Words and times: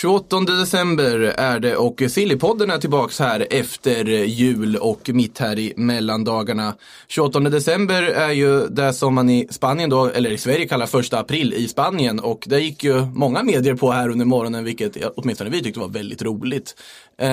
28 0.00 0.40
december 0.40 1.18
är 1.20 1.60
det 1.60 1.76
och 1.76 2.02
Sillypodden 2.08 2.70
är 2.70 2.78
tillbaks 2.78 3.18
här 3.18 3.46
efter 3.50 4.04
jul 4.24 4.76
och 4.76 5.10
mitt 5.12 5.38
här 5.38 5.58
i 5.58 5.72
mellandagarna. 5.76 6.74
28 7.08 7.40
december 7.40 8.02
är 8.02 8.30
ju 8.30 8.66
det 8.66 8.92
som 8.92 9.14
man 9.14 9.30
i 9.30 9.48
Spanien 9.50 9.90
då, 9.90 10.06
eller 10.06 10.30
i 10.30 10.38
Sverige 10.38 10.68
kallar 10.68 10.86
första 10.86 11.18
april 11.18 11.54
i 11.54 11.68
Spanien 11.68 12.20
och 12.20 12.44
det 12.46 12.60
gick 12.60 12.84
ju 12.84 13.06
många 13.06 13.42
medier 13.42 13.74
på 13.74 13.90
här 13.90 14.08
under 14.08 14.24
morgonen 14.24 14.64
vilket 14.64 14.96
åtminstone 15.16 15.50
vi 15.50 15.62
tyckte 15.62 15.80
var 15.80 15.88
väldigt 15.88 16.22
roligt. 16.22 16.76
Eh, 17.18 17.28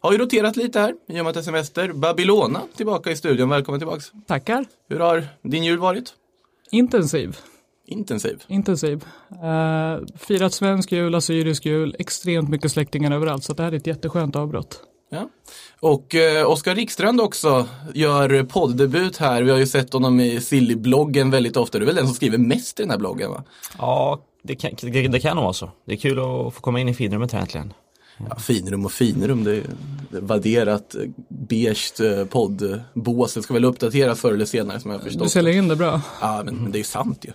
har 0.00 0.12
ju 0.12 0.18
roterat 0.18 0.56
lite 0.56 0.80
här 0.80 0.94
i 1.08 1.20
och 1.20 1.24
med 1.24 1.26
att 1.26 1.34
det 1.34 1.40
är 1.40 1.42
semester. 1.42 1.92
Babylona 1.92 2.60
tillbaka 2.76 3.10
i 3.10 3.16
studion, 3.16 3.48
välkommen 3.48 3.80
tillbaks. 3.80 4.12
Tackar. 4.26 4.64
Hur 4.88 5.00
har 5.00 5.26
din 5.42 5.64
jul 5.64 5.78
varit? 5.78 6.14
Intensiv. 6.70 7.36
Intensiv. 7.86 8.42
Intensiv. 8.48 9.04
Uh, 9.32 10.06
firat 10.16 10.52
svensk 10.52 10.92
jul, 10.92 11.14
assyrisk 11.14 11.66
jul, 11.66 11.96
extremt 11.98 12.48
mycket 12.48 12.72
släktingar 12.72 13.10
överallt. 13.10 13.44
Så 13.44 13.52
det 13.52 13.62
här 13.62 13.72
är 13.72 13.76
ett 13.76 13.86
jätteskönt 13.86 14.36
avbrott. 14.36 14.80
Ja. 15.10 15.28
Och 15.80 16.14
eh, 16.14 16.50
Oskar 16.50 16.74
Rikstrand 16.74 17.20
också 17.20 17.66
gör 17.94 18.44
podddebut 18.44 19.16
här. 19.16 19.42
Vi 19.42 19.50
har 19.50 19.58
ju 19.58 19.66
sett 19.66 19.92
honom 19.92 20.20
i 20.20 20.40
Silly-bloggen 20.40 21.30
väldigt 21.30 21.56
ofta. 21.56 21.78
Du 21.78 21.84
är 21.84 21.86
väl 21.86 21.96
den 21.96 22.06
som 22.06 22.14
skriver 22.14 22.38
mest 22.38 22.80
i 22.80 22.82
den 22.82 22.90
här 22.90 22.98
bloggen 22.98 23.30
va? 23.30 23.44
Ja, 23.78 24.20
det 24.42 24.54
kan, 24.54 24.70
det, 24.80 25.08
det 25.08 25.20
kan 25.20 25.36
nog 25.36 25.42
vara 25.42 25.52
så. 25.52 25.70
Det 25.86 25.92
är 25.92 25.96
kul 25.96 26.18
att 26.18 26.54
få 26.54 26.60
komma 26.60 26.80
in 26.80 26.88
i 26.88 26.94
finrummet 26.94 27.32
här 27.32 27.40
äntligen. 27.40 27.72
Ja, 28.30 28.36
finrum 28.36 28.84
och 28.84 28.92
finrum, 28.92 29.44
det 29.44 29.52
är 29.56 29.62
vadderat 30.10 30.94
eh, 30.94 31.00
beige 31.28 32.00
eh, 32.00 32.24
poddbås. 32.26 33.34
Det 33.34 33.42
ska 33.42 33.54
väl 33.54 33.64
uppdateras 33.64 34.20
förr 34.20 34.32
eller 34.32 34.44
senare 34.44 34.80
som 34.80 34.90
jag 34.90 34.98
har 34.98 35.04
Du 35.04 35.10
förstått. 35.10 35.30
säljer 35.30 35.54
in 35.56 35.68
det 35.68 35.76
bra. 35.76 36.00
Ja, 36.20 36.42
men, 36.44 36.56
men 36.56 36.72
det 36.72 36.76
är 36.76 36.80
ju 36.80 36.84
sant 36.84 37.24
ju. 37.24 37.30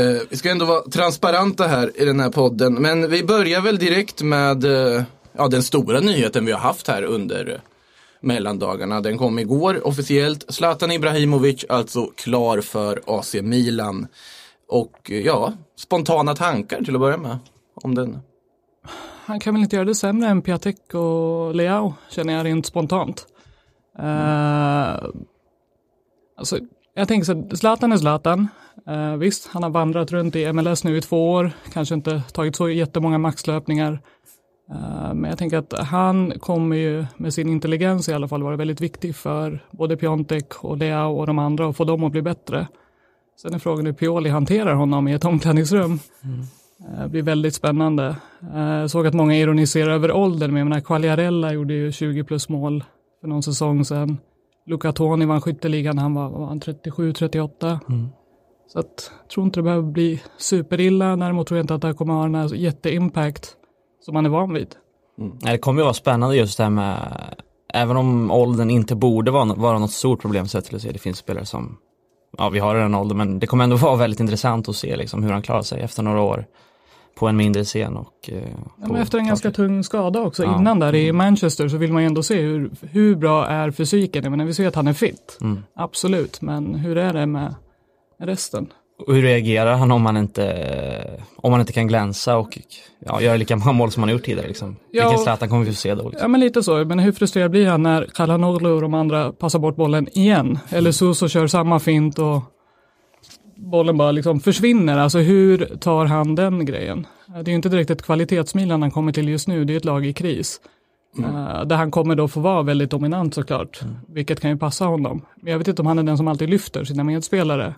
Eh, 0.00 0.20
vi 0.30 0.36
ska 0.36 0.50
ändå 0.50 0.64
vara 0.64 0.82
transparenta 0.82 1.66
här 1.66 2.00
i 2.00 2.04
den 2.04 2.20
här 2.20 2.30
podden. 2.30 2.74
Men 2.74 3.10
vi 3.10 3.24
börjar 3.24 3.60
väl 3.60 3.78
direkt 3.78 4.22
med 4.22 4.64
eh, 4.64 5.02
ja, 5.32 5.48
den 5.48 5.62
stora 5.62 6.00
nyheten 6.00 6.46
vi 6.46 6.52
har 6.52 6.60
haft 6.60 6.88
här 6.88 7.02
under 7.02 7.50
eh, 7.52 7.60
mellandagarna. 8.20 9.00
Den 9.00 9.18
kom 9.18 9.38
igår 9.38 9.86
officiellt. 9.86 10.44
Zlatan 10.48 10.92
Ibrahimovic 10.92 11.64
alltså 11.68 12.06
klar 12.06 12.60
för 12.60 13.00
AC 13.06 13.34
Milan. 13.42 14.06
Och 14.68 15.10
ja, 15.24 15.52
spontana 15.78 16.36
tankar 16.36 16.82
till 16.82 16.94
att 16.94 17.00
börja 17.00 17.16
med. 17.16 17.38
Om 17.74 17.94
den. 17.94 18.18
Han 19.26 19.40
kan 19.40 19.54
väl 19.54 19.62
inte 19.62 19.76
göra 19.76 19.86
det 19.86 19.94
sämre 19.94 20.28
än 20.28 20.42
Piatek 20.42 20.94
och 20.94 21.54
Leao, 21.54 21.94
känner 22.10 22.32
jag 22.32 22.46
rent 22.46 22.66
spontant. 22.66 23.26
Uh, 23.98 25.10
alltså, 26.36 26.58
jag 26.94 27.08
tänker 27.08 27.24
så 27.24 27.34
här, 27.34 27.56
Zlatan 27.56 27.92
är 27.92 27.96
Zlatan. 27.96 28.48
Uh, 28.90 29.16
visst, 29.16 29.46
han 29.46 29.62
har 29.62 29.70
vandrat 29.70 30.12
runt 30.12 30.36
i 30.36 30.52
MLS 30.52 30.84
nu 30.84 30.96
i 30.96 31.00
två 31.00 31.32
år, 31.32 31.52
kanske 31.72 31.94
inte 31.94 32.22
tagit 32.32 32.56
så 32.56 32.68
jättemånga 32.68 33.18
maxlöpningar. 33.18 33.92
Uh, 34.70 35.14
men 35.14 35.24
jag 35.24 35.38
tänker 35.38 35.58
att 35.58 35.72
han 35.78 36.38
kommer 36.38 36.76
ju 36.76 37.06
med 37.16 37.34
sin 37.34 37.48
intelligens 37.48 38.08
i 38.08 38.12
alla 38.12 38.28
fall 38.28 38.42
vara 38.42 38.56
väldigt 38.56 38.80
viktig 38.80 39.16
för 39.16 39.64
både 39.70 39.96
Piontek 39.96 40.64
och 40.64 40.76
Leao 40.76 41.18
och 41.18 41.26
de 41.26 41.38
andra 41.38 41.66
och 41.66 41.76
få 41.76 41.84
dem 41.84 42.04
att 42.04 42.12
bli 42.12 42.22
bättre. 42.22 42.68
Sen 43.42 43.54
är 43.54 43.58
frågan 43.58 43.86
hur 43.86 43.92
Pioli 43.92 44.30
hanterar 44.30 44.74
honom 44.74 45.08
i 45.08 45.12
ett 45.12 45.24
omklädningsrum. 45.24 45.98
Mm. 46.24 46.46
Det 46.78 47.08
blir 47.08 47.22
väldigt 47.22 47.54
spännande. 47.54 48.16
Jag 48.54 48.90
såg 48.90 49.06
att 49.06 49.14
många 49.14 49.36
ironiserar 49.36 49.90
över 49.90 50.12
åldern, 50.12 50.50
men 50.50 50.58
jag 50.58 50.66
menar 50.66 50.80
Quagliarella 50.80 51.52
gjorde 51.52 51.74
ju 51.74 51.92
20 51.92 52.24
plus 52.24 52.48
mål 52.48 52.84
för 53.20 53.28
någon 53.28 53.42
säsong 53.42 53.84
sedan. 53.84 54.18
Luca 54.66 54.92
Toni 54.92 55.26
vann 55.26 55.40
skytteligan, 55.40 55.98
han 55.98 56.14
var, 56.14 56.28
var 56.28 56.46
han 56.46 56.60
37-38. 56.60 57.78
Så 58.72 58.78
att, 58.78 59.12
jag 59.22 59.30
tror 59.30 59.46
inte 59.46 59.58
det 59.58 59.64
behöver 59.64 59.90
bli 59.90 60.22
superilla, 60.38 61.16
däremot 61.16 61.46
tror 61.46 61.58
jag 61.58 61.64
inte 61.64 61.74
att 61.74 61.80
det 61.80 61.86
här 61.86 61.94
kommer 61.94 62.14
ha 62.14 62.22
den 62.22 62.34
här 62.34 62.54
jätteimpact 62.54 63.56
som 64.00 64.14
man 64.14 64.26
är 64.26 64.30
van 64.30 64.54
vid. 64.54 64.74
Nej, 65.16 65.52
Det 65.52 65.58
kommer 65.58 65.80
ju 65.80 65.84
vara 65.84 65.94
spännande 65.94 66.36
just 66.36 66.56
det 66.56 66.62
här 66.62 66.70
med, 66.70 66.98
även 67.74 67.96
om 67.96 68.30
åldern 68.30 68.70
inte 68.70 68.96
borde 68.96 69.30
vara, 69.30 69.54
vara 69.54 69.78
något 69.78 69.90
stort 69.90 70.20
problem 70.20 70.48
sett 70.48 70.64
till 70.64 70.76
att 70.76 70.82
se, 70.82 70.92
det 70.92 70.98
finns 70.98 71.18
spelare 71.18 71.46
som, 71.46 71.76
ja 72.38 72.48
vi 72.48 72.58
har 72.58 72.74
den 72.74 72.94
åldern, 72.94 73.18
men 73.18 73.38
det 73.38 73.46
kommer 73.46 73.64
ändå 73.64 73.76
vara 73.88 73.96
väldigt 73.96 74.20
intressant 74.20 74.68
att 74.68 74.76
se 74.76 74.96
liksom 74.96 75.22
hur 75.22 75.32
han 75.32 75.42
klarar 75.42 75.62
sig 75.62 75.80
efter 75.82 76.02
några 76.02 76.20
år 76.20 76.44
på 77.18 77.28
en 77.28 77.36
mindre 77.36 77.64
scen 77.64 77.96
och 77.96 78.30
eh, 78.32 78.42
Ja, 78.80 78.86
men 78.88 78.96
efter 78.96 79.18
en 79.18 79.26
ganska 79.26 79.50
tung 79.50 79.84
skada 79.84 80.20
också 80.20 80.44
Ja. 80.44 80.58
innan 80.58 80.78
där 80.78 80.94
i 80.94 81.12
Manchester 81.12 81.68
så 81.68 81.76
vill 81.76 81.92
man 81.92 82.02
ju 82.02 82.06
ändå 82.06 82.22
se 82.22 82.40
hur, 82.42 82.70
hur 82.80 83.16
bra 83.16 83.46
är 83.46 83.70
fysiken. 83.70 84.30
Menar, 84.30 84.44
vi 84.44 84.54
ser 84.54 84.68
att 84.68 84.74
han 84.74 84.86
är 84.88 84.92
fit, 84.92 85.38
Mm. 85.40 85.62
absolut, 85.74 86.40
men 86.42 86.74
hur 86.74 86.98
är 86.98 87.12
det 87.12 87.26
med 87.26 87.54
resten? 88.18 88.66
Och 88.98 89.14
hur 89.14 89.22
reagerar 89.22 89.76
han 89.76 89.90
om 89.90 90.06
han 90.06 90.16
inte, 90.16 91.20
om 91.36 91.52
han 91.52 91.60
inte 91.60 91.72
kan 91.72 91.86
glänsa 91.86 92.36
och 92.36 92.58
ja, 92.98 93.20
göra 93.20 93.36
lika 93.36 93.56
många 93.56 93.72
mål 93.72 93.90
som 93.90 94.02
han 94.02 94.08
har 94.08 94.16
gjort 94.16 94.24
tidigare 94.24 94.48
liksom? 94.48 94.76
Ja. 94.90 95.08
Vilken 95.08 95.24
Zlatan 95.24 95.48
kommer 95.48 95.64
vi 95.64 95.70
få 95.70 95.76
se 95.76 95.94
då? 95.94 96.02
Liksom? 96.02 96.18
Ja 96.20 96.28
men 96.28 96.40
lite 96.40 96.62
så, 96.62 96.84
men 96.84 96.98
hur 96.98 97.12
frustrerad 97.12 97.50
blir 97.50 97.66
han 97.66 97.82
när 97.82 98.06
Kalanoglu 98.14 98.68
och 98.68 98.80
de 98.80 98.94
andra 98.94 99.32
passar 99.32 99.58
bort 99.58 99.76
bollen 99.76 100.08
igen? 100.18 100.58
Eller 100.70 100.92
Suso 100.92 101.28
kör 101.28 101.46
samma 101.46 101.80
fint 101.80 102.18
och 102.18 102.42
bollen 103.56 103.96
bara 103.96 104.12
liksom 104.12 104.40
försvinner. 104.40 104.98
Alltså 104.98 105.18
hur 105.18 105.58
tar 105.58 106.06
han 106.06 106.34
den 106.34 106.64
grejen? 106.66 107.06
Det 107.26 107.40
är 107.40 107.48
ju 107.48 107.54
inte 107.54 107.68
direkt 107.68 107.90
ett 107.90 108.02
kvalitetsmilan 108.02 108.82
han 108.82 108.90
kommer 108.90 109.12
till 109.12 109.28
just 109.28 109.48
nu, 109.48 109.64
det 109.64 109.72
är 109.72 109.76
ett 109.76 109.84
lag 109.84 110.06
i 110.06 110.12
kris. 110.12 110.60
Eh, 111.18 111.64
där 111.64 111.76
han 111.76 111.90
kommer 111.90 112.14
då 112.14 112.28
få 112.28 112.40
vara 112.40 112.62
väldigt 112.62 112.90
dominant 112.90 113.34
såklart, 113.34 113.80
vilket 114.08 114.40
kan 114.40 114.50
ju 114.50 114.56
passa 114.56 114.84
honom. 114.84 115.22
Men 115.40 115.50
jag 115.50 115.58
vet 115.58 115.68
inte 115.68 115.82
om 115.82 115.86
han 115.86 115.98
är 115.98 116.02
den 116.02 116.16
som 116.16 116.28
alltid 116.28 116.50
lyfter 116.50 116.84
sina 116.84 117.04
medspelare 117.04 117.74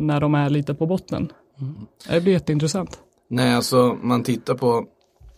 när 0.00 0.20
de 0.20 0.34
är 0.34 0.50
lite 0.50 0.74
på 0.74 0.86
botten. 0.86 1.32
Det 2.08 2.20
blir 2.20 2.32
jätteintressant. 2.32 2.98
Nej, 3.30 3.54
alltså 3.54 3.98
man 4.02 4.22
tittar 4.22 4.54
på 4.54 4.84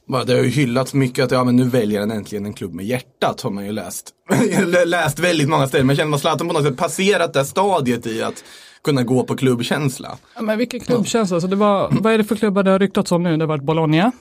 bara, 0.09 0.25
det 0.25 0.33
har 0.33 0.41
ju 0.41 0.49
hyllats 0.49 0.95
mycket 0.95 1.25
att 1.25 1.31
ja, 1.31 1.45
men 1.45 1.57
nu 1.57 1.65
väljer 1.65 2.01
han 2.01 2.11
äntligen 2.11 2.47
en 2.47 2.53
klubb 2.55 2.75
med 2.75 2.87
hjärtat 2.87 3.41
har 3.41 3.51
man 3.51 3.67
ju 3.67 3.73
läst. 3.73 4.11
läst 4.87 5.19
väldigt 5.19 5.49
många 5.49 5.69
ställen. 5.69 5.87
Men 5.87 5.97
känner 5.97 6.15
att 6.15 6.21
Zlatan 6.21 6.49
på 6.49 6.55
något 6.55 6.63
sätt 6.63 6.77
passerat 6.77 7.33
det 7.33 7.45
stadiet 7.45 8.07
i 8.07 8.23
att 8.23 8.45
kunna 8.85 9.03
gå 9.03 9.25
på 9.25 9.37
klubbkänsla. 9.37 10.19
Ja, 10.35 10.43
men 10.43 10.59
vilken 10.59 10.81
klubbkänsla. 10.81 11.35
Alltså 11.35 11.49
det 11.49 11.57
var, 11.57 11.89
vad 12.01 12.13
är 12.13 12.19
det 12.19 12.25
för 12.25 12.37
klubbar 12.37 12.63
det 12.63 12.71
har 12.71 12.79
ryktats 12.79 13.13
om 13.13 13.23
nu? 13.23 13.37
Det 13.37 13.43
har 13.43 13.49
varit 13.49 13.63
Bologna. 13.63 14.13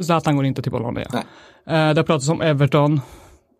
Zlatan 0.00 0.36
går 0.36 0.44
inte 0.44 0.62
till 0.62 0.72
Bologna. 0.72 1.00
Nej. 1.12 1.22
Eh, 1.66 1.94
det 1.94 2.00
har 2.00 2.02
pratats 2.02 2.28
om 2.28 2.40
Everton. 2.40 3.00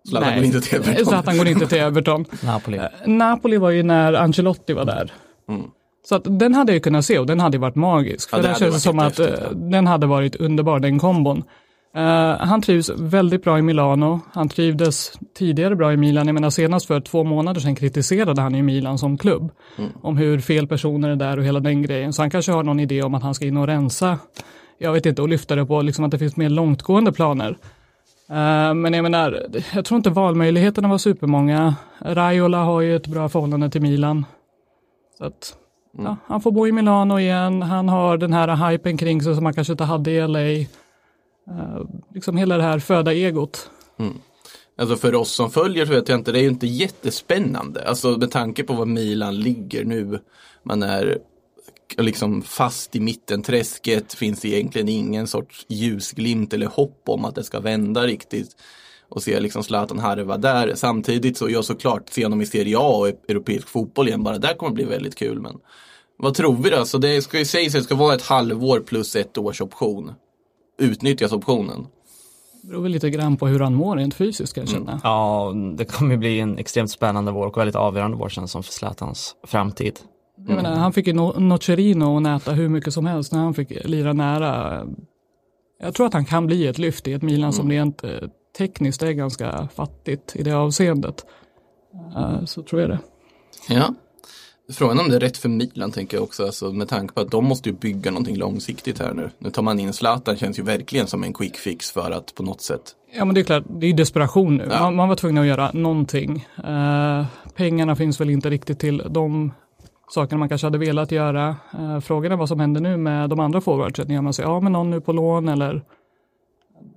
Zlatan 0.09 0.29
Nej. 0.29 0.39
går 0.39 0.45
inte 0.45 0.61
till 0.61 0.79
Everton. 0.79 1.07
Zlatan 1.07 1.39
går 1.39 1.49
inte 1.49 1.67
till 1.67 1.79
Everton. 1.79 2.25
Napoli. 2.43 2.79
Eh, 2.79 2.85
Napoli 3.07 3.57
var 3.57 3.71
ju 3.71 3.83
när 3.83 4.13
Ancelotti 4.13 4.73
var 4.73 4.85
där. 4.85 5.13
Så 6.09 6.15
att 6.15 6.23
den 6.25 6.55
hade 6.55 6.73
jag 6.73 6.83
kunnat 6.83 7.05
se 7.05 7.19
och 7.19 7.27
den 7.27 7.41
hade 7.41 7.59
varit 7.59 7.75
magisk. 7.75 8.29
Ja, 8.33 8.37
För 8.37 8.43
det 8.43 8.49
det 8.49 8.59
känns 8.59 8.83
som 8.83 8.97
varit 8.97 9.13
att 9.13 9.19
eh, 9.19 9.25
jättehäftigt, 9.25 9.71
den 9.71 9.87
hade 9.87 10.07
varit 10.07 10.37
underbar, 10.37 10.81
den 10.81 10.99
kombon. 10.99 11.45
Eh, 11.97 12.03
han 12.39 12.63
trivs 12.63 12.91
väldigt 12.91 13.45
bra 13.45 13.59
i 13.59 13.63
Milano. 13.63 14.21
Han 14.33 14.49
trivdes 14.49 15.13
tidigare 15.35 15.77
bra 15.77 15.93
i 15.93 15.97
Milan. 15.97 16.27
Jag 16.27 16.35
menar 16.35 16.51
senast 16.51 16.87
för 16.87 17.01
två 17.01 17.25
månader 17.25 17.61
sedan 17.61 17.75
kritiserade 17.75 18.41
han 18.41 18.55
ju 18.55 18.63
Milan 18.63 18.99
som 18.99 19.19
klubb. 19.19 19.51
Om 20.03 20.17
hur 20.17 20.41
fel 20.41 20.67
personer 20.67 21.09
är 21.09 21.17
där 21.17 21.39
och 21.39 21.45
hela 21.45 21.61
den 21.61 21.83
grejen. 21.83 22.13
Så 22.13 22.23
han 22.23 22.31
kanske 22.31 22.53
har 22.53 22.63
någon 22.63 22.81
idé 22.81 23.03
om 23.03 23.15
att 23.15 23.23
han 23.23 23.35
ska 23.35 23.47
in 23.47 23.57
och 23.57 23.67
rensa. 23.67 24.19
Jag 24.79 24.93
vet 24.93 25.07
inte, 25.07 25.23
och 25.23 25.29
lyfta 25.29 25.57
det 25.57 25.67
på 25.67 25.83
liksom 25.83 26.05
att 26.05 26.11
det 26.11 26.19
finns 26.19 26.37
mer 26.37 26.49
långtgående 26.49 27.13
planer. 27.13 27.59
Eh, 28.31 28.75
men 28.75 28.93
jag 28.93 29.03
menar, 29.03 29.47
jag 29.75 29.85
tror 29.85 29.97
inte 29.97 30.11
valmöjligheterna 30.11 30.89
var 30.89 30.99
supermånga. 30.99 31.75
Raiola 32.01 32.59
har 32.59 32.81
ju 32.81 32.97
ett 32.97 33.07
bra 33.07 33.29
förhållande 33.29 33.71
till 33.71 33.83
Milan. 33.83 34.25
Så 35.19 35.25
att, 35.25 35.57
ja, 35.99 36.17
han 36.27 36.41
får 36.41 36.53
bo 36.53 36.67
i 36.67 36.73
Milano 36.73 37.19
igen. 37.19 37.63
Han 37.63 37.89
har 37.89 38.19
den 38.19 38.33
här 38.33 38.71
hypen 38.71 38.97
kring 38.97 39.23
sig 39.23 39.35
som 39.35 39.45
han 39.45 39.55
kanske 39.55 39.73
inte 39.73 39.85
hade 39.85 40.11
i 40.11 40.29
LA. 40.29 40.41
Eh, 40.41 40.67
liksom 42.15 42.37
hela 42.37 42.57
det 42.57 42.63
här 42.63 42.79
föda 42.79 43.13
egot. 43.13 43.71
Alltså 44.79 44.97
för 44.97 45.15
oss 45.15 45.33
som 45.33 45.51
följer 45.51 45.87
så 45.87 45.93
vet 45.93 46.09
jag 46.09 46.19
inte, 46.19 46.33
det 46.33 46.39
är 46.39 46.43
ju 46.43 46.49
inte 46.49 46.67
jättespännande. 46.67 47.89
Alltså 47.89 48.09
med 48.19 48.31
tanke 48.31 48.65
på 48.65 48.73
var 48.73 48.87
Milan 48.87 49.41
ligger 49.41 49.85
nu. 49.85 50.21
Man 50.63 50.83
är 50.83 51.19
liksom 51.99 52.43
fast 52.43 52.97
i 52.97 53.01
mittenträsket, 53.01 54.15
finns 54.15 54.45
egentligen 54.45 54.89
ingen 54.89 55.27
sorts 55.27 55.67
ljusglimt 55.69 56.53
eller 56.53 56.67
hopp 56.67 57.03
om 57.07 57.25
att 57.25 57.35
det 57.35 57.45
ska 57.45 57.61
vända 57.61 58.03
riktigt. 58.03 58.57
Och 59.09 59.23
se 59.23 59.41
liksom 59.41 59.65
Zlatan 59.65 59.99
harva 59.99 60.37
där. 60.37 60.75
Samtidigt 60.75 61.37
så, 61.37 61.51
jag 61.51 61.65
såklart 61.65 62.09
se 62.09 62.25
honom 62.25 62.41
i 62.41 62.47
Serie 62.47 62.79
A 62.79 62.97
och 62.97 63.09
europeisk 63.09 63.69
fotboll 63.69 64.09
igen, 64.09 64.23
bara 64.23 64.39
där 64.39 64.55
kommer 64.55 64.73
bli 64.73 64.85
väldigt 64.85 65.15
kul. 65.15 65.41
Men 65.41 65.57
Vad 66.19 66.35
tror 66.35 66.57
vi 66.57 66.71
då? 66.71 66.85
Så 66.85 66.99
det 66.99 67.23
ska 67.23 67.39
ju 67.39 67.45
sägas 67.45 67.75
att 67.75 67.81
det 67.81 67.85
ska 67.85 67.95
vara 67.95 68.15
ett 68.15 68.23
halvår 68.23 68.81
plus 68.81 69.17
ett 69.17 69.39
års 69.39 69.61
option. 69.61 70.13
Utnyttjas 70.79 71.33
optionen? 71.33 71.87
Det 72.63 72.69
beror 72.69 72.83
väl 72.83 72.93
lite 72.93 73.11
grann 73.11 73.37
på 73.37 73.47
hur 73.47 73.61
han 73.61 73.75
mår 73.75 73.97
rent 73.97 74.15
fysiskt 74.15 74.55
kan 74.55 74.63
jag 74.63 74.69
känna. 74.71 75.01
Ja, 75.05 75.53
det 75.77 75.85
kommer 75.85 76.11
ju 76.11 76.17
bli 76.17 76.41
en 76.41 76.59
extremt 76.59 76.91
spännande 76.91 77.33
vår 77.33 77.47
och 77.47 77.57
väldigt 77.59 77.77
avgörande 77.77 78.17
vår 78.17 78.29
känns 78.29 78.51
som 78.51 78.63
för 78.63 78.73
Zlatans 78.73 79.35
framtid. 79.45 79.99
Jag 80.49 80.57
menar, 80.57 80.75
han 80.77 80.93
fick 80.93 81.07
ju 81.07 81.13
no- 81.13 81.41
Nocerino 81.41 82.17
att 82.17 82.23
näta 82.23 82.53
hur 82.53 82.69
mycket 82.69 82.95
som 82.95 83.07
helst 83.07 83.33
när 83.33 83.39
han 83.41 83.55
fick 83.55 83.85
lira 83.85 84.13
nära. 84.13 84.83
Jag 85.83 85.95
tror 85.95 86.07
att 86.07 86.13
han 86.13 86.25
kan 86.25 86.47
bli 86.47 86.67
ett 86.67 86.79
lyft 86.79 87.09
i 87.09 87.13
ett 87.13 87.23
Milan 87.23 87.53
som 87.53 87.71
rent 87.71 88.05
eh, 88.05 88.11
tekniskt 88.59 89.03
är 89.03 89.13
ganska 89.13 89.69
fattigt 89.75 90.37
i 90.37 90.43
det 90.43 90.53
avseendet. 90.53 91.27
Eh, 92.17 92.45
så 92.45 92.63
tror 92.63 92.81
jag 92.81 92.91
det. 92.91 92.99
Ja. 93.69 93.95
Frågan 94.73 94.99
om 94.99 95.09
det 95.09 95.17
är 95.17 95.21
rätt 95.21 95.37
för 95.37 95.49
Milan 95.49 95.91
tänker 95.91 96.17
jag 96.17 96.25
också, 96.25 96.45
alltså, 96.45 96.73
med 96.73 96.89
tanke 96.89 97.15
på 97.15 97.21
att 97.21 97.31
de 97.31 97.45
måste 97.45 97.69
ju 97.69 97.75
bygga 97.75 98.11
någonting 98.11 98.37
långsiktigt 98.37 98.99
här 98.99 99.15
nu. 99.15 99.31
Nu 99.39 99.51
tar 99.51 99.63
man 99.63 99.81
in 99.81 99.93
Zlatan, 99.93 100.37
känns 100.37 100.59
ju 100.59 100.63
verkligen 100.63 101.07
som 101.07 101.25
en 101.25 101.33
quick 101.33 101.57
fix 101.57 101.91
för 101.91 102.11
att 102.11 102.35
på 102.35 102.43
något 102.43 102.61
sätt. 102.61 102.83
Ja 103.17 103.25
men 103.25 103.35
det 103.35 103.41
är 103.41 103.45
klart, 103.45 103.65
det 103.69 103.87
är 103.87 103.93
desperation 103.93 104.57
nu. 104.57 104.69
Ja. 104.71 104.81
Man, 104.81 104.95
man 104.97 105.09
var 105.09 105.17
tvungen 105.17 105.43
att 105.43 105.49
göra 105.49 105.71
någonting. 105.73 106.47
Eh, 106.65 107.27
pengarna 107.55 107.97
finns 107.97 108.21
väl 108.21 108.31
inte 108.31 108.51
riktigt 108.51 108.79
till 108.79 109.03
de 109.11 109.53
sakerna 110.11 110.39
man 110.39 110.49
kanske 110.49 110.67
hade 110.67 110.79
velat 110.79 111.13
göra. 111.13 111.57
Eh, 111.79 112.01
frågan 112.01 112.33
är 112.33 112.37
vad 112.37 112.49
som 112.49 112.61
händer 112.61 112.81
nu 112.81 112.97
med 112.97 113.31
de 113.31 113.41
andra 113.41 113.61
forwardsen. 113.61 114.11
Gör 114.11 114.23
man 114.23 114.33
sig 114.33 114.45
av 114.45 114.63
med 114.63 114.73
någon 114.73 114.91
nu 114.91 115.01
på 115.01 115.13
lån 115.13 115.49
eller? 115.49 115.83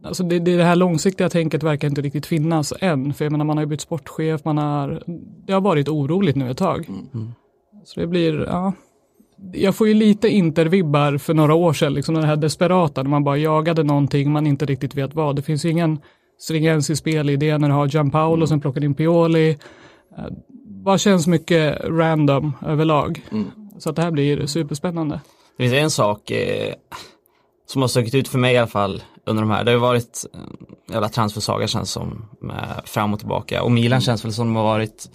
Alltså 0.03 0.23
det, 0.23 0.39
det, 0.39 0.57
det 0.57 0.63
här 0.63 0.75
långsiktiga 0.75 1.29
tänket 1.29 1.63
verkar 1.63 1.87
inte 1.87 2.01
riktigt 2.01 2.25
finnas 2.25 2.73
än. 2.79 3.13
För 3.13 3.25
jag 3.25 3.31
menar 3.31 3.45
man 3.45 3.57
har 3.57 3.63
ju 3.63 3.67
bytt 3.67 3.81
sportchef, 3.81 4.45
man 4.45 4.57
har, 4.57 5.03
det 5.45 5.53
har 5.53 5.61
varit 5.61 5.87
oroligt 5.87 6.35
nu 6.35 6.51
ett 6.51 6.57
tag. 6.57 6.87
Så 7.83 7.99
det 7.99 8.07
blir, 8.07 8.45
ja. 8.47 8.73
Jag 9.53 9.75
får 9.75 9.87
ju 9.87 9.93
lite 9.93 10.27
intervibbar 10.29 11.17
för 11.17 11.33
några 11.33 11.53
år 11.53 11.73
sedan, 11.73 11.93
liksom 11.93 12.15
det 12.15 12.25
här 12.25 12.35
desperata, 12.35 13.03
när 13.03 13.09
man 13.09 13.23
bara 13.23 13.37
jagade 13.37 13.83
någonting 13.83 14.31
man 14.31 14.47
inte 14.47 14.65
riktigt 14.65 14.95
vet 14.95 15.15
vad. 15.15 15.35
Det 15.35 15.41
finns 15.41 15.65
ju 15.65 15.69
ingen 15.69 15.99
stringens 16.39 16.89
i 16.89 16.95
spelidén 16.95 17.61
när 17.61 17.67
du 17.67 17.73
har 17.73 17.87
Gianpaolo 17.87 18.47
som 18.47 18.61
plockar 18.61 18.83
in 18.83 18.93
Pioli. 18.93 19.49
Eh, 20.17 20.25
Bara 20.65 20.97
känns 20.97 21.27
mycket 21.27 21.81
random 21.83 22.53
överlag. 22.65 23.21
Så 23.77 23.89
att 23.89 23.95
det 23.95 24.01
här 24.01 24.11
blir 24.11 24.45
superspännande. 24.45 25.19
Det 25.57 25.63
finns 25.63 25.73
en 25.73 25.91
sak 25.91 26.31
eh, 26.31 26.73
som 27.67 27.81
har 27.81 27.89
stuckit 27.89 28.15
ut 28.15 28.27
för 28.27 28.39
mig 28.39 28.53
i 28.53 28.57
alla 28.57 28.67
fall 28.67 29.03
under 29.25 29.43
de 29.43 29.51
här. 29.51 29.63
Det 29.63 29.71
har 29.71 29.75
ju 29.75 29.81
varit 29.81 30.25
en 30.33 30.93
jävla 30.93 31.09
transfersaga 31.09 31.67
känns 31.67 31.91
som 31.91 32.25
fram 32.85 33.13
och 33.13 33.19
tillbaka. 33.19 33.63
Och 33.63 33.71
Milan 33.71 34.01
känns 34.01 34.25
väl 34.25 34.33
som 34.33 34.47
de 34.47 34.55
har 34.55 34.63
varit 34.63 35.09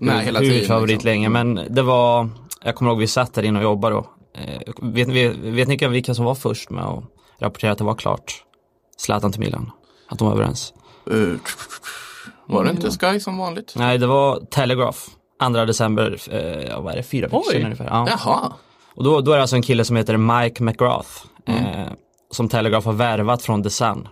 Med 0.00 0.24
hela 0.24 0.38
tiden, 0.38 0.54
huvudfavorit 0.54 0.90
liksom. 0.90 1.08
länge. 1.08 1.28
Men 1.28 1.60
det 1.70 1.82
var, 1.82 2.28
jag 2.64 2.74
kommer 2.74 2.90
ihåg 2.90 3.00
vi 3.00 3.06
satt 3.06 3.34
där 3.34 3.42
inne 3.42 3.58
och 3.58 3.62
jobbade 3.62 3.94
då. 3.94 4.06
Eh, 4.34 4.60
vet, 4.82 5.08
vet, 5.08 5.36
vet 5.36 5.68
ni 5.68 5.88
vilka 5.88 6.14
som 6.14 6.24
var 6.24 6.34
först 6.34 6.70
med 6.70 6.84
att 6.84 7.04
rapportera 7.38 7.72
att 7.72 7.78
det 7.78 7.84
var 7.84 7.94
klart? 7.94 8.44
Zlatan 8.96 9.32
till 9.32 9.40
Milan. 9.40 9.70
Att 10.08 10.18
de 10.18 10.28
var 10.28 10.34
överens. 10.34 10.74
Uh, 11.10 11.36
var 12.46 12.64
det 12.64 12.70
inte 12.70 12.90
Sky 12.90 13.20
som 13.20 13.38
vanligt? 13.38 13.74
Nej, 13.76 13.98
det 13.98 14.06
var 14.06 14.40
Telegraph. 14.50 14.98
2 15.40 15.64
december, 15.64 16.18
eh, 16.30 16.80
vad 16.80 16.92
är 16.92 16.96
det, 16.96 17.02
fyra 17.02 17.26
veckor 17.26 17.52
sedan 17.52 17.64
ungefär. 17.64 17.86
Ja. 17.86 18.08
Jaha. 18.10 18.52
Och 18.94 19.04
då, 19.04 19.20
då 19.20 19.32
är 19.32 19.36
det 19.36 19.42
alltså 19.42 19.56
en 19.56 19.62
kille 19.62 19.84
som 19.84 19.96
heter 19.96 20.16
Mike 20.16 20.62
McGrath. 20.62 21.10
Eh, 21.46 21.86
som 22.30 22.48
Telegraph 22.48 22.86
har 22.86 22.92
värvat 22.92 23.42
från 23.42 23.62
The 23.62 23.70
Sun. 23.70 24.08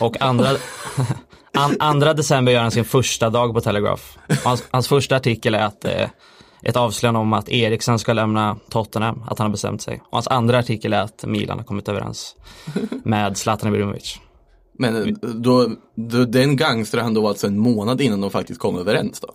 Och 0.00 0.22
andra, 0.22 0.48
an, 1.54 1.76
andra 1.78 2.14
december 2.14 2.52
gör 2.52 2.60
han 2.60 2.70
sin 2.70 2.84
första 2.84 3.30
dag 3.30 3.54
på 3.54 3.60
Telegraph. 3.60 4.02
Hans, 4.44 4.64
hans 4.70 4.88
första 4.88 5.16
artikel 5.16 5.54
är 5.54 5.62
att 5.62 5.84
eh, 5.84 6.08
ett 6.62 6.76
avslöjande 6.76 7.20
om 7.20 7.32
att 7.32 7.48
Eriksen 7.48 7.98
ska 7.98 8.12
lämna 8.12 8.56
Tottenham, 8.68 9.24
att 9.28 9.38
han 9.38 9.44
har 9.44 9.52
bestämt 9.52 9.82
sig. 9.82 10.02
Och 10.04 10.12
hans 10.12 10.28
andra 10.28 10.58
artikel 10.58 10.92
är 10.92 11.00
att 11.00 11.24
Milan 11.26 11.58
har 11.58 11.64
kommit 11.64 11.88
överens 11.88 12.36
med 13.04 13.36
Zlatan 13.36 13.68
Ibrahimovic. 13.68 14.20
Men 14.78 14.96
eh, 14.96 15.14
då, 15.34 15.70
då, 15.94 16.24
den 16.24 16.56
gangstrar 16.56 17.02
han 17.02 17.14
då 17.14 17.28
alltså 17.28 17.46
en 17.46 17.58
månad 17.58 18.00
innan 18.00 18.20
de 18.20 18.30
faktiskt 18.30 18.60
kom 18.60 18.78
överens 18.78 19.20
då? 19.20 19.34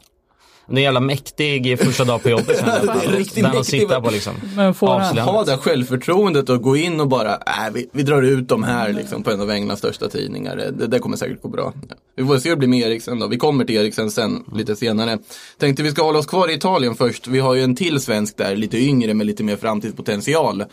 Det 0.72 0.80
är 0.80 0.84
jävla 0.84 1.00
mäktig 1.00 1.80
första 1.80 2.04
dag 2.04 2.24
på 2.24 2.30
jobbet. 2.30 2.64
Riktigt 3.08 3.36
Den 3.36 3.46
att 3.46 3.54
mäktig. 3.54 3.82
sitta 3.82 4.02
på 4.02 4.10
liksom. 4.10 4.34
Men 4.56 4.74
får 4.74 4.88
han. 4.88 5.18
Ha 5.18 5.44
det 5.44 5.58
självförtroendet 5.58 6.50
och 6.50 6.62
gå 6.62 6.78
in 6.78 7.00
och 7.00 7.08
bara, 7.08 7.34
äh, 7.34 7.74
vi, 7.74 7.90
vi 7.92 8.04
drar 8.04 8.22
ut 8.22 8.48
de 8.48 8.64
här 8.64 8.94
liksom 8.94 9.24
på 9.24 9.32
en 9.32 9.42
av 9.42 9.52
Englands 9.52 9.80
största 9.80 10.10
tidningar. 10.10 10.56
Det, 10.56 10.88
det 10.88 11.00
kommer 11.00 11.18
säkert 11.18 11.42
gå 11.42 11.48
bra. 11.50 11.74
Ja. 11.90 11.96
Vi 12.16 12.26
får 12.26 12.38
se 12.38 12.50
hur 12.50 12.56
det 12.56 12.60
blir 12.60 12.70
med 12.70 12.80
Eriksen 12.80 13.20
då. 13.20 13.28
Vi 13.28 13.38
kommer 13.38 13.66
till 13.66 13.76
Eriksen 13.76 14.12
sen, 14.12 14.44
lite 14.54 14.76
senare. 14.76 15.18
Tänkte 15.58 15.84
vi 15.84 15.92
ska 15.92 16.04
hålla 16.04 16.20
oss 16.20 16.26
kvar 16.26 16.50
i 16.50 16.54
Italien 16.54 16.96
först. 16.96 17.28
Vi 17.28 17.40
har 17.40 17.54
ju 17.56 17.64
en 17.64 17.76
till 17.76 18.00
svensk 18.00 18.38
där, 18.38 18.56
lite 18.56 18.78
yngre 18.78 19.14
med 19.14 19.28
lite 19.28 19.44
mer 19.44 19.56
framtidspotential. 19.56 20.64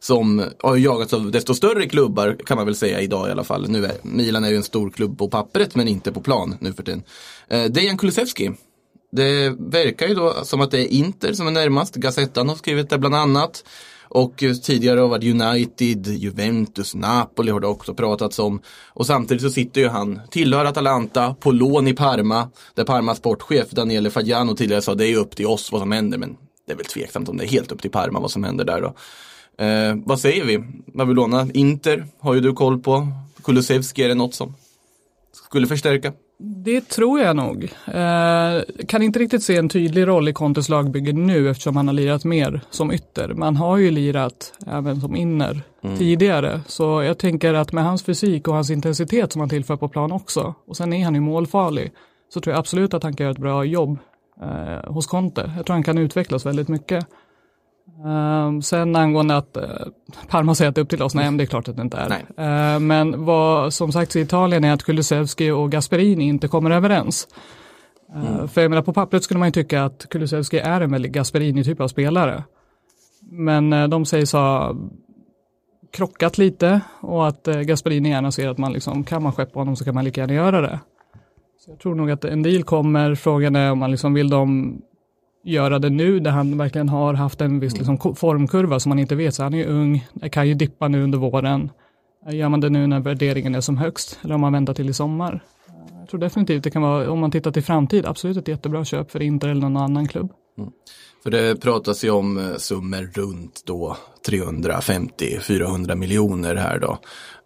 Som 0.00 0.44
har 0.62 0.76
jagats 0.76 1.12
av 1.12 1.30
desto 1.30 1.54
större 1.54 1.88
klubbar 1.88 2.36
kan 2.46 2.56
man 2.56 2.66
väl 2.66 2.74
säga 2.74 3.00
idag 3.00 3.28
i 3.28 3.30
alla 3.30 3.44
fall. 3.44 3.68
Nu 3.68 3.84
är, 3.86 3.92
Milan 4.02 4.44
är 4.44 4.50
ju 4.50 4.56
en 4.56 4.62
stor 4.62 4.90
klubb 4.90 5.18
på 5.18 5.28
pappret 5.28 5.74
men 5.74 5.88
inte 5.88 6.12
på 6.12 6.20
plan 6.20 6.56
nu 6.60 6.72
för 6.72 6.82
tiden. 6.82 7.02
Eh, 7.48 7.64
Dejan 7.64 7.98
Kulusevski. 7.98 8.50
Det 9.12 9.54
verkar 9.58 10.08
ju 10.08 10.14
då 10.14 10.34
som 10.44 10.60
att 10.60 10.70
det 10.70 10.80
är 10.80 10.92
Inter 10.92 11.32
som 11.32 11.46
är 11.46 11.50
närmast. 11.50 11.94
Gazettan 11.94 12.48
har 12.48 12.56
skrivit 12.56 12.90
det 12.90 12.98
bland 12.98 13.14
annat. 13.14 13.64
Och 14.14 14.44
tidigare 14.62 15.00
har 15.00 15.08
varit 15.08 15.24
United, 15.24 16.06
Juventus, 16.06 16.94
Napoli 16.94 17.50
har 17.50 17.60
det 17.60 17.66
också 17.66 17.94
pratats 17.94 18.38
om. 18.38 18.60
Och 18.88 19.06
samtidigt 19.06 19.42
så 19.42 19.50
sitter 19.50 19.80
ju 19.80 19.88
han, 19.88 20.20
tillhör 20.30 20.64
Atalanta, 20.64 21.34
på 21.34 21.52
lån 21.52 21.88
i 21.88 21.94
Parma. 21.94 22.50
Där 22.74 22.84
Parmas 22.84 23.18
sportchef 23.18 23.70
Daniele 23.70 24.10
Fagiano 24.10 24.56
tidigare 24.56 24.82
sa 24.82 24.94
det 24.94 25.06
är 25.06 25.16
upp 25.16 25.36
till 25.36 25.46
oss 25.46 25.72
vad 25.72 25.80
som 25.80 25.92
händer. 25.92 26.18
Men 26.18 26.36
det 26.66 26.72
är 26.72 26.76
väl 26.76 26.86
tveksamt 26.86 27.28
om 27.28 27.36
det 27.36 27.44
är 27.44 27.48
helt 27.48 27.72
upp 27.72 27.82
till 27.82 27.90
Parma 27.90 28.20
vad 28.20 28.30
som 28.30 28.44
händer 28.44 28.64
där 28.64 28.80
då. 28.80 28.94
Eh, 29.64 29.96
vad 30.04 30.20
säger 30.20 30.44
vi? 30.44 30.64
Vad 30.86 31.06
vill 31.06 31.16
låna? 31.16 31.48
Inter 31.54 32.06
har 32.20 32.34
ju 32.34 32.40
du 32.40 32.52
koll 32.52 32.78
på. 32.78 33.08
Kulusevski, 33.44 34.02
är 34.02 34.08
det 34.08 34.14
något 34.14 34.34
som 34.34 34.54
skulle 35.32 35.66
förstärka? 35.66 36.12
Det 36.44 36.80
tror 36.80 37.20
jag 37.20 37.36
nog. 37.36 37.64
Eh, 37.86 38.84
kan 38.86 39.02
inte 39.02 39.18
riktigt 39.18 39.42
se 39.42 39.56
en 39.56 39.68
tydlig 39.68 40.06
roll 40.06 40.28
i 40.28 40.32
Contes 40.32 40.68
lagbygge 40.68 41.12
nu 41.12 41.50
eftersom 41.50 41.76
han 41.76 41.88
har 41.88 41.94
lirat 41.94 42.24
mer 42.24 42.60
som 42.70 42.92
ytter. 42.92 43.34
Man 43.34 43.56
har 43.56 43.76
ju 43.76 43.90
lirat 43.90 44.52
även 44.66 45.00
som 45.00 45.16
inner 45.16 45.62
tidigare. 45.98 46.60
Så 46.66 47.02
jag 47.02 47.18
tänker 47.18 47.54
att 47.54 47.72
med 47.72 47.84
hans 47.84 48.04
fysik 48.04 48.48
och 48.48 48.54
hans 48.54 48.70
intensitet 48.70 49.32
som 49.32 49.40
han 49.40 49.48
tillför 49.48 49.76
på 49.76 49.88
plan 49.88 50.12
också. 50.12 50.54
Och 50.66 50.76
sen 50.76 50.92
är 50.92 51.04
han 51.04 51.14
ju 51.14 51.20
målfarlig. 51.20 51.92
Så 52.34 52.40
tror 52.40 52.52
jag 52.52 52.58
absolut 52.58 52.94
att 52.94 53.02
han 53.02 53.16
kan 53.16 53.24
göra 53.24 53.32
ett 53.32 53.38
bra 53.38 53.64
jobb 53.64 53.98
eh, 54.42 54.92
hos 54.92 55.06
Conte. 55.06 55.52
Jag 55.56 55.66
tror 55.66 55.74
han 55.74 55.82
kan 55.82 55.98
utvecklas 55.98 56.46
väldigt 56.46 56.68
mycket. 56.68 57.06
Um, 58.04 58.62
sen 58.62 58.96
angående 58.96 59.36
att 59.36 59.56
uh, 59.56 59.64
Parma 60.28 60.54
säger 60.54 60.68
att 60.68 60.74
det 60.74 60.80
är 60.80 60.82
upp 60.82 60.88
till 60.88 61.02
oss, 61.02 61.14
nej 61.14 61.24
men 61.24 61.36
det 61.36 61.44
är 61.44 61.46
klart 61.46 61.68
att 61.68 61.76
det 61.76 61.82
inte 61.82 61.96
är. 61.96 62.74
Uh, 62.74 62.80
men 62.80 63.24
vad 63.24 63.72
som 63.72 63.92
sagt 63.92 64.16
i 64.16 64.20
Italien 64.20 64.64
är 64.64 64.72
att 64.72 64.82
Kulusevski 64.82 65.50
och 65.50 65.70
Gasperini 65.70 66.24
inte 66.24 66.48
kommer 66.48 66.70
överens. 66.70 67.28
Uh, 68.16 68.46
För 68.46 68.60
jag 68.60 68.70
menar 68.70 68.82
på 68.82 68.92
pappret 68.92 69.24
skulle 69.24 69.38
man 69.38 69.48
ju 69.48 69.52
tycka 69.52 69.84
att 69.84 70.08
Kulusevski 70.08 70.58
är 70.58 70.80
en 70.80 70.92
väldigt 70.92 71.12
Gasperini-typ 71.12 71.80
av 71.80 71.88
spelare. 71.88 72.44
Men 73.30 73.72
uh, 73.72 73.88
de 73.88 74.04
sägs 74.04 74.32
ha 74.32 74.76
krockat 75.92 76.38
lite 76.38 76.80
och 77.00 77.28
att 77.28 77.48
uh, 77.48 77.60
Gasperini 77.60 78.08
gärna 78.08 78.32
ser 78.32 78.48
att 78.48 78.58
man 78.58 78.72
liksom, 78.72 79.04
kan 79.04 79.22
man 79.22 79.32
skeppa 79.32 79.58
honom 79.58 79.76
så 79.76 79.84
kan 79.84 79.94
man 79.94 80.04
lika 80.04 80.20
gärna 80.20 80.34
göra 80.34 80.60
det. 80.60 80.80
Så 81.64 81.70
jag 81.70 81.78
tror 81.78 81.94
nog 81.94 82.10
att 82.10 82.24
en 82.24 82.42
deal 82.42 82.62
kommer, 82.62 83.14
frågan 83.14 83.56
är 83.56 83.72
om 83.72 83.78
man 83.78 83.90
liksom 83.90 84.14
vill 84.14 84.30
de 84.30 84.78
göra 85.44 85.78
det 85.78 85.90
nu 85.90 86.20
där 86.20 86.30
han 86.30 86.58
verkligen 86.58 86.88
har 86.88 87.14
haft 87.14 87.40
en 87.40 87.60
viss 87.60 87.76
liksom, 87.76 88.14
formkurva 88.16 88.80
som 88.80 88.90
man 88.90 88.98
inte 88.98 89.14
vet. 89.14 89.34
Så 89.34 89.42
han 89.42 89.54
är 89.54 89.58
ju 89.58 89.66
ung, 89.66 90.06
det 90.12 90.28
kan 90.28 90.48
ju 90.48 90.54
dippa 90.54 90.88
nu 90.88 91.04
under 91.04 91.18
våren. 91.18 91.70
Eh, 92.26 92.36
gör 92.36 92.48
man 92.48 92.60
det 92.60 92.68
nu 92.70 92.86
när 92.86 93.00
värderingen 93.00 93.54
är 93.54 93.60
som 93.60 93.76
högst 93.76 94.18
eller 94.22 94.34
om 94.34 94.40
man 94.40 94.52
väntar 94.52 94.74
till 94.74 94.88
i 94.88 94.92
sommar? 94.92 95.44
Eh, 95.68 95.98
jag 96.00 96.08
tror 96.08 96.20
definitivt 96.20 96.64
det 96.64 96.70
kan 96.70 96.82
vara, 96.82 97.10
om 97.10 97.18
man 97.18 97.30
tittar 97.30 97.50
till 97.50 97.62
framtid, 97.62 98.06
absolut 98.06 98.36
ett 98.36 98.48
jättebra 98.48 98.84
köp 98.84 99.10
för 99.10 99.22
Inter 99.22 99.48
eller 99.48 99.60
någon 99.60 99.76
annan 99.76 100.08
klubb. 100.08 100.32
Mm. 100.58 100.70
För 101.22 101.30
det 101.30 101.60
pratas 101.60 102.04
ju 102.04 102.10
om 102.10 102.38
eh, 102.38 102.56
summor 102.56 103.10
runt 103.14 103.62
då 103.66 103.96
350-400 104.28 105.94
miljoner 105.94 106.54
här 106.54 106.78
då. 106.78 106.98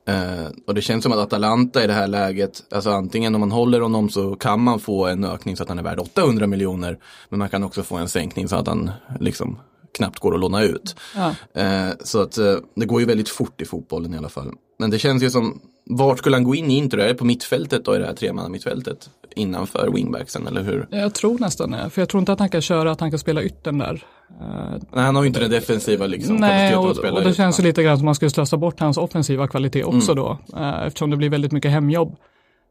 Eh, 0.06 0.46
och 0.66 0.74
det 0.74 0.82
känns 0.82 1.02
som 1.02 1.12
att 1.12 1.18
Atalanta 1.18 1.84
i 1.84 1.86
det 1.86 1.92
här 1.92 2.06
läget, 2.06 2.62
alltså 2.70 2.90
antingen 2.90 3.34
om 3.34 3.40
man 3.40 3.52
håller 3.52 3.80
honom 3.80 4.08
så 4.08 4.36
kan 4.36 4.60
man 4.60 4.80
få 4.80 5.06
en 5.06 5.24
ökning 5.24 5.56
så 5.56 5.62
att 5.62 5.68
han 5.68 5.78
är 5.78 5.82
värd 5.82 5.98
800 5.98 6.46
miljoner. 6.46 6.98
Men 7.28 7.38
man 7.38 7.48
kan 7.48 7.64
också 7.64 7.82
få 7.82 7.96
en 7.96 8.08
sänkning 8.08 8.48
så 8.48 8.56
att 8.56 8.66
han 8.66 8.90
liksom 9.20 9.58
knappt 9.96 10.18
går 10.18 10.34
att 10.34 10.40
låna 10.40 10.62
ut. 10.62 10.96
Ja. 11.16 11.34
Eh, 11.62 11.88
så 12.04 12.22
att 12.22 12.38
eh, 12.38 12.54
det 12.76 12.86
går 12.86 13.00
ju 13.00 13.06
väldigt 13.06 13.28
fort 13.28 13.60
i 13.60 13.64
fotbollen 13.64 14.14
i 14.14 14.18
alla 14.18 14.28
fall. 14.28 14.50
Men 14.78 14.90
det 14.90 14.98
känns 14.98 15.22
ju 15.22 15.30
som, 15.30 15.60
vart 15.90 16.18
skulle 16.18 16.36
han 16.36 16.44
gå 16.44 16.54
in 16.54 16.70
i 16.70 16.76
Inter? 16.76 16.98
Är 16.98 17.08
det 17.08 17.14
på 17.14 17.24
mittfältet 17.24 17.84
då 17.84 17.94
i 17.96 17.98
det 17.98 18.06
här 18.06 18.14
tremanna 18.14 18.48
mittfältet? 18.48 19.10
Innanför 19.36 19.90
wingbacksen 19.94 20.46
eller 20.46 20.62
hur? 20.62 20.86
Jag 20.90 21.14
tror 21.14 21.38
nästan 21.38 21.70
det, 21.70 21.90
för 21.90 22.02
jag 22.02 22.08
tror 22.08 22.18
inte 22.18 22.32
att 22.32 22.38
han 22.38 22.48
kan 22.48 22.62
köra, 22.62 22.90
att 22.90 23.00
han 23.00 23.10
kan 23.10 23.18
spela 23.18 23.42
yttern 23.42 23.78
där. 23.78 24.04
Eh, 24.40 24.80
Nej, 24.92 25.04
han 25.04 25.16
har 25.16 25.22
ju 25.22 25.28
inte 25.28 25.40
den 25.40 25.50
defensiva 25.50 26.06
liksom. 26.06 26.36
Nej, 26.36 26.72
att 26.72 26.78
och, 26.78 26.98
och 26.98 27.22
det 27.22 27.30
ut. 27.30 27.36
känns 27.36 27.58
ju 27.60 27.64
lite 27.64 27.82
grann 27.82 27.96
som 27.98 28.04
man 28.04 28.14
skulle 28.14 28.30
slösa 28.30 28.56
bort 28.56 28.80
hans 28.80 28.96
offensiva 28.98 29.48
kvalitet 29.48 29.84
också 29.84 30.12
Mm. 30.12 30.24
då, 30.24 30.38
eh, 30.56 30.86
eftersom 30.86 31.10
det 31.10 31.16
blir 31.16 31.30
väldigt 31.30 31.52
mycket 31.52 31.70
hemjobb. 31.70 32.16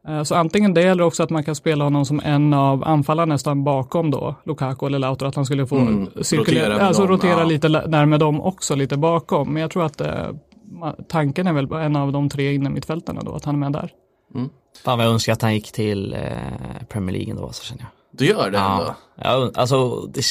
Eh, 0.08 0.24
Så 0.24 0.36
antingen 0.36 0.74
det 0.74 0.84
eller 0.84 1.04
också 1.04 1.24
att 1.24 1.30
man 1.30 1.44
kan 1.44 1.56
spela 1.56 1.84
honom 1.84 2.06
som 2.06 2.22
en 2.26 2.54
av 2.54 2.84
anfallarna 2.84 3.34
nästan 3.34 3.64
bakom 3.64 4.12
då, 4.12 4.36
Lukaku 4.46 4.86
eller 4.86 5.00
Lautaro, 5.00 5.30
att 5.30 5.36
han 5.36 5.46
skulle 5.46 5.68
få 5.68 5.76
Mm, 5.78 6.10
cirkulera, 6.22 6.70
rotera 6.70 6.88
alltså 6.88 7.02
dem, 7.02 7.12
rotera 7.12 7.40
ja. 7.40 7.44
lite 7.44 7.70
närmare 7.70 8.20
dem 8.20 8.42
också, 8.42 8.76
lite 8.76 8.98
bakom. 8.98 9.54
Men 9.54 9.62
jag 9.62 9.72
tror 9.72 9.86
att 9.86 10.02
eh, 10.02 10.28
tanken 11.10 11.48
är 11.48 11.54
väl 11.54 11.72
en 11.72 11.96
av 11.96 12.12
de 12.12 12.30
tre 12.30 12.54
inne 12.54 12.70
mittfältarna 12.70 13.22
då, 13.22 13.36
att 13.36 13.46
han 13.46 13.56
är 13.56 13.60
med 13.60 13.72
där. 13.72 13.90
Fan 14.86 14.98
vad 14.98 15.08
jag 15.08 15.14
önskar 15.14 15.34
att 15.34 15.42
han 15.42 15.54
gick 15.54 15.72
till 15.72 16.14
eh, 16.14 16.20
Premier 16.90 17.16
League 17.16 17.32
ändå, 17.32 17.50
så 17.52 17.64
känner 17.64 17.82
jag. 17.82 17.90
Du 18.12 18.26
gör 18.26 18.52
det 18.52 18.58
ändå? 18.58 18.96
Ja, 19.16 19.32
jag, 19.32 19.58
alltså, 19.58 20.02
det, 20.02 20.22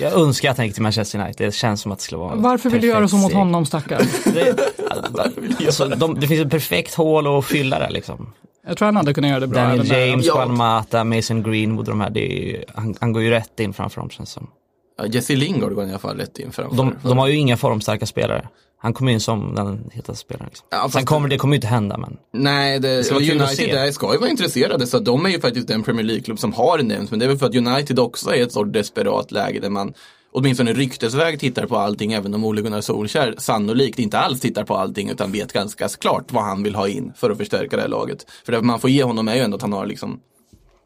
jag 0.00 0.12
önskar 0.12 0.50
att 0.50 0.56
han 0.56 0.66
gick 0.66 0.74
till 0.74 0.82
Manchester 0.82 1.18
United. 1.20 1.46
Det 1.48 1.54
känns 1.54 1.80
som 1.80 1.92
att 1.92 1.98
det 1.98 2.04
skulle 2.04 2.18
vara 2.18 2.34
Varför 2.34 2.70
vill 2.70 2.80
du 2.80 2.86
göra 2.86 3.08
så 3.08 3.16
mot 3.16 3.32
honom 3.32 3.66
stackare? 3.66 4.04
Det, 4.34 5.66
alltså, 5.66 5.88
de, 5.88 6.20
det 6.20 6.26
finns 6.26 6.40
ett 6.40 6.50
perfekt 6.50 6.94
hål 6.94 7.38
att 7.38 7.44
fylla 7.44 7.78
där 7.78 7.90
liksom. 7.90 8.32
Jag 8.66 8.76
tror 8.76 8.86
han 8.86 8.96
hade 8.96 9.14
kunnat 9.14 9.30
göra 9.30 9.40
det 9.40 9.46
bra. 9.46 9.60
Daniel. 9.62 9.86
James, 9.86 10.26
Ja. 10.26 10.34
Juan 10.36 10.56
Mata, 10.56 11.04
Mason 11.04 11.42
Greenwood, 11.42 11.86
de 11.86 12.00
här, 12.00 12.10
det 12.10 12.50
är 12.56 12.64
han, 12.74 12.94
han 13.00 13.12
går 13.12 13.22
ju 13.22 13.30
rätt 13.30 13.60
in 13.60 13.72
framför 13.72 14.00
dem 14.00 14.10
känns 14.10 14.30
som. 14.30 14.50
Ja, 14.98 15.06
Jesse 15.06 15.36
Lingard 15.36 15.72
går 15.74 15.84
i 15.84 15.88
alla 15.88 15.98
fall 15.98 16.16
rätt 16.16 16.38
in 16.38 16.52
framför. 16.52 16.76
De, 16.76 16.94
de 17.02 17.18
har 17.18 17.28
ju 17.28 17.36
inga 17.36 17.56
formstarka 17.56 18.06
spelare. 18.06 18.48
Han 18.78 18.92
kommer 18.94 19.12
in 19.12 19.20
som 19.20 19.54
den 19.54 19.90
hetaste 19.92 20.20
spelaren. 20.20 20.46
Liksom. 20.48 20.66
Ja, 20.70 20.88
Sen 20.92 21.06
kommer 21.06 21.28
det 21.28 21.38
kommer 21.38 21.54
ju 21.54 21.56
inte 21.56 21.66
hända 21.66 21.98
men. 21.98 22.16
Nej, 22.32 22.80
det, 22.80 23.00
att 23.00 23.12
United 23.12 23.70
där 23.74 23.90
ska 23.92 24.12
ju 24.12 24.18
vara 24.18 24.30
intresserade 24.30 24.86
så 24.86 24.98
de 24.98 25.26
är 25.26 25.30
ju 25.30 25.40
faktiskt 25.40 25.68
den 25.68 25.82
Premier 25.82 26.04
League-klubb 26.04 26.38
som 26.38 26.52
har 26.52 26.78
nämnts. 26.78 27.10
Men 27.10 27.18
det 27.20 27.26
är 27.26 27.28
väl 27.28 27.38
för 27.38 27.46
att 27.46 27.54
United 27.54 27.98
också 27.98 28.30
är 28.30 28.34
i 28.34 28.40
ett 28.40 28.52
så 28.52 28.64
desperat 28.64 29.32
läge 29.32 29.60
där 29.60 29.70
man 29.70 29.94
åtminstone 30.34 30.72
ryktesväg 30.72 31.40
tittar 31.40 31.66
på 31.66 31.76
allting 31.76 32.12
även 32.12 32.34
om 32.34 32.44
Ole 32.44 32.62
Gunnar 32.62 32.80
Solskjaer 32.80 33.34
sannolikt 33.38 33.98
inte 33.98 34.18
alls 34.18 34.40
tittar 34.40 34.64
på 34.64 34.76
allting 34.76 35.10
utan 35.10 35.32
vet 35.32 35.52
ganska 35.52 35.88
klart 35.88 36.32
vad 36.32 36.44
han 36.44 36.62
vill 36.62 36.74
ha 36.74 36.88
in 36.88 37.12
för 37.16 37.30
att 37.30 37.38
förstärka 37.38 37.76
det 37.76 37.82
här 37.82 37.88
laget. 37.88 38.26
För 38.44 38.52
det 38.52 38.62
man 38.62 38.80
får 38.80 38.90
ge 38.90 39.02
honom 39.02 39.28
är 39.28 39.34
ju 39.34 39.40
ändå 39.40 39.56
att 39.56 39.62
han 39.62 39.72
har 39.72 39.86
liksom 39.86 40.20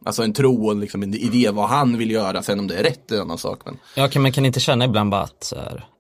Alltså 0.05 0.23
en 0.23 0.33
tro 0.33 0.67
och 0.67 0.77
liksom 0.77 1.03
en 1.03 1.15
idé 1.15 1.51
vad 1.51 1.69
han 1.69 1.99
vill 1.99 2.11
göra, 2.11 2.43
sen 2.43 2.59
om 2.59 2.67
det 2.67 2.77
är 2.77 2.83
rätt 2.83 3.11
är 3.11 3.17
en 3.17 3.23
annan 3.23 3.39
sak. 3.39 3.61
Men 3.65 3.79
Ja, 3.95 4.09
kan, 4.09 4.23
men 4.23 4.33
kan 4.33 4.47
inte 4.47 4.61
känna 4.61 4.85
ibland 4.85 5.11
bara 5.11 5.23
att 5.23 5.45
så 5.45 5.57
här, 5.57 5.75
att 5.75 5.98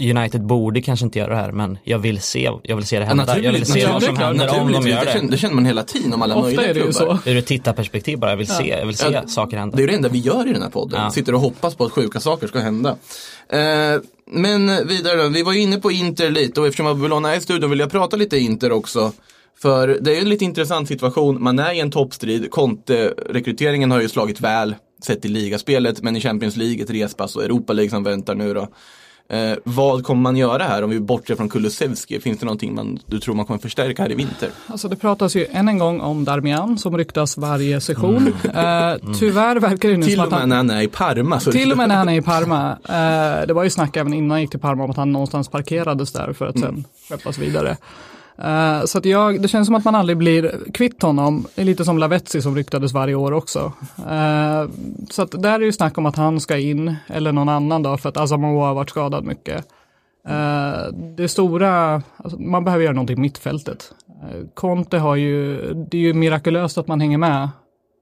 United 0.00 0.46
borde 0.46 0.82
kanske 0.82 1.04
inte 1.04 1.18
göra 1.18 1.30
det 1.30 1.36
här 1.36 1.52
men 1.52 1.78
jag 1.84 1.98
vill 1.98 2.20
se, 2.20 2.50
jag 2.62 2.76
vill 2.76 2.86
se 2.86 2.98
det 2.98 3.04
hända. 3.04 3.38
jag 3.40 3.52
vill 3.52 3.66
se 3.66 3.86
vad 3.86 4.02
som 4.02 4.16
händer 4.16 4.60
om 4.60 4.72
de 4.72 4.88
gör 4.88 5.04
det. 5.04 5.12
Känner, 5.12 5.30
det. 5.30 5.38
känner 5.38 5.54
man 5.54 5.66
hela 5.66 5.82
tiden 5.82 6.12
om 6.12 6.22
alla 6.22 6.34
Ofta 6.34 6.46
möjliga 6.46 6.66
är 6.66 6.74
det 6.74 6.80
ju 6.80 6.92
klubbar. 6.92 7.18
så. 7.24 7.30
Ur 7.30 7.36
ett 7.36 7.46
tittarperspektiv 7.46 8.18
bara, 8.18 8.30
jag 8.30 8.36
vill 8.36 8.46
se, 8.46 8.68
jag 8.68 8.86
vill 8.86 8.96
se 8.96 9.10
Ja, 9.12 9.26
saker 9.26 9.56
hända. 9.56 9.76
Det 9.76 9.82
är 9.82 9.86
det 9.86 9.94
enda 9.94 10.08
vi 10.08 10.18
gör 10.18 10.48
i 10.48 10.52
den 10.52 10.62
här 10.62 10.70
podden. 10.70 11.02
Ja. 11.02 11.10
Sitter 11.10 11.34
och 11.34 11.40
hoppas 11.40 11.74
på 11.74 11.84
att 11.84 11.92
sjuka 11.92 12.20
saker 12.20 12.46
ska 12.46 12.58
hända. 12.58 12.96
Eh, 13.48 13.58
men 14.30 14.86
vidare 14.88 15.22
då, 15.22 15.28
vi 15.28 15.42
var 15.42 15.52
ju 15.52 15.60
inne 15.60 15.76
på 15.80 15.90
Inter 15.90 16.30
lite 16.30 16.60
och 16.60 16.66
eftersom 16.66 16.86
Babylon 16.86 17.24
är 17.24 17.36
i 17.36 17.40
studion 17.40 17.70
vill 17.70 17.78
jag 17.80 17.90
prata 17.90 18.16
lite 18.16 18.38
Inter 18.38 18.72
också. 18.72 19.12
För 19.58 19.98
det 20.00 20.10
är 20.10 20.14
ju 20.14 20.20
en 20.20 20.28
lite 20.28 20.44
intressant 20.44 20.88
situation, 20.88 21.42
man 21.42 21.58
är 21.58 21.72
i 21.72 21.80
en 21.80 21.90
toppstrid, 21.90 22.50
Conte-rekryteringen 22.50 23.90
har 23.90 24.00
ju 24.00 24.08
slagit 24.08 24.40
väl, 24.40 24.74
sett 25.02 25.24
i 25.24 25.28
ligaspelet, 25.28 26.02
men 26.02 26.16
i 26.16 26.20
Champions 26.20 26.56
League, 26.56 26.82
ett 26.82 26.90
respass 26.90 27.36
och 27.36 27.44
Europa 27.44 27.72
League 27.72 27.90
som 27.90 28.02
väntar 28.02 28.34
nu 28.34 28.54
då. 28.54 28.68
Eh, 29.28 29.52
vad 29.64 30.04
kommer 30.04 30.22
man 30.22 30.36
göra 30.36 30.62
här 30.62 30.82
om 30.82 30.90
vi 30.90 31.00
bortser 31.00 31.34
från 31.34 31.48
Kulusevski? 31.48 32.20
Finns 32.20 32.38
det 32.38 32.44
någonting 32.46 32.74
man, 32.74 32.98
du 33.06 33.20
tror 33.20 33.34
man 33.34 33.46
kommer 33.46 33.58
förstärka 33.60 34.02
här 34.02 34.12
i 34.12 34.14
vinter? 34.14 34.48
Alltså 34.66 34.88
det 34.88 34.96
pratas 34.96 35.36
ju 35.36 35.46
än 35.52 35.68
en 35.68 35.78
gång 35.78 36.00
om 36.00 36.24
Darmian 36.24 36.78
som 36.78 36.98
ryktas 36.98 37.38
varje 37.38 37.80
session. 37.80 38.32
Mm. 38.44 38.92
Eh, 38.92 39.16
tyvärr 39.18 39.56
verkar 39.56 39.88
det 39.88 39.96
nu 39.96 40.06
Till 40.06 40.20
och 40.20 40.30
med 40.30 40.48
när 40.48 40.56
han 40.56 40.70
är 40.70 40.82
i 40.82 40.88
Parma. 40.88 41.40
Så 41.40 41.52
till 41.52 41.70
och 41.72 41.76
med 41.78 41.88
när 41.88 41.96
han 41.96 42.08
är 42.08 42.18
i 42.18 42.22
Parma. 42.22 42.70
Eh, 42.88 43.46
det 43.46 43.52
var 43.52 43.64
ju 43.64 43.70
snack 43.70 43.96
även 43.96 44.12
innan 44.14 44.30
han 44.30 44.40
gick 44.40 44.50
till 44.50 44.60
Parma 44.60 44.84
om 44.84 44.90
att 44.90 44.96
han 44.96 45.12
någonstans 45.12 45.48
parkerades 45.48 46.12
där 46.12 46.32
för 46.32 46.46
att 46.46 46.56
Mm. 46.56 46.68
sen 46.74 46.84
skeppas 47.08 47.38
vidare. 47.38 47.76
Uh, 48.38 48.84
så 48.84 48.98
att 48.98 49.04
jag, 49.04 49.42
det 49.42 49.48
känns 49.48 49.66
som 49.66 49.74
att 49.74 49.84
man 49.84 49.94
aldrig 49.94 50.16
blir 50.16 50.52
kvitt 50.74 51.02
honom, 51.02 51.46
lite 51.54 51.84
som 51.84 51.98
Lavetzi 51.98 52.42
som 52.42 52.56
ryktades 52.56 52.92
varje 52.92 53.14
år 53.14 53.32
också. 53.32 53.72
Uh, 53.98 54.70
så 55.10 55.22
att 55.22 55.42
där 55.42 55.60
är 55.60 55.64
ju 55.64 55.72
snack 55.72 55.98
om 55.98 56.06
att 56.06 56.16
han 56.16 56.40
ska 56.40 56.58
in, 56.58 56.96
eller 57.06 57.32
någon 57.32 57.48
annan 57.48 57.82
då, 57.82 57.96
för 57.96 58.08
att 58.08 58.16
Asamoah 58.16 58.66
har 58.66 58.74
varit 58.74 58.90
skadad 58.90 59.24
mycket. 59.24 59.64
Uh, 60.28 60.92
det 61.16 61.28
stora, 61.28 62.02
alltså, 62.16 62.38
man 62.38 62.64
behöver 62.64 62.84
göra 62.84 62.94
någonting 62.94 63.18
i 63.18 63.20
mittfältet. 63.20 63.92
Uh, 64.08 64.46
Conte 64.54 64.98
har 64.98 65.16
ju, 65.16 65.56
det 65.74 65.96
är 65.96 66.02
ju 66.02 66.14
mirakulöst 66.14 66.78
att 66.78 66.88
man 66.88 67.00
hänger 67.00 67.18
med 67.18 67.48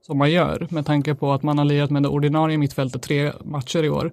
som 0.06 0.18
man 0.18 0.30
gör 0.30 0.66
med 0.70 0.86
tanke 0.86 1.14
på 1.14 1.32
att 1.32 1.42
man 1.42 1.58
har 1.58 1.64
lirat 1.64 1.90
med 1.90 2.02
det 2.02 2.08
ordinarie 2.08 2.58
mittfältet 2.58 3.02
tre 3.02 3.32
matcher 3.44 3.82
i 3.82 3.88
år. 3.88 4.12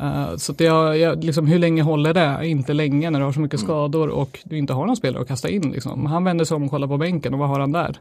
Eh, 0.00 0.36
så 0.36 0.52
att 0.52 0.60
jag, 0.60 0.98
jag, 0.98 1.24
liksom, 1.24 1.46
hur 1.46 1.58
länge 1.58 1.82
håller 1.82 2.14
det? 2.14 2.46
Inte 2.46 2.72
länge 2.72 3.10
när 3.10 3.18
du 3.18 3.24
har 3.24 3.32
så 3.32 3.40
mycket 3.40 3.60
skador 3.60 4.08
och 4.08 4.38
du 4.44 4.58
inte 4.58 4.72
har 4.72 4.86
någon 4.86 4.96
spelare 4.96 5.22
att 5.22 5.28
kasta 5.28 5.48
in. 5.48 5.70
Liksom. 5.70 6.06
Han 6.06 6.24
vänder 6.24 6.44
sig 6.44 6.54
om 6.54 6.62
och 6.64 6.70
kollar 6.70 6.88
på 6.88 6.96
bänken 6.96 7.32
och 7.34 7.40
vad 7.40 7.48
har 7.48 7.60
han 7.60 7.72
där? 7.72 7.96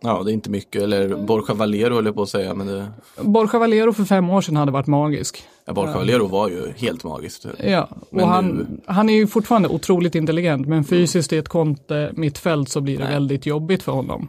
Ja, 0.00 0.22
det 0.24 0.30
är 0.30 0.34
inte 0.34 0.50
mycket. 0.50 0.82
Eller 0.82 1.16
Borja 1.16 1.54
Valero 1.54 1.94
höll 1.94 2.06
jag 2.06 2.14
på 2.14 2.22
att 2.22 2.28
säga. 2.28 2.54
Men 2.54 2.66
det, 2.66 2.86
Borja 3.22 3.58
Valero 3.58 3.92
för 3.92 4.04
fem 4.04 4.30
år 4.30 4.40
sedan 4.40 4.56
hade 4.56 4.72
varit 4.72 4.86
magisk. 4.86 5.42
ja, 5.64 5.72
Borja 5.72 5.94
Valero 5.94 6.26
var 6.26 6.48
ju 6.48 6.72
helt 6.76 7.04
magiskt. 7.04 7.46
Ja, 7.64 7.88
Men 8.10 8.24
och 8.24 8.28
nu- 8.28 8.34
han, 8.34 8.80
han 8.86 9.08
är 9.10 9.14
ju 9.14 9.26
fortfarande 9.26 9.68
otroligt 9.68 10.14
intelligent, 10.14 10.66
men 10.68 10.84
fysiskt 10.84 11.32
i 11.32 11.36
ett 11.38 11.48
konte 11.48 12.10
mittfält 12.16 12.68
så 12.68 12.80
blir 12.80 12.98
det 12.98 13.04
Nej. 13.04 13.12
väldigt 13.12 13.46
jobbigt 13.46 13.82
för 13.82 13.92
honom. 13.92 14.28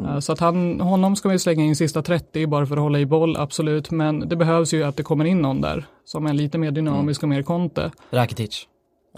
Eh, 0.00 0.18
Så 0.18 0.32
att 0.32 0.40
han, 0.40 0.80
honom 0.80 1.16
ska 1.16 1.28
vi 1.28 1.38
slänga 1.38 1.64
in 1.64 1.76
sista 1.76 2.02
30 2.02 2.46
bara 2.46 2.66
för 2.66 2.76
att 2.76 2.82
hålla 2.82 2.98
i 2.98 3.06
boll, 3.06 3.36
absolut, 3.36 3.90
men 3.90 4.28
det 4.28 4.36
behövs 4.36 4.74
ju 4.74 4.82
att 4.82 4.96
det 4.96 5.02
kommer 5.02 5.24
in 5.24 5.42
någon 5.42 5.60
där 5.60 5.86
som 6.04 6.26
är 6.26 6.32
lite 6.32 6.58
mer 6.58 6.70
dynamisk 6.70 7.22
och 7.22 7.28
mer 7.28 7.42
konte. 7.42 7.90
Rakitic. 8.10 8.66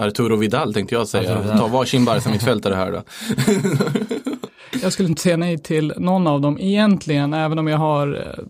Arturo 0.01 0.37
Vidal 0.37 0.75
tänkte 0.75 0.95
jag 0.95 1.09
säga. 1.09 1.59
Ta 1.59 1.67
varsin 1.67 2.05
Barca 2.05 2.31
mittfältare 2.31 2.75
här 2.75 2.93
då. 2.93 3.03
Jag 4.83 4.93
skulle 4.93 5.09
inte 5.09 5.23
säga 5.23 5.37
nej 5.37 5.59
till 5.59 5.93
någon 5.97 6.27
av 6.27 6.41
dem 6.41 6.59
egentligen, 6.61 7.35
även 7.35 7.59
om 7.59 7.67
jag 7.67 7.79
har 7.79 8.15
eh, 8.15 8.45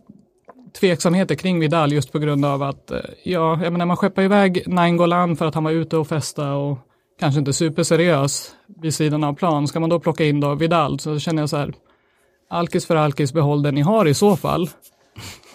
tveksamheter 0.80 1.34
kring 1.34 1.60
Vidal 1.60 1.92
just 1.92 2.12
på 2.12 2.18
grund 2.18 2.44
av 2.44 2.62
att, 2.62 2.90
eh, 2.90 2.98
ja, 3.24 3.60
jag 3.62 3.72
menar 3.72 3.86
man 3.86 3.96
skeppar 3.96 4.22
iväg 4.22 4.62
Nainggolan 4.66 5.36
för 5.36 5.46
att 5.46 5.54
han 5.54 5.64
var 5.64 5.70
ute 5.70 5.96
och 5.96 6.08
festa 6.08 6.54
och 6.54 6.78
kanske 7.20 7.38
inte 7.38 7.52
superseriös 7.52 8.50
vid 8.82 8.94
sidan 8.94 9.24
av 9.24 9.34
plan. 9.34 9.68
Ska 9.68 9.80
man 9.80 9.90
då 9.90 10.00
plocka 10.00 10.24
in 10.24 10.40
då 10.40 10.54
Vidal 10.54 11.00
så 11.00 11.18
känner 11.18 11.42
jag 11.42 11.48
så 11.48 11.56
här, 11.56 11.74
alkis 12.48 12.86
för 12.86 12.96
alkis, 12.96 13.32
behåll 13.32 13.62
den 13.62 13.74
ni 13.74 13.80
har 13.80 14.06
i 14.06 14.14
så 14.14 14.36
fall. 14.36 14.70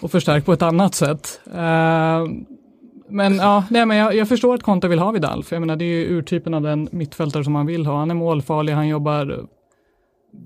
Och 0.00 0.10
förstärk 0.10 0.44
på 0.44 0.52
ett 0.52 0.62
annat 0.62 0.94
sätt. 0.94 1.40
Eh, 1.46 2.26
men 3.08 3.36
ja, 3.36 3.64
nej, 3.70 3.86
men 3.86 3.96
jag, 3.96 4.14
jag 4.14 4.28
förstår 4.28 4.54
att 4.54 4.62
Conte 4.62 4.88
vill 4.88 4.98
ha 4.98 5.10
Vidal, 5.10 5.44
för 5.44 5.56
jag 5.56 5.60
menar 5.60 5.76
det 5.76 5.84
är 5.84 5.86
ju 5.86 6.18
urtypen 6.18 6.54
av 6.54 6.62
den 6.62 6.88
mittfältare 6.92 7.44
som 7.44 7.54
han 7.54 7.66
vill 7.66 7.86
ha. 7.86 7.98
Han 7.98 8.10
är 8.10 8.14
målfarlig, 8.14 8.72
han 8.72 8.88
jobbar 8.88 9.46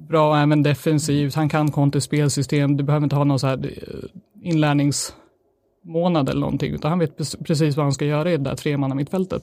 bra 0.09 0.39
även 0.39 0.63
defensivt, 0.63 1.35
han 1.35 1.49
kan 1.49 1.71
Contes 1.71 2.05
spelsystem, 2.05 2.77
du 2.77 2.85
behöver 2.85 3.05
inte 3.05 3.17
ha 3.17 3.25
någon 3.25 3.39
så 3.39 3.47
här 3.47 3.57
eh, 3.65 4.51
inlärningsmånad 4.51 6.29
eller 6.29 6.41
någonting, 6.41 6.75
utan 6.75 6.91
han 6.91 6.99
vet 6.99 7.19
pre- 7.19 7.45
precis 7.45 7.77
vad 7.77 7.87
han 7.87 7.93
ska 7.93 8.05
göra 8.05 8.33
i 8.33 8.37
det 8.37 8.45
där 8.45 8.57
tremanna 8.57 8.95
mittfältet. 8.95 9.43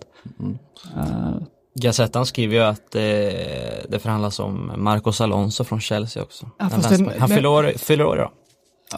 Eh, 0.95 1.35
Gazettan 1.75 2.25
skriver 2.25 2.55
ju 2.55 2.63
att 2.63 2.95
eh, 2.95 3.01
det 3.89 3.99
förhandlas 4.01 4.39
om 4.39 4.71
Marcos 4.77 5.21
Alonso 5.21 5.63
från 5.63 5.79
Chelsea 5.81 6.23
också. 6.23 6.45
Ja, 6.59 6.69
den- 6.89 7.11
han 7.19 7.29
fyller 7.29 7.49
år, 7.49 7.73
fyller 7.77 8.05
år 8.05 8.15
idag. 8.17 8.31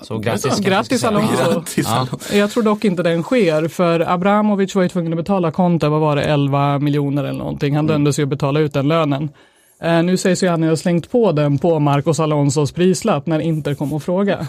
Så 0.02 0.18
grattis. 0.18 0.60
grattis. 0.60 1.04
Alonso. 1.04 1.34
Grattis, 1.54 1.88
Ja. 1.88 2.08
Jag 2.38 2.52
tror 2.52 2.64
dock 2.64 2.86
inte 2.86 3.04
den 3.04 3.24
sker, 3.24 3.68
för 3.68 4.00
Abramovic 4.00 4.76
var 4.76 4.84
ju 4.84 4.90
tvungen 4.90 5.14
att 5.14 5.18
betala 5.18 5.52
Conte, 5.52 5.88
vad 5.90 6.02
var 6.02 6.16
det, 6.16 6.24
11 6.24 6.80
miljoner 6.80 7.24
eller 7.24 7.40
någonting. 7.40 7.76
Han 7.76 7.88
dömdes 7.88 8.20
ju 8.20 8.24
att 8.24 8.30
betala 8.30 8.60
ut 8.60 8.74
den 8.74 8.88
lönen. 8.88 9.30
Eh, 9.82 10.04
nu 10.04 10.18
sägs 10.18 10.44
ju 10.44 10.48
att 10.48 10.52
han 10.52 10.64
har 10.64 10.76
slängt 10.76 11.12
på 11.12 11.32
den 11.32 11.58
på 11.58 11.80
Marcos 11.80 12.20
Alonsos 12.20 12.72
prislapp 12.72 13.26
när 13.26 13.40
Inter 13.40 13.74
kom 13.74 13.94
och 13.94 14.04
fråga. 14.04 14.48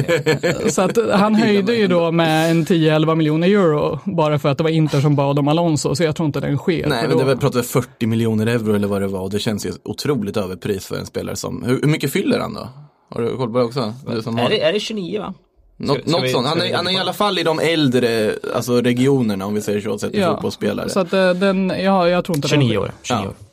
Så 0.68 0.82
att 0.82 0.98
han 1.12 1.34
höjde 1.34 1.74
ju 1.74 1.86
då 1.86 2.10
med 2.12 2.50
en 2.50 2.64
10-11 2.66 3.14
miljoner 3.14 3.48
euro 3.48 3.98
bara 4.04 4.38
för 4.38 4.48
att 4.48 4.58
det 4.58 4.64
var 4.64 4.70
Inter 4.70 5.00
som 5.00 5.16
bad 5.16 5.38
om 5.38 5.48
Alonso, 5.48 5.94
så 5.94 6.02
jag 6.02 6.16
tror 6.16 6.26
inte 6.26 6.40
den 6.40 6.58
sker. 6.58 6.86
Nej, 6.86 7.08
men 7.08 7.18
det 7.18 7.24
var 7.24 7.36
pratar 7.36 7.62
40 7.62 8.06
miljoner 8.06 8.46
euro 8.46 8.74
eller 8.74 8.88
vad 8.88 9.00
det 9.02 9.08
var 9.08 9.20
och 9.20 9.30
det 9.30 9.38
känns 9.38 9.66
ju 9.66 9.72
otroligt 9.84 10.36
överpris 10.36 10.86
för 10.86 10.96
en 10.96 11.06
spelare 11.06 11.36
som, 11.36 11.62
hur, 11.62 11.80
hur 11.82 11.88
mycket 11.88 12.12
fyller 12.12 12.38
han 12.40 12.54
då? 12.54 12.68
Har 13.14 13.22
du 13.22 13.36
koll 13.36 13.52
på 13.52 13.58
det 13.58 13.64
också? 13.64 13.94
Du 14.14 14.22
som 14.22 14.38
Är 14.38 14.48
det, 14.48 14.62
är 14.62 14.72
det 14.72 14.80
29 14.80 15.18
va? 15.20 15.34
något 15.76 16.00
ska 16.00 16.10
något 16.10 16.24
vi- 16.24 16.28
sånt. 16.28 16.46
Han 16.46 16.60
är, 16.62 16.74
han 16.74 16.86
är 16.86 16.92
i 16.92 16.98
alla 16.98 17.12
fall 17.12 17.38
i 17.38 17.42
de 17.42 17.58
äldre 17.58 18.32
alltså, 18.54 18.80
regionerna 18.80 19.46
om 19.46 19.54
vi 19.54 19.60
säger 19.60 19.80
så, 19.80 19.98
sett 19.98 20.12
till 20.12 20.20
Ja, 20.20 20.32
fotbollsspelare. 20.34 20.88
Så 20.88 21.00
att 21.00 21.12
eh, 21.12 21.30
den, 21.30 21.72
ja, 21.84 22.08
jag 22.08 22.24
tror 22.24 22.36
inte 22.36 22.48
den 22.48 22.60
29 22.60 22.68
sker. 22.74 22.78
år. 22.80 22.90
29 23.02 23.24
Ja. 23.38 23.45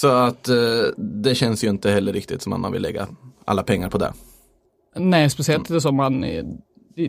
Så 0.00 0.08
att 0.08 0.48
eh, 0.48 0.54
det 0.96 1.34
känns 1.34 1.64
ju 1.64 1.68
inte 1.68 1.90
heller 1.90 2.12
riktigt 2.12 2.42
som 2.42 2.52
att 2.52 2.60
man 2.60 2.72
vill 2.72 2.82
lägga 2.82 3.06
alla 3.44 3.62
pengar 3.62 3.90
på 3.90 3.98
det. 3.98 4.12
Nej, 4.96 5.30
speciellt 5.30 5.70
inte 5.70 5.80
som 5.80 5.96
man, 5.96 6.24
eh, 6.24 6.44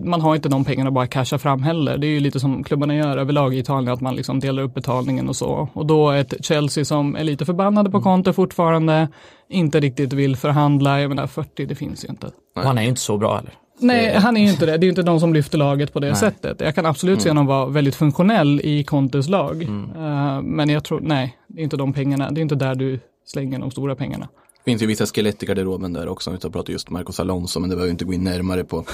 man 0.04 0.22
har 0.22 0.36
inte 0.36 0.50
de 0.50 0.66
pengarna 0.66 0.88
att 0.88 0.94
bara 0.94 1.08
casha 1.08 1.38
fram 1.38 1.64
heller. 1.64 1.98
Det 1.98 2.08
är 2.08 2.10
ju 2.10 2.20
lite 2.20 2.40
som 2.40 2.64
klubbarna 2.64 2.96
gör 2.96 3.18
överlag 3.18 3.54
i 3.54 3.60
Italien, 3.60 3.94
att 3.94 4.02
man 4.02 4.16
liksom 4.16 4.40
delar 4.40 4.64
upp 4.64 4.74
betalningen 4.74 5.30
och 5.30 5.36
så. 5.36 5.70
Och 5.74 5.86
då 5.86 6.12
ett 6.12 6.46
Chelsea 6.46 6.86
som 6.86 7.16
är 7.16 7.24
lite 7.24 7.46
förbannade 7.46 7.90
på 7.90 8.02
Conte 8.02 8.34
fortfarande, 8.34 9.08
inte 9.50 9.80
riktigt 9.80 10.14
vill 10.14 10.36
förhandla, 10.36 11.02
jag 11.02 11.10
menar 11.10 11.28
40, 11.28 11.66
det 11.66 11.76
finns 11.76 12.06
ju 12.06 12.08
inte. 12.08 12.28
Och 12.56 12.64
han 12.64 12.78
är 12.78 12.82
ju 12.82 12.90
inte 12.90 13.02
så 13.02 13.18
bra 13.18 13.36
heller. 13.36 13.54
Nej, 13.80 14.16
han 14.16 14.38
är 14.38 14.42
ju 14.42 14.50
inte 14.50 14.66
det. 14.66 14.72
Det 14.72 14.84
är 14.84 14.88
ju 14.88 14.90
inte 14.90 15.04
de 15.04 15.20
som 15.20 15.34
lyfter 15.34 15.58
laget 15.58 15.94
på 15.94 16.00
det 16.00 16.16
sättet. 16.16 16.62
Jag 16.62 16.76
kan 16.76 16.86
absolut 16.86 17.22
se 17.22 17.30
honom 17.30 17.46
vara 17.46 17.66
väldigt 17.66 17.96
funktionell 17.96 18.62
i 18.64 18.84
Contes 18.84 19.30
lag. 19.30 19.62
Eh, 19.62 20.42
men 20.42 20.70
jag 20.70 20.84
tror, 20.84 21.00
nej, 21.00 21.38
det 21.48 21.62
är 21.62 21.64
inte 21.64 21.78
de 21.78 21.94
pengarna, 21.94 22.32
det 22.32 22.40
är 22.40 22.42
inte 22.42 22.56
där 22.56 22.76
du 22.76 23.00
slänger 23.26 23.60
de 23.60 23.72
stora 23.72 23.96
pengarna. 23.96 24.28
Det 24.66 24.72
finns 24.72 24.82
ju 24.82 24.86
vissa 24.86 25.06
skelett 25.06 25.44
i 25.44 25.46
garderoben 25.46 25.94
där 25.94 26.08
också, 26.08 26.34
utan 26.34 26.48
att 26.48 26.54
prata 26.54 26.72
just 26.72 26.90
Marcos 26.90 27.20
Alonso, 27.20 27.60
men 27.60 27.70
det 27.70 27.76
behöver 27.76 27.88
vi 27.88 27.92
inte 27.92 28.06
gå 28.06 28.14
in 28.14 28.24
närmare 28.24 28.64
på. 28.64 28.86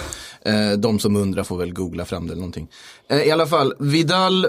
Eh, 0.46 0.72
de 0.78 1.00
som 1.00 1.16
undrar 1.16 1.44
får 1.44 1.58
väl 1.58 1.74
googla 1.74 2.06
fram 2.06 2.28
det 2.28 2.32
eller 2.34 2.42
någonting. 2.42 2.68
Eh, 3.10 3.18
I 3.18 3.32
alla 3.32 3.46
fall, 3.46 3.74
Vidal 3.80 4.46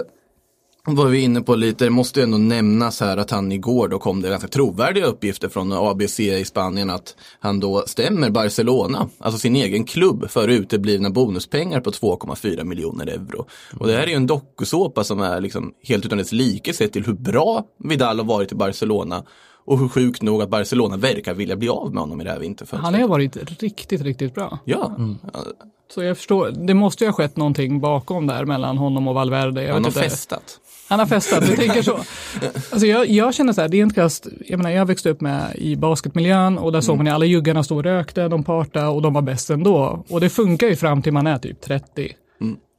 var 0.95 1.05
vi 1.05 1.19
inne 1.19 1.41
på 1.41 1.55
lite, 1.55 1.83
det 1.85 1.89
måste 1.89 2.19
ju 2.19 2.23
ändå 2.23 2.37
nämnas 2.37 2.99
här 2.99 3.17
att 3.17 3.31
han 3.31 3.51
igår 3.51 3.87
då 3.87 3.99
kom 3.99 4.21
det 4.21 4.29
ganska 4.29 4.47
trovärdiga 4.47 5.05
uppgifter 5.05 5.49
från 5.49 5.73
ABC 5.73 6.19
i 6.19 6.45
Spanien 6.45 6.89
att 6.89 7.15
han 7.39 7.59
då 7.59 7.83
stämmer 7.87 8.29
Barcelona, 8.29 9.09
alltså 9.19 9.39
sin 9.39 9.55
egen 9.55 9.83
klubb, 9.83 10.29
för 10.29 10.47
uteblivna 10.47 11.09
bonuspengar 11.09 11.81
på 11.81 11.91
2,4 11.91 12.63
miljoner 12.63 13.07
euro. 13.07 13.47
Och 13.79 13.87
det 13.87 13.93
här 13.93 14.03
är 14.03 14.07
ju 14.07 14.13
en 14.13 14.27
dokusåpa 14.27 15.03
som 15.03 15.19
är 15.19 15.41
liksom 15.41 15.73
helt 15.83 16.05
utan 16.05 16.17
dess 16.17 16.31
like 16.31 16.73
sett 16.73 16.93
till 16.93 17.05
hur 17.05 17.13
bra 17.13 17.63
Vidal 17.83 18.19
har 18.19 18.25
varit 18.25 18.51
i 18.51 18.55
Barcelona 18.55 19.23
och 19.67 19.79
hur 19.79 19.87
sjukt 19.87 20.21
nog 20.21 20.41
att 20.41 20.49
Barcelona 20.49 20.97
verkar 20.97 21.33
vilja 21.33 21.55
bli 21.55 21.69
av 21.69 21.93
med 21.93 22.01
honom 22.01 22.21
i 22.21 22.23
det 22.23 22.29
här 22.29 22.39
vinterfönstret. 22.39 22.83
Han 22.83 23.01
har 23.01 23.07
varit 23.07 23.61
riktigt, 23.61 24.01
riktigt 24.01 24.35
bra. 24.35 24.59
Ja, 24.65 24.95
Så 25.93 26.03
jag 26.03 26.17
förstår, 26.17 26.51
det 26.67 26.73
måste 26.73 27.03
ju 27.03 27.07
ha 27.07 27.13
skett 27.13 27.37
någonting 27.37 27.79
bakom 27.79 28.27
där 28.27 28.45
mellan 28.45 28.77
honom 28.77 29.07
och 29.07 29.15
Valverde. 29.15 29.63
Jag 29.63 29.73
han 29.73 29.83
har 29.83 29.91
festat. 29.91 30.59
Han 30.89 30.99
har 30.99 31.05
festat, 31.05 31.47
du 31.47 31.55
tänker 31.55 31.81
så. 31.81 31.99
Alltså 32.71 32.87
jag, 32.87 33.09
jag 33.09 33.33
känner 33.33 33.53
så 33.53 33.61
här, 33.61 33.69
det 33.69 33.77
är 33.77 33.83
inte 33.83 33.95
kast, 33.95 34.27
jag 34.45 34.57
menar 34.57 34.69
jag 34.71 34.85
växte 34.85 35.09
upp 35.09 35.21
med 35.21 35.55
i 35.55 35.75
basketmiljön 35.75 36.57
och 36.57 36.71
där 36.71 36.81
såg 36.81 36.97
man 36.97 37.05
ju 37.05 37.11
alla 37.11 37.25
juggarna 37.25 37.63
stå 37.63 37.75
och 37.75 37.83
rökte, 37.83 38.27
de 38.27 38.43
partade 38.43 38.87
och 38.87 39.01
de 39.01 39.13
var 39.13 39.21
bäst 39.21 39.49
ändå. 39.49 40.05
Och 40.09 40.21
det 40.21 40.29
funkar 40.29 40.67
ju 40.67 40.75
fram 40.75 41.01
till 41.01 41.13
man 41.13 41.27
är 41.27 41.37
typ 41.37 41.61
30. 41.61 42.13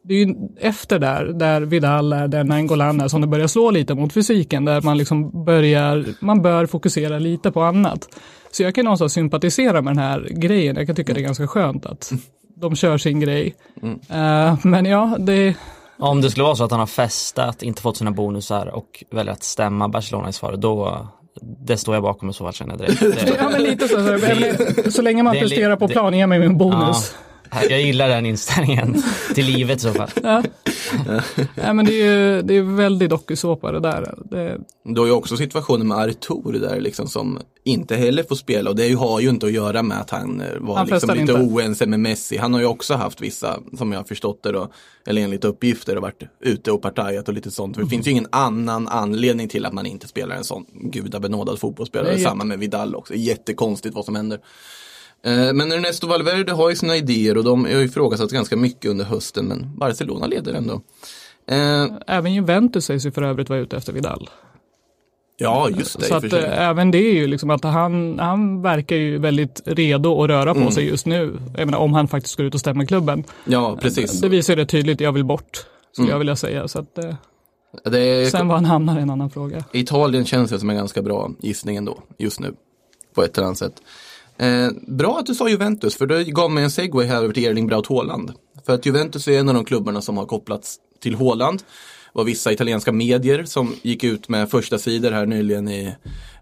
Det 0.08 0.14
är 0.14 0.26
ju 0.26 0.34
efter 0.60 0.98
där, 0.98 1.24
där 1.24 1.60
Vidal 1.60 2.12
är, 2.12 2.28
där 2.28 2.44
Nangolan 2.44 3.00
är, 3.00 3.08
som 3.08 3.20
det 3.20 3.26
börjar 3.26 3.46
slå 3.46 3.70
lite 3.70 3.94
mot 3.94 4.12
fysiken, 4.12 4.64
där 4.64 4.80
man 4.80 4.98
liksom 4.98 5.44
börjar, 5.44 6.04
man 6.20 6.42
bör 6.42 6.66
fokusera 6.66 7.18
lite 7.18 7.50
på 7.50 7.62
annat. 7.62 8.08
Så 8.50 8.62
jag 8.62 8.74
kan 8.74 8.84
någonstans 8.84 9.12
sympatisera 9.12 9.82
med 9.82 9.90
den 9.90 10.04
här 10.04 10.28
grejen, 10.30 10.76
jag 10.76 10.86
kan 10.86 10.96
tycka 10.96 11.14
det 11.14 11.20
är 11.20 11.22
ganska 11.22 11.46
skönt 11.46 11.86
att 11.86 12.12
de 12.56 12.76
kör 12.76 12.98
sin 12.98 13.20
grej. 13.20 13.54
Eh, 14.08 14.58
men 14.62 14.84
ja, 14.84 15.16
det, 15.18 15.54
Om 15.98 16.20
det 16.20 16.30
skulle 16.30 16.44
vara 16.44 16.56
så 16.56 16.64
att 16.64 16.70
han 16.70 16.80
har 16.80 16.86
festat, 16.86 17.62
inte 17.62 17.82
fått 17.82 17.96
sina 17.96 18.10
bonusar 18.10 18.66
och 18.66 19.04
väljer 19.10 19.32
att 19.32 19.42
stämma 19.42 19.88
Barcelona 19.88 20.28
i 20.28 20.32
svaret, 20.32 20.60
då 20.60 21.06
det 21.42 21.76
står 21.76 21.94
jag 21.94 22.02
bakom 22.02 22.30
i 22.30 22.32
så 22.32 22.44
fall 22.44 22.52
känner 22.52 22.72
jag 22.72 22.80
direkt. 22.80 23.00
Det, 23.00 23.36
Ja, 23.38 23.48
men 23.50 23.62
lite 23.62 23.88
så. 23.88 24.18
så, 24.84 24.90
så 24.90 25.02
länge 25.02 25.22
man 25.22 25.36
presterar 25.36 25.76
på 25.76 25.88
plan, 25.88 26.18
ge 26.18 26.26
mig 26.26 26.38
min 26.38 26.58
bonus. 26.58 27.14
ja, 27.14 27.27
jag 27.70 27.80
gillar 27.82 28.08
den 28.08 28.26
inställningen 28.26 29.02
till 29.34 29.46
livet 29.46 29.76
i 29.78 29.80
så 29.80 29.92
fall. 29.92 30.10
Ja. 30.22 30.42
men 31.72 31.84
det 31.84 31.92
är 31.92 32.04
ju 32.04 32.42
det 32.42 32.56
är 32.56 32.62
väldigt 32.62 33.10
dokusåpa 33.10 33.72
det 33.72 33.80
där. 33.80 34.14
Det, 34.30 34.58
Du 34.84 35.00
har 35.00 35.06
ju 35.06 35.12
också 35.12 35.36
situationen 35.36 35.88
med 35.88 35.98
Artur 35.98 36.52
där 36.60 36.80
liksom 36.80 37.08
som 37.08 37.38
inte 37.64 37.96
heller 37.96 38.22
får 38.22 38.36
spela 38.36 38.70
och 38.70 38.76
det 38.76 38.92
har 38.92 39.20
ju 39.20 39.28
inte 39.28 39.46
att 39.46 39.52
göra 39.52 39.82
med 39.82 40.00
att 40.00 40.10
han 40.10 40.40
eh, 40.40 40.46
var 40.60 40.76
Han 40.76 40.86
liksom 40.86 41.10
lite 41.10 41.20
inte. 41.20 41.34
oense 41.34 41.86
med 41.86 42.00
Messi. 42.00 42.36
Han 42.36 42.52
har 42.52 42.60
ju 42.60 42.66
också 42.66 42.94
haft 42.94 43.20
vissa, 43.20 43.60
som 43.78 43.92
jag 43.92 43.98
har 43.98 44.04
förstått 44.04 44.42
det 44.42 44.52
då, 44.52 44.72
eller 45.06 45.22
enligt 45.22 45.44
uppgifter, 45.44 45.96
och 45.96 46.02
varit 46.02 46.22
ute 46.40 46.72
och 46.72 46.82
partajat 46.82 47.28
och 47.28 47.34
lite 47.34 47.50
sånt. 47.50 47.76
För 47.76 47.82
det 47.82 47.88
finns 47.88 48.06
ju 48.06 48.10
ingen 48.10 48.26
annan 48.30 48.88
anledning 48.88 49.48
till 49.48 49.66
att 49.66 49.72
man 49.72 49.86
inte 49.86 50.08
spelar 50.08 50.36
en 50.36 50.44
sån 50.44 50.64
gudabenådad 50.72 51.58
fotbollsspelare. 51.58 52.18
Samma 52.18 52.44
med 52.44 52.58
Vidal 52.58 52.94
också. 52.94 53.14
Jättekonstigt 53.14 53.94
vad 53.94 54.04
som 54.04 54.16
händer. 54.16 54.38
Eh, 55.24 55.52
Men 55.52 55.72
Ernesto 55.72 56.06
Valverde 56.06 56.52
har 56.52 56.70
ju 56.70 56.76
sina 56.76 56.96
idéer 56.96 57.36
och 57.36 57.44
de 57.44 57.64
har 57.64 57.70
ju 57.70 57.84
ifrågasatt 57.84 58.30
ganska 58.30 58.56
mycket 58.56 58.90
under 58.90 59.04
hösten 59.04 59.44
men 59.46 59.76
Barcelona 59.78 60.26
leder 60.26 60.54
ändå. 60.54 60.80
Eh, 61.50 61.86
även 62.06 62.34
Juventus 62.34 62.84
sägs 62.84 63.06
ju 63.06 63.10
för 63.10 63.22
övrigt 63.22 63.48
vara 63.48 63.58
ute 63.60 63.76
efter 63.76 63.92
Vidal. 63.92 64.30
Ja, 65.40 65.70
just 65.70 65.98
det. 65.98 66.04
så 66.04 66.14
i 66.14 66.16
att 66.16 66.32
eh, 66.32 66.68
även 66.68 66.90
det 66.90 66.98
är 66.98 67.14
ju 67.14 67.26
liksom 67.26 67.50
att 67.50 67.64
han, 67.64 68.18
han 68.18 68.62
verkar 68.62 68.96
ju 68.96 69.18
väldigt 69.18 69.62
redo 69.64 70.22
att 70.22 70.28
röra 70.30 70.54
på 70.54 70.60
Mm. 70.60 70.72
sig 70.72 70.84
just 70.88 71.06
nu. 71.06 71.38
Jag 71.56 71.66
menar 71.66 71.78
om 71.78 71.92
han 71.92 72.08
faktiskt 72.08 72.36
går 72.36 72.46
ut 72.46 72.54
och 72.54 72.60
stämmer 72.60 72.84
klubben. 72.84 73.24
Ja, 73.44 73.78
precis. 73.80 74.20
Det 74.20 74.28
visar 74.28 74.52
ju 74.52 74.56
det 74.56 74.66
tydligt, 74.66 75.00
jag 75.00 75.12
vill 75.12 75.24
bort. 75.24 75.66
Skulle 75.92 76.04
Mm. 76.04 76.10
jag 76.12 76.18
vilja 76.18 76.36
säga. 76.36 76.68
Så 76.68 76.78
att, 76.78 76.98
är, 76.98 78.30
sen 78.30 78.48
var 78.48 78.54
han 78.54 78.64
hamnar 78.64 78.96
är 78.96 79.00
en 79.00 79.10
annan 79.10 79.30
fråga. 79.30 79.64
Italien 79.72 80.24
känns 80.24 80.50
det 80.50 80.58
som 80.58 80.70
en 80.70 80.76
ganska 80.76 81.02
bra 81.02 81.30
gissning 81.40 81.76
ändå, 81.76 81.98
just 82.18 82.40
nu. 82.40 82.54
På 83.14 83.22
ett 83.24 83.38
eller 83.38 83.46
annat 83.46 83.58
sätt. 83.58 83.82
Eh, 84.38 84.70
bra 84.86 85.18
att 85.18 85.26
du 85.26 85.34
sa 85.34 85.48
Juventus, 85.48 85.96
för 85.96 86.06
det 86.06 86.24
gav 86.24 86.50
mig 86.50 86.64
en 86.64 86.70
segway 86.70 87.06
här 87.06 87.16
över 87.16 87.34
till 87.34 87.44
Erling 87.44 87.66
Braut 87.66 87.86
Haaland. 87.86 88.32
För 88.66 88.74
att 88.74 88.86
Juventus 88.86 89.28
är 89.28 89.38
en 89.38 89.48
av 89.48 89.54
de 89.54 89.64
klubbarna 89.64 90.00
som 90.00 90.16
har 90.16 90.26
kopplats 90.26 90.76
till 91.00 91.14
Haaland. 91.14 91.58
Det 91.58 91.64
var 92.12 92.24
vissa 92.24 92.52
italienska 92.52 92.92
medier 92.92 93.44
som 93.44 93.74
gick 93.82 94.04
ut 94.04 94.28
med 94.28 94.50
första 94.50 94.78
sidor 94.78 95.10
här 95.10 95.26
nyligen 95.26 95.68
i 95.68 95.94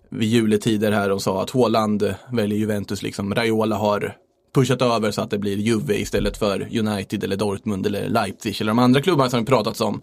vid 0.09 0.29
juletider 0.29 0.93
här 0.93 1.11
och 1.11 1.23
sa 1.23 1.43
att 1.43 1.51
Haaland 1.51 2.15
väljer 2.33 2.59
Juventus, 2.59 3.03
liksom 3.03 3.35
Raiola 3.35 3.77
har 3.77 4.17
pushat 4.55 4.83
över 4.83 5.11
så 5.11 5.23
att 5.23 5.31
det 5.31 5.39
blir 5.39 5.57
Juve 5.57 6.01
istället 6.01 6.37
för 6.37 6.79
United 6.79 7.25
eller 7.25 7.37
Dortmund 7.37 7.87
eller 7.87 8.09
Leipzig 8.09 8.61
eller 8.61 8.71
de 8.71 8.79
andra 8.79 9.03
klubbarna 9.03 9.31
som 9.31 9.41
vi 9.41 9.47
pratats 9.47 9.81
om 9.81 10.03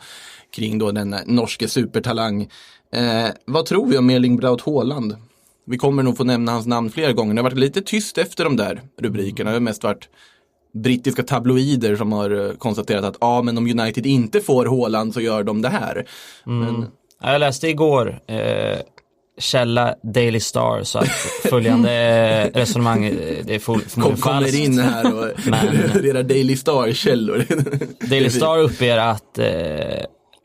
kring 0.56 0.77
då 0.77 0.91
den 0.91 1.15
norske 1.25 1.67
supertalang. 1.67 2.41
Eh, 2.91 3.27
vad 3.45 3.65
tror 3.65 3.88
vi 3.88 3.97
om 3.97 4.10
Erling 4.10 4.38
Braut 4.38 4.62
Haaland? 4.62 5.15
Vi 5.65 5.78
kommer 5.78 6.04
nog 6.04 6.17
få 6.17 6.23
nämna 6.23 6.52
hans 6.52 6.65
namn 6.67 6.89
flera 6.91 7.13
gånger. 7.13 7.34
Det 7.34 7.39
har 7.41 7.43
varit 7.49 7.58
lite 7.58 7.82
tyst 7.82 8.17
efter 8.17 8.43
de 8.43 8.56
där 8.56 8.82
rubrikerna. 9.02 9.49
Det 9.49 9.56
har 9.56 9.62
mest 9.62 9.84
varit 9.84 10.10
brittiska 10.84 11.23
tabloider 11.23 11.95
som 11.95 12.12
har 12.12 12.45
eh, 12.49 12.52
konstaterat 12.56 13.06
att 13.06 13.17
ja, 13.21 13.41
men 13.41 13.58
om 13.58 13.80
United 13.80 14.06
inte 14.06 14.41
får 14.41 14.65
Haaland 14.65 15.13
så 15.13 15.21
gör 15.21 15.43
de 15.43 15.62
det 15.62 15.69
här. 15.69 16.06
Men, 16.43 16.86
Ja, 17.21 17.32
Jag 17.32 17.39
läste 17.39 17.67
igår, 17.67 18.19
eh, 18.28 18.78
källa 19.39 19.95
Daily 20.04 20.39
Star, 20.39 20.84
så 20.84 20.99
att 20.99 21.08
följande 21.49 21.91
eh, 22.54 22.58
resonemang, 22.60 23.06
eh, 23.06 23.13
det 23.45 23.56
är 23.56 23.60
full, 23.60 23.82
kom, 23.82 24.15
kommer 24.17 24.56
in 24.63 24.80
här 24.80 25.06
och 25.15 25.28
Men- 25.49 25.67
refererar 25.67 26.23
Daily 26.23 26.56
Star-källor. 26.56 27.45
Daily 28.10 28.30
Star 28.30 28.58
uppger 28.60 28.97
att 28.97 29.38
eh, 29.38 29.45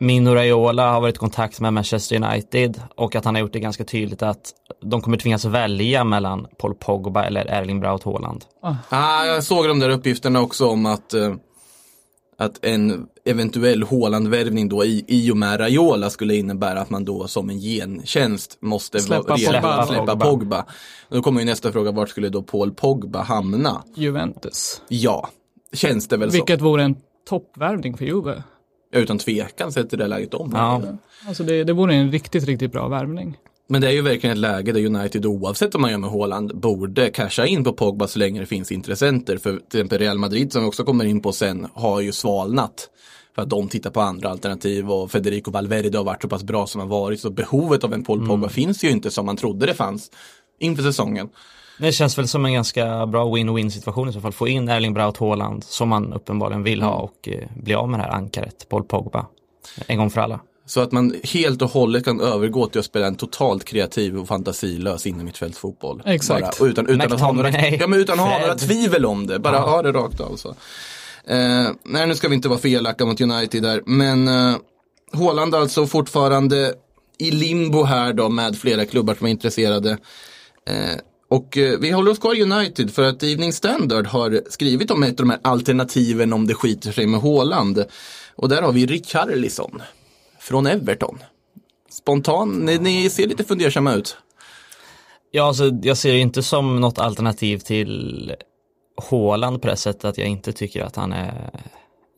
Mino 0.00 0.30
Raiola 0.34 0.90
har 0.92 1.00
varit 1.00 1.14
i 1.14 1.18
kontakt 1.18 1.61
med 1.61 1.72
Manchester 1.72 2.16
United 2.24 2.82
och 2.96 3.16
att 3.16 3.24
han 3.24 3.34
har 3.34 3.40
gjort 3.42 3.52
det 3.52 3.61
ganska 3.61 3.84
tydligt 3.84 4.22
att 4.22 4.52
de 4.82 5.00
kommer 5.00 5.16
tvingas 5.16 5.44
välja 5.44 6.04
mellan 6.04 6.46
Paul 6.58 6.74
Pogba 6.74 7.24
eller 7.24 7.44
Erling 7.46 7.80
Braut 7.80 8.02
Haaland. 8.04 8.44
Ah, 8.90 9.24
jag 9.24 9.44
såg 9.44 9.68
de 9.68 9.78
där 9.80 9.90
uppgifterna 9.90 10.40
också 10.40 10.66
om 10.68 10.87
att, 10.87 11.14
eh, 11.14 11.34
att 12.38 12.64
en 12.64 13.06
eventuell 13.24 13.82
Haaland-värvning 13.82 14.68
då 14.68 14.84
i, 14.84 15.04
i 15.08 15.30
och 15.32 15.37
med 15.37 15.61
Raiola 15.61 16.11
skulle 16.11 16.34
innebära 16.37 16.80
att 16.80 16.90
man 16.90 17.04
då 17.04 17.26
som 17.28 17.50
en 17.50 17.58
gentjänst 17.58 18.58
måste 18.61 19.00
Släppa 19.00 19.22
vara- 19.22 19.37
Pogba. 19.37 19.87
släppa 19.87 20.06
Pogba. 20.06 20.24
Pogba. 20.26 20.64
Då 21.08 21.22
kommer 21.22 21.40
ju 21.40 21.46
nästa 21.46 21.72
fråga, 21.72 21.92
vart 21.92 22.08
skulle 22.08 22.28
då 22.28 22.42
Paul 22.42 22.70
Pogba 22.74 23.22
hamna? 23.22 23.82
Juventus. 23.94 24.82
Ja, 24.88 25.28
känns 25.72 26.08
det 26.08 26.16
väl 26.16 26.30
Vilket 26.30 26.61
vore 26.61 26.82
en 26.82 26.96
toppvärvning 27.28 27.96
för 27.96 28.04
Juve. 28.04 28.42
Utan 28.92 29.18
tvekan 29.18 29.72
sett 29.72 29.92
i 29.92 29.96
det 29.96 30.07
läget 30.07 30.35
om. 30.35 30.51
Ja. 30.55 30.83
Alltså 31.29 31.44
det, 31.44 31.64
det 31.64 31.72
vore 31.72 31.94
en 31.94 32.12
riktigt, 32.12 32.44
riktigt 32.44 32.72
bra 32.72 32.88
värvning. 32.88 33.37
Men 33.70 33.81
det 33.81 33.88
är 33.88 33.92
ju 33.92 34.03
verkligen 34.03 34.33
ett 34.33 34.40
läge 34.40 34.72
där 34.72 34.87
United 34.87 35.27
oavsett 35.27 35.74
vad 35.74 35.81
man 35.81 35.90
gör 35.90 35.98
med 35.98 36.11
Haaland 36.11 36.61
borde 36.61 37.11
casha 37.11 37.46
in 37.46 37.64
på 37.64 37.72
Pogba 37.72 38.09
så 38.09 38.18
länge 38.18 38.40
det 38.40 38.46
finns 38.46 38.72
intressenter. 38.72 39.37
För 39.37 39.51
till 39.51 39.81
exempel 39.81 39.98
Real 39.98 40.18
Madrid 40.18 40.53
som 40.53 40.62
vi 40.62 40.68
också 40.68 40.85
kommer 40.85 41.05
in 41.05 41.20
på 41.20 41.33
sen 41.33 41.66
har 41.74 42.01
ju 42.01 42.12
svalnat. 42.12 42.90
För 43.35 43.42
att 43.42 43.51
de 43.51 43.68
tittar 43.68 43.90
på 43.90 44.01
andra 44.01 44.31
alternativ 44.31 44.90
och 44.90 45.11
Federico 45.11 45.51
Valverde 45.51 45.98
har 45.98 46.05
varit 46.05 46.22
så 46.22 46.29
pass 46.29 46.42
bra 46.42 46.66
som 46.66 46.79
han 46.79 46.88
varit. 46.88 47.20
Så 47.20 47.31
behovet 47.31 47.85
av 47.85 47.94
en 47.94 48.05
Paul 48.05 48.27
Pogba 48.27 48.48
finns 48.48 48.85
ju 48.85 48.90
inte 48.90 49.11
som 49.11 49.27
man 49.27 49.37
trodde 49.37 49.66
det 49.66 49.74
fanns 49.74 50.11
inför 50.59 50.83
säsongen. 50.83 51.29
Det 51.79 51.93
känns 51.93 52.19
väl 52.19 52.29
som 52.29 52.45
en 52.45 52.53
ganska 52.53 53.07
bra 53.07 53.25
win-win 53.25 53.71
situation 53.71 54.09
i 54.09 54.12
så 54.12 54.21
fall. 54.21 54.33
Få 54.33 54.49
in 54.49 54.69
Erling 54.69 54.95
Braut 54.95 55.17
Haaland 55.17 55.64
som 55.64 55.88
man 55.88 56.12
uppenbarligen 56.12 56.62
vill 56.62 56.83
ha 56.83 56.95
och 56.95 57.29
eh, 57.29 57.49
bli 57.57 57.75
av 57.75 57.88
med 57.88 58.01
det 58.01 58.05
här 58.05 58.12
ankaret, 58.12 58.69
Paul 58.69 58.85
Pogba. 58.85 59.27
En 59.87 59.99
gång 59.99 60.11
för 60.11 60.21
alla. 60.21 60.41
Så 60.67 60.81
att 60.81 60.93
man 60.93 61.14
helt 61.23 61.62
och 61.62 61.71
hållet 61.71 62.05
kan 62.05 62.21
övergå 62.21 62.67
till 62.67 62.79
att 62.79 62.85
spela 62.85 63.07
en 63.07 63.14
totalt 63.14 63.64
kreativ 63.64 64.19
och 64.19 64.29
fantasilös 64.29 65.07
innermittfältsfotboll. 65.07 66.03
Exakt. 66.07 66.59
Bara, 66.59 66.69
utan, 66.69 66.87
utan, 66.87 67.12
att 67.12 67.21
ha 67.21 67.33
några, 67.33 67.51
ja, 67.51 67.87
men 67.87 68.01
utan 68.01 68.21
att 68.21 68.29
ha 68.29 68.38
några 68.38 68.55
tvivel 68.55 69.07
om 69.07 69.27
det. 69.27 69.38
Bara 69.38 69.59
ha 69.59 69.83
det 69.83 69.93
rakt 69.93 70.21
av. 70.21 70.37
Så. 70.37 70.49
Eh, 71.25 71.69
nej, 71.85 72.07
nu 72.07 72.14
ska 72.14 72.29
vi 72.29 72.35
inte 72.35 72.49
vara 72.49 72.59
för 72.59 72.69
elaka 72.69 73.07
mot 73.07 73.21
United 73.21 73.62
där. 73.62 73.83
Men 73.87 74.29
eh, 74.29 74.57
Haaland 75.12 75.55
alltså 75.55 75.87
fortfarande 75.87 76.75
i 77.19 77.31
limbo 77.31 77.85
här 77.85 78.12
då 78.12 78.29
med 78.29 78.57
flera 78.57 78.85
klubbar 78.85 79.14
som 79.14 79.27
är 79.27 79.31
intresserade. 79.31 79.91
Eh, 80.67 80.99
och 81.29 81.59
eh, 81.59 81.79
vi 81.79 81.91
håller 81.91 82.11
oss 82.11 82.19
kvar 82.19 82.35
i 82.35 82.43
United 82.43 82.91
för 82.95 83.03
att 83.03 83.23
Evening 83.23 83.53
Standard 83.53 84.07
har 84.07 84.43
skrivit 84.51 84.91
om 84.91 85.03
ett 85.03 85.21
av 85.21 85.27
de 85.27 85.31
här 85.31 85.41
alternativen 85.43 86.33
om 86.33 86.47
det 86.47 86.55
skiter 86.55 86.93
sig 86.93 87.07
med 87.07 87.21
Haaland. 87.21 87.85
Och 88.37 88.49
där 88.49 88.62
har 88.62 88.73
vi 88.73 88.87
Richarlison 88.87 89.83
från 90.41 90.67
Everton. 90.67 91.19
Spontan, 91.91 92.51
ni, 92.51 92.79
ni 92.79 93.11
ser 93.11 93.27
lite 93.27 93.45
fundersamma 93.45 93.95
ut. 93.95 94.17
Ja, 95.31 95.47
alltså, 95.47 95.71
jag 95.83 95.97
ser 95.97 96.12
det 96.12 96.19
inte 96.19 96.43
som 96.43 96.81
något 96.81 96.99
alternativ 96.99 97.59
till 97.59 98.35
Haaland 99.11 99.62
på 99.62 99.69
det 99.69 99.77
sättet 99.77 100.05
att 100.05 100.19
jag 100.19 100.29
inte 100.29 100.53
tycker 100.53 100.83
att 100.83 100.97
han 100.97 101.12
är 101.12 101.51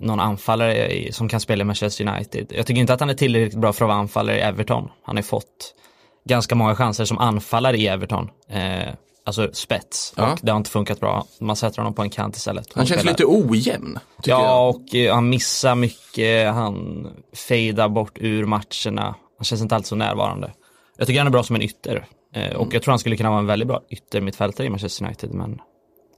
någon 0.00 0.20
anfallare 0.20 1.12
som 1.12 1.28
kan 1.28 1.40
spela 1.40 1.62
i 1.62 1.64
Manchester 1.64 2.08
United. 2.08 2.46
Jag 2.56 2.66
tycker 2.66 2.80
inte 2.80 2.94
att 2.94 3.00
han 3.00 3.10
är 3.10 3.14
tillräckligt 3.14 3.60
bra 3.60 3.72
för 3.72 3.84
att 3.84 3.88
vara 3.88 3.98
anfallare 3.98 4.38
i 4.38 4.40
Everton. 4.40 4.88
Han 5.02 5.16
har 5.16 5.22
ju 5.22 5.26
fått 5.26 5.74
ganska 6.24 6.54
många 6.54 6.74
chanser 6.76 7.04
som 7.04 7.18
anfallare 7.18 7.76
i 7.76 7.86
Everton. 7.86 8.30
Eh, 8.48 8.88
alltså 9.24 9.50
spets. 9.52 10.12
Ja. 10.16 10.32
Och 10.32 10.38
det 10.42 10.50
har 10.52 10.56
inte 10.56 10.70
funkat 10.70 11.00
bra. 11.00 11.26
Man 11.40 11.56
sätter 11.56 11.78
honom 11.78 11.94
på 11.94 12.02
en 12.02 12.10
kant 12.10 12.36
istället. 12.36 12.66
Han 12.74 12.86
känns 12.86 13.00
spelar- 13.00 13.12
lite 13.12 13.24
ojämn. 13.26 13.98
Ja, 14.24 14.42
jag. 14.44 14.68
och 14.70 14.94
eh, 14.94 15.14
han 15.14 15.28
missar 15.28 15.74
mycket, 15.74 16.52
han 16.54 17.06
fejdar 17.48 17.88
bort 17.88 18.18
ur 18.20 18.44
matcherna. 18.46 19.14
Han 19.38 19.44
känns 19.44 19.60
inte 19.62 19.74
alltid 19.74 19.86
så 19.88 19.96
närvarande. 19.96 20.52
Jag 20.96 21.06
tycker 21.06 21.20
han 21.20 21.26
är 21.26 21.30
bra 21.30 21.42
som 21.42 21.56
en 21.56 21.62
ytter. 21.62 21.96
Eh, 21.96 22.02
Mm. 22.34 22.56
Och 22.56 22.74
jag 22.74 22.82
tror 22.82 22.92
han 22.92 22.98
skulle 22.98 23.16
kunna 23.16 23.30
vara 23.30 23.38
en 23.40 23.46
väldigt 23.46 23.68
bra 23.68 23.80
yttermittfältare 23.88 24.66
i 24.66 24.70
Manchester 24.70 25.04
United, 25.04 25.34
men 25.34 25.60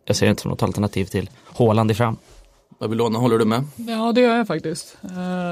jag 0.05 0.17
ser 0.17 0.27
det 0.27 0.31
inte 0.31 0.43
som 0.43 0.51
något 0.51 0.63
alternativ 0.63 1.05
till 1.05 1.31
Haaland 1.59 1.91
i 1.91 1.95
fram. 1.95 2.17
Babylona, 2.83 3.19
håller 3.19 3.39
du 3.39 3.45
med? 3.45 3.65
Ja, 3.77 4.13
det 4.13 4.21
gör 4.21 4.37
jag 4.37 4.47
faktiskt. 4.47 4.99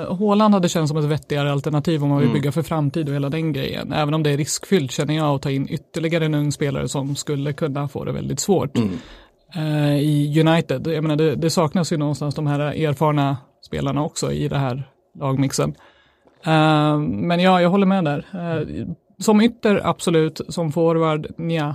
Håland 0.08 0.54
hade 0.54 0.68
känts 0.68 0.88
som 0.88 0.98
ett 0.98 1.04
vettigare 1.04 1.52
alternativ 1.52 2.02
om 2.02 2.08
man 2.08 2.18
vill 2.18 2.28
Mm. 2.28 2.40
bygga 2.40 2.52
för 2.52 2.62
framtid 2.62 3.08
och 3.08 3.14
hela 3.14 3.28
den 3.28 3.52
grejen. 3.52 3.92
Även 3.92 4.14
om 4.14 4.22
det 4.22 4.30
är 4.30 4.36
riskfyllt 4.36 4.90
känner 4.90 5.14
jag 5.14 5.34
att 5.34 5.42
ta 5.42 5.50
in 5.50 5.68
ytterligare 5.70 6.24
en 6.24 6.34
ung 6.34 6.52
spelare 6.52 6.88
som 6.88 7.16
skulle 7.16 7.52
kunna 7.52 7.88
få 7.88 8.04
det 8.04 8.12
väldigt 8.12 8.40
svårt. 8.40 8.76
Mm. 8.78 8.98
Eh, 9.54 9.96
I 10.00 10.40
United, 10.40 10.86
jag 10.86 11.02
menar 11.02 11.16
det, 11.16 11.34
det 11.34 11.50
saknas 11.50 11.92
ju 11.92 11.96
någonstans 11.96 12.34
de 12.34 12.46
här 12.46 12.60
erfarna 12.60 13.36
spelarna 13.66 14.04
också 14.04 14.32
i 14.32 14.48
det 14.48 14.58
här 14.58 14.90
lagmixen. 15.20 15.74
Eh, 16.44 16.98
men 16.98 17.40
ja, 17.40 17.62
jag 17.62 17.70
håller 17.70 17.86
med 17.86 18.04
där. 18.04 18.26
Eh, 18.32 18.86
som 19.18 19.40
ytter, 19.40 19.80
absolut. 19.84 20.40
Som 20.48 20.72
forward, 20.72 21.26
nja. 21.38 21.74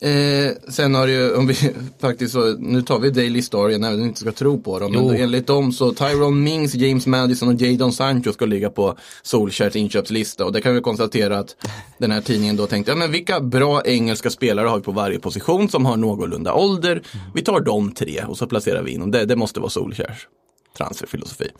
Eh, 0.00 0.52
sen 0.68 0.94
har 0.94 1.06
det 1.06 1.12
ju, 1.12 1.34
om 1.34 1.46
vi 1.46 1.54
faktiskt 2.00 2.32
så, 2.32 2.56
nu 2.58 2.82
tar 2.82 2.98
vi 2.98 3.10
Daily 3.10 3.42
Star 3.42 3.68
igen, 3.68 3.84
även 3.84 3.94
om 3.94 4.02
vi 4.02 4.08
inte 4.08 4.20
ska 4.20 4.32
tro 4.32 4.60
på 4.60 4.78
dem. 4.78 4.92
Men 4.92 5.16
enligt 5.16 5.46
dem 5.46 5.72
så 5.72 5.92
Tyrone 5.92 6.36
Mings, 6.36 6.74
James 6.74 7.06
Madison 7.06 7.48
och 7.48 7.60
Jadon 7.60 7.92
Sancho 7.92 8.32
ska 8.32 8.46
ligga 8.46 8.70
på 8.70 8.96
Solskjaers 9.22 9.76
inköpslista. 9.76 10.44
Och 10.44 10.52
det 10.52 10.60
kan 10.60 10.74
vi 10.74 10.80
konstatera 10.80 11.38
att 11.38 11.56
den 11.98 12.10
här 12.10 12.20
tidningen 12.20 12.56
då 12.56 12.66
tänkte, 12.66 12.92
ja 12.92 12.96
men 12.96 13.12
vilka 13.12 13.40
bra 13.40 13.82
engelska 13.84 14.30
spelare 14.30 14.68
har 14.68 14.76
vi 14.76 14.82
på 14.82 14.92
varje 14.92 15.18
position 15.18 15.68
som 15.68 15.86
har 15.86 15.96
någorlunda 15.96 16.54
ålder. 16.54 17.02
Vi 17.34 17.42
tar 17.42 17.60
de 17.60 17.92
tre 17.92 18.24
och 18.28 18.38
så 18.38 18.46
placerar 18.46 18.82
vi 18.82 18.90
in 18.90 19.00
dem. 19.00 19.10
Det, 19.10 19.24
det 19.24 19.36
måste 19.36 19.60
vara 19.60 19.70
Solskjaers 19.70 20.28
transferfilosofi. 20.78 21.50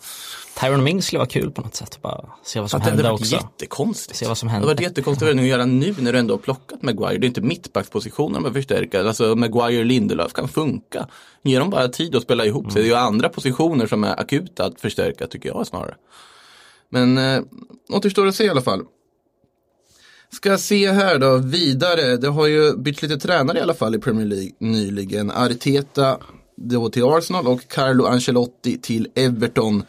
Tyrone 0.60 0.82
Mings 0.82 1.06
skulle 1.06 1.18
vara 1.18 1.28
kul 1.28 1.50
på 1.50 1.62
något 1.62 1.74
sätt, 1.74 1.98
bara 2.02 2.24
se 2.44 2.60
vad 2.60 2.70
som 2.70 2.78
Att 2.80 2.84
det 2.84 2.90
hade 2.90 3.02
varit 3.02 3.20
också. 3.20 3.34
jättekonstigt. 3.34 4.18
Se 4.18 4.26
vad 4.26 4.38
som 4.38 4.46
Det 4.46 4.52
händer. 4.52 4.68
hade 4.68 4.74
varit 4.76 4.88
jättekonstigt 4.88 5.30
att 5.30 5.46
göra 5.46 5.64
nu 5.66 5.94
när 5.98 6.12
du 6.12 6.18
ändå 6.18 6.34
har 6.34 6.38
plockat 6.38 6.82
Maguire. 6.82 7.18
Det 7.18 7.24
är 7.26 7.28
inte 7.28 7.40
mittbackspositionen 7.40 8.42
de 8.42 8.52
förstärka. 8.54 9.02
Alltså 9.08 9.34
Maguire 9.36 9.78
och 9.78 9.84
Lindelöf 9.84 10.32
kan 10.32 10.48
funka. 10.48 11.08
Ge 11.42 11.58
dem 11.58 11.70
bara 11.70 11.88
tid 11.88 12.16
att 12.16 12.22
spela 12.22 12.46
ihop 12.46 12.72
sig. 12.72 12.82
Det 12.82 12.88
är 12.88 12.90
ju 12.90 12.94
andra 12.96 13.28
positioner 13.28 13.86
som 13.86 14.04
är 14.04 14.20
akuta 14.20 14.64
att 14.64 14.80
förstärka 14.80 15.26
tycker 15.26 15.48
jag 15.48 15.66
snarare. 15.66 15.94
Men 16.88 17.18
eh, 17.18 17.42
återstår 17.92 18.26
att 18.26 18.34
se 18.34 18.44
i 18.44 18.48
alla 18.48 18.62
fall. 18.62 18.82
Ska 20.32 20.58
se 20.58 20.90
här 20.92 21.18
då, 21.18 21.36
vidare. 21.38 22.16
Det 22.16 22.28
har 22.28 22.46
ju 22.46 22.76
bytt 22.76 23.02
lite 23.02 23.16
tränare 23.16 23.58
i 23.58 23.60
alla 23.60 23.74
fall 23.74 23.94
i 23.94 23.98
Premier 23.98 24.26
League 24.26 24.50
nyligen. 24.58 25.30
Arteta 25.30 26.18
då 26.56 26.90
till 26.90 27.04
Arsenal 27.04 27.46
och 27.46 27.68
Carlo 27.68 28.06
Ancelotti 28.06 28.78
till 28.78 29.08
Everton. 29.14 29.82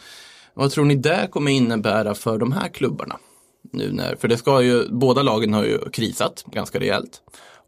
Vad 0.53 0.71
tror 0.71 0.85
ni 0.85 0.95
det 0.95 1.27
kommer 1.31 1.51
innebära 1.51 2.13
för 2.13 2.37
de 2.37 2.51
här 2.51 2.67
klubbarna? 2.67 3.17
Nu 3.71 3.91
när, 3.91 4.15
för 4.15 4.27
det 4.27 4.37
ska 4.37 4.61
ju, 4.61 4.89
båda 4.89 5.23
lagen 5.23 5.53
har 5.53 5.63
ju 5.63 5.89
krisat 5.89 6.43
ganska 6.47 6.79
rejält. 6.79 7.21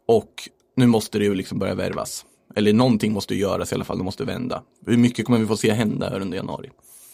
Och 0.06 0.48
nu 0.76 0.86
måste 0.86 1.18
det 1.18 1.24
ju 1.24 1.34
liksom 1.34 1.58
börja 1.58 1.74
värvas. 1.74 2.24
Eller 2.56 2.72
någonting 2.72 3.12
måste 3.12 3.34
göras 3.34 3.72
i 3.72 3.74
alla 3.74 3.84
fall, 3.84 3.98
det 3.98 4.04
måste 4.04 4.24
vända. 4.24 4.62
Hur 4.86 4.96
mycket 4.96 5.26
kommer 5.26 5.38
vi 5.38 5.46
få 5.46 5.56
se 5.56 5.72
hända 5.72 6.10
här 6.10 6.20
under 6.20 6.36
januari? 6.36 6.70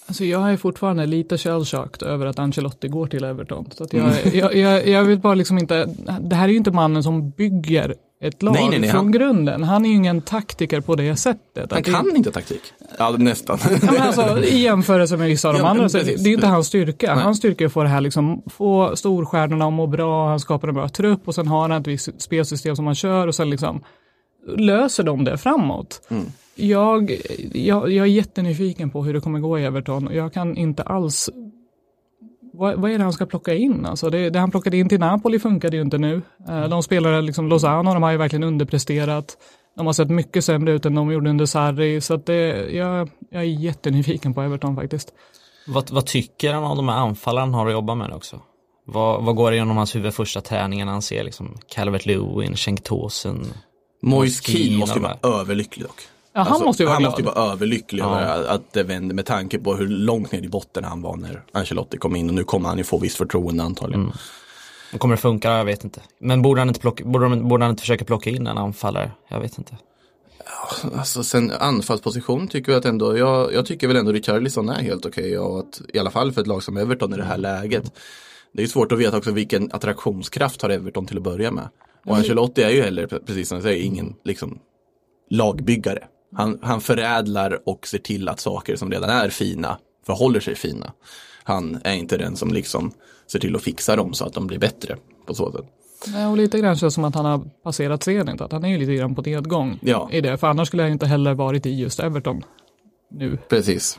Alltså 0.07 0.25
jag 0.25 0.53
är 0.53 0.57
fortfarande 0.57 1.07
lite 1.07 1.37
shell-shocked 1.37 2.05
över 2.07 2.27
att 2.27 2.39
Ancelotti 2.39 2.89
går 2.89 3.07
till 3.07 3.25
Everton. 3.25 3.67
Så 3.71 3.87
jag, 3.91 4.13
jag, 4.35 4.55
jag, 4.57 4.89
jag 4.89 5.05
vill 5.05 5.19
bara 5.19 5.35
liksom 5.35 5.59
inte, 5.59 5.89
det 6.21 6.37
här 6.37 6.45
är 6.45 6.49
ju 6.53 6.57
inte 6.57 6.71
mannen 6.71 7.03
som 7.03 7.31
bygger 7.31 7.95
ett 8.21 8.43
lag 8.43 8.55
Nej, 8.55 8.69
nej, 8.71 8.79
nej, 8.79 8.91
från 8.91 8.99
han- 8.99 9.13
grunden. 9.13 9.63
Han 9.63 9.85
är 9.85 9.89
ju 9.89 9.95
ingen 9.95 10.21
taktiker 10.21 10.81
på 10.81 10.95
det 10.95 11.17
sättet. 11.17 11.71
Han 11.71 11.79
Att 11.79 11.85
det- 11.85 11.91
kan 11.93 12.17
inte 12.17 12.31
taktik. 12.31 12.61
Ja, 12.99 13.11
nästan. 13.19 13.59
Ja, 13.71 13.79
men 13.93 14.03
alltså, 14.03 14.39
I 14.45 14.59
jämförelse 14.63 15.17
med 15.17 15.29
vissa 15.29 15.49
av 15.49 15.55
de 15.55 15.61
Ja, 15.61 15.69
andra, 15.69 15.89
så 15.89 15.99
precis. 15.99 16.23
det 16.25 16.31
är 16.31 16.35
inte 16.35 16.47
hans 16.47 16.67
styrka. 16.67 17.15
Hans 17.15 17.39
styrka 17.39 17.65
är 17.65 17.67
att 17.67 17.73
få 17.73 17.83
det 17.83 17.89
här, 17.89 18.01
liksom, 18.01 18.43
få 18.47 18.97
storstjärnorna 18.97 19.67
att 19.67 19.73
må 19.73 19.87
bra, 19.87 20.29
han 20.29 20.41
skapar 20.41 20.69
en 20.69 20.75
bra 20.75 20.89
trupp 20.89 21.29
och 21.29 21.35
sen 21.35 21.47
har 21.49 21.61
han 21.69 21.73
ett 21.81 21.87
visst 21.87 22.23
spelsystem 22.23 22.77
som 22.77 22.87
han 22.87 22.95
kör 22.95 23.27
och 23.27 23.35
sen 23.35 23.51
liksom 23.51 23.81
löser 24.57 25.03
de 25.03 25.25
det 25.25 25.39
framåt. 25.39 26.01
Mm. 26.09 26.25
Jag, 26.55 27.11
jag, 27.53 27.93
jag 27.93 28.07
är 28.07 28.11
jättenyfiken 28.11 28.91
på 28.91 29.05
hur 29.05 29.15
det 29.15 29.21
kommer 29.21 29.41
gå 29.41 29.59
i 29.59 29.65
Everton 29.65 30.07
och 30.07 30.15
jag 30.15 30.33
kan 30.33 30.57
inte 30.57 30.83
alls 30.83 31.31
vad, 32.53 32.81
vad 32.81 32.91
är 32.91 32.99
det 32.99 33.05
han 33.05 33.13
ska 33.13 33.27
plocka 33.27 33.55
in? 33.55 33.87
Alltså 33.87 34.11
det, 34.11 34.31
det 34.31 34.39
han 34.39 34.51
plockade 34.51 34.77
in 34.77 34.89
till 34.89 35.01
Napoli 35.01 35.39
funkade 35.39 35.77
ju 35.77 35.83
inte 35.83 35.99
nu. 35.99 36.23
Eh, 36.49 36.69
De 36.69 36.83
spelare, 36.83 37.23
liksom 37.23 37.49
Lozano, 37.49 37.95
de 37.95 38.03
har 38.03 38.11
ju 38.11 38.17
verkligen 38.17 38.43
underpresterat. 38.43 39.37
De 39.77 39.87
har 39.87 39.93
sett 39.93 40.11
mycket 40.11 40.45
sämre 40.45 40.73
ut 40.73 40.87
än 40.87 40.95
de 40.95 41.13
gjorde 41.13 41.31
under 41.31 41.47
Sarri. 41.47 42.01
Så 42.01 42.15
att 42.15 42.27
det, 42.27 42.71
jag, 42.73 43.11
jag 43.31 43.43
är 43.43 43.47
jättenyfiken 43.47 44.35
på 44.35 44.43
Everton 44.43 44.77
faktiskt. 44.77 45.15
Vad, 45.67 45.91
vad 45.91 46.07
tycker 46.07 46.55
han 46.55 46.65
om 46.65 46.77
de 46.77 46.89
här 46.89 46.97
anfallarna 46.97 47.57
har 47.57 47.67
att 47.67 47.73
jobba 47.73 47.95
med 47.95 48.13
också? 48.13 48.41
Vad, 48.87 49.25
vad 49.25 49.37
går 49.37 49.53
igenom 49.53 49.77
hans 49.77 49.95
huvud 49.95 50.15
första 50.15 50.41
träningen 50.41 50.89
han 50.89 51.03
ser 51.03 51.25
liksom 51.25 51.55
Calvert 51.69 52.07
Lewin, 52.07 52.57
Cenk 52.57 52.83
Tosun? 52.83 53.47
Moise 54.03 54.43
Keane 54.43 54.79
måste 54.79 54.99
ju 54.99 55.03
vara 55.03 55.41
överlycklig 55.41 55.87
dock. 55.87 56.01
Ja, 56.37 56.41
han 56.43 56.61
måste 56.65 56.83
ju 56.83 56.87
vara 56.87 56.95
han 56.95 57.03
glad. 57.03 57.11
måste 57.13 57.23
ju 57.23 57.27
vara 57.27 57.53
överlycklig 57.53 58.03
Ja. 58.03 58.21
över 58.21 58.49
att 58.49 58.73
det 58.73 58.83
vände 58.83 59.15
med 59.15 59.27
tanke 59.27 59.59
på 59.59 59.75
hur 59.75 59.89
långt 59.89 60.33
ner 60.33 60.43
i 60.43 60.49
botten 60.49 60.85
han 60.85 61.03
var 61.03 61.17
när 61.17 61.43
Ancelotti 61.53 61.97
kom 61.99 62.17
in 62.17 62.29
och 62.29 62.35
nu 62.35 62.45
kommer 62.45 62.69
han 62.69 62.79
ju 62.79 62.85
få 62.85 62.99
visst 62.99 63.17
förtroende 63.17 63.63
antagligen. 63.63 64.01
Mm. 64.03 64.99
Kommer 64.99 65.17
det 65.17 65.21
funka? 65.23 65.51
Jag 65.51 65.65
vet 65.65 65.85
inte. 65.85 66.01
Men 66.19 66.43
borde 66.43 66.61
han 66.61 66.69
inte, 66.69 66.81
plocka, 66.81 67.05
borde, 67.05 67.29
de- 67.29 67.49
borde 67.49 67.65
han 67.65 67.71
inte 67.71 67.81
försöka 67.81 68.05
plocka 68.05 68.31
in 68.31 68.47
en 68.47 68.59
anfallare? 68.59 69.11
Jag 69.29 69.41
vet 69.41 69.59
inte. 69.59 69.77
Alltså 70.97 71.25
sen 71.25 71.51
anfallsposition 71.61 72.49
tycker 72.49 72.73
jag 72.73 72.79
att 72.79 72.85
ändå, 72.85 73.19
jag, 73.19 73.53
jag 73.55 73.67
tycker 73.67 73.89
väl 73.89 73.97
ändå 73.97 74.13
Richarlison 74.13 74.69
är 74.69 74.83
helt 74.83 75.07
okej 75.07 75.39
och 75.39 75.59
att 75.59 75.81
i 75.95 75.99
alla 75.99 76.11
fall 76.11 76.33
för 76.33 76.41
ett 76.41 76.47
lag 76.47 76.63
som 76.63 76.77
Everton 76.77 77.15
i 77.15 77.17
det 77.17 77.25
här 77.25 77.39
läget. 77.39 77.93
Det 78.53 78.63
är 78.63 78.67
svårt 78.67 78.93
att 78.93 78.99
veta 78.99 79.17
också 79.17 79.31
vilken 79.31 79.71
attraktionskraft 79.73 80.63
har 80.63 80.71
Everton 80.71 81.07
till 81.07 81.17
att 81.17 81.23
börja 81.23 81.51
med. 81.51 81.69
Och 82.07 82.17
Ancelotti 82.17 82.63
är 82.63 82.71
ju 82.71 82.83
heller, 82.83 83.07
precis 83.07 83.49
som 83.49 83.57
jag 83.57 83.63
säger, 83.63 83.85
ingen 83.85 84.15
liksom 84.25 84.59
lagbyggare. 85.31 86.05
Han, 86.35 86.59
han 86.63 86.81
förädlar 86.81 87.69
och 87.69 87.87
ser 87.87 87.99
till 87.99 88.29
att 88.29 88.41
saker 88.41 88.77
som 88.77 88.91
redan 88.91 89.11
är 89.11 89.29
fina 89.29 89.79
förhåller 90.07 90.41
sig 90.41 90.55
fina. 90.55 90.93
Han 91.45 91.81
är 91.85 91.95
inte 91.95 92.17
den 92.17 92.37
som 92.37 92.53
liksom 92.53 92.93
ser 93.27 93.39
till 93.39 93.57
att 93.57 93.63
fixa 93.63 93.97
dem 93.97 94.15
så 94.15 94.25
att 94.25 94.33
de 94.35 94.47
blir 94.47 94.59
bättre 94.59 94.97
på 95.27 95.35
så 95.35 95.53
sätt. 95.53 95.65
Nej, 96.13 96.27
Och 96.27 96.37
lite 96.37 96.59
grann 96.59 96.77
känns 96.77 96.95
som 96.95 97.05
att 97.05 97.15
han 97.15 97.25
har 97.25 97.39
passerat 97.63 98.01
scenen. 98.01 98.43
Att 98.43 98.53
han 98.53 98.65
är 98.65 98.69
ju 98.69 98.79
lite 98.79 98.95
grann 98.95 99.15
på 99.15 99.23
nedgång 99.23 99.79
Ja. 99.83 100.09
i 100.13 100.21
det. 100.21 100.37
För 100.37 100.47
annars 100.47 100.69
skulle 100.69 100.83
jag 100.83 100.93
inte 100.93 101.07
heller 101.07 101.35
varit 101.35 101.67
i 101.67 101.71
just 101.81 102.01
Everton 102.01 102.43
nu. 103.11 103.39
Precis. 103.49 103.99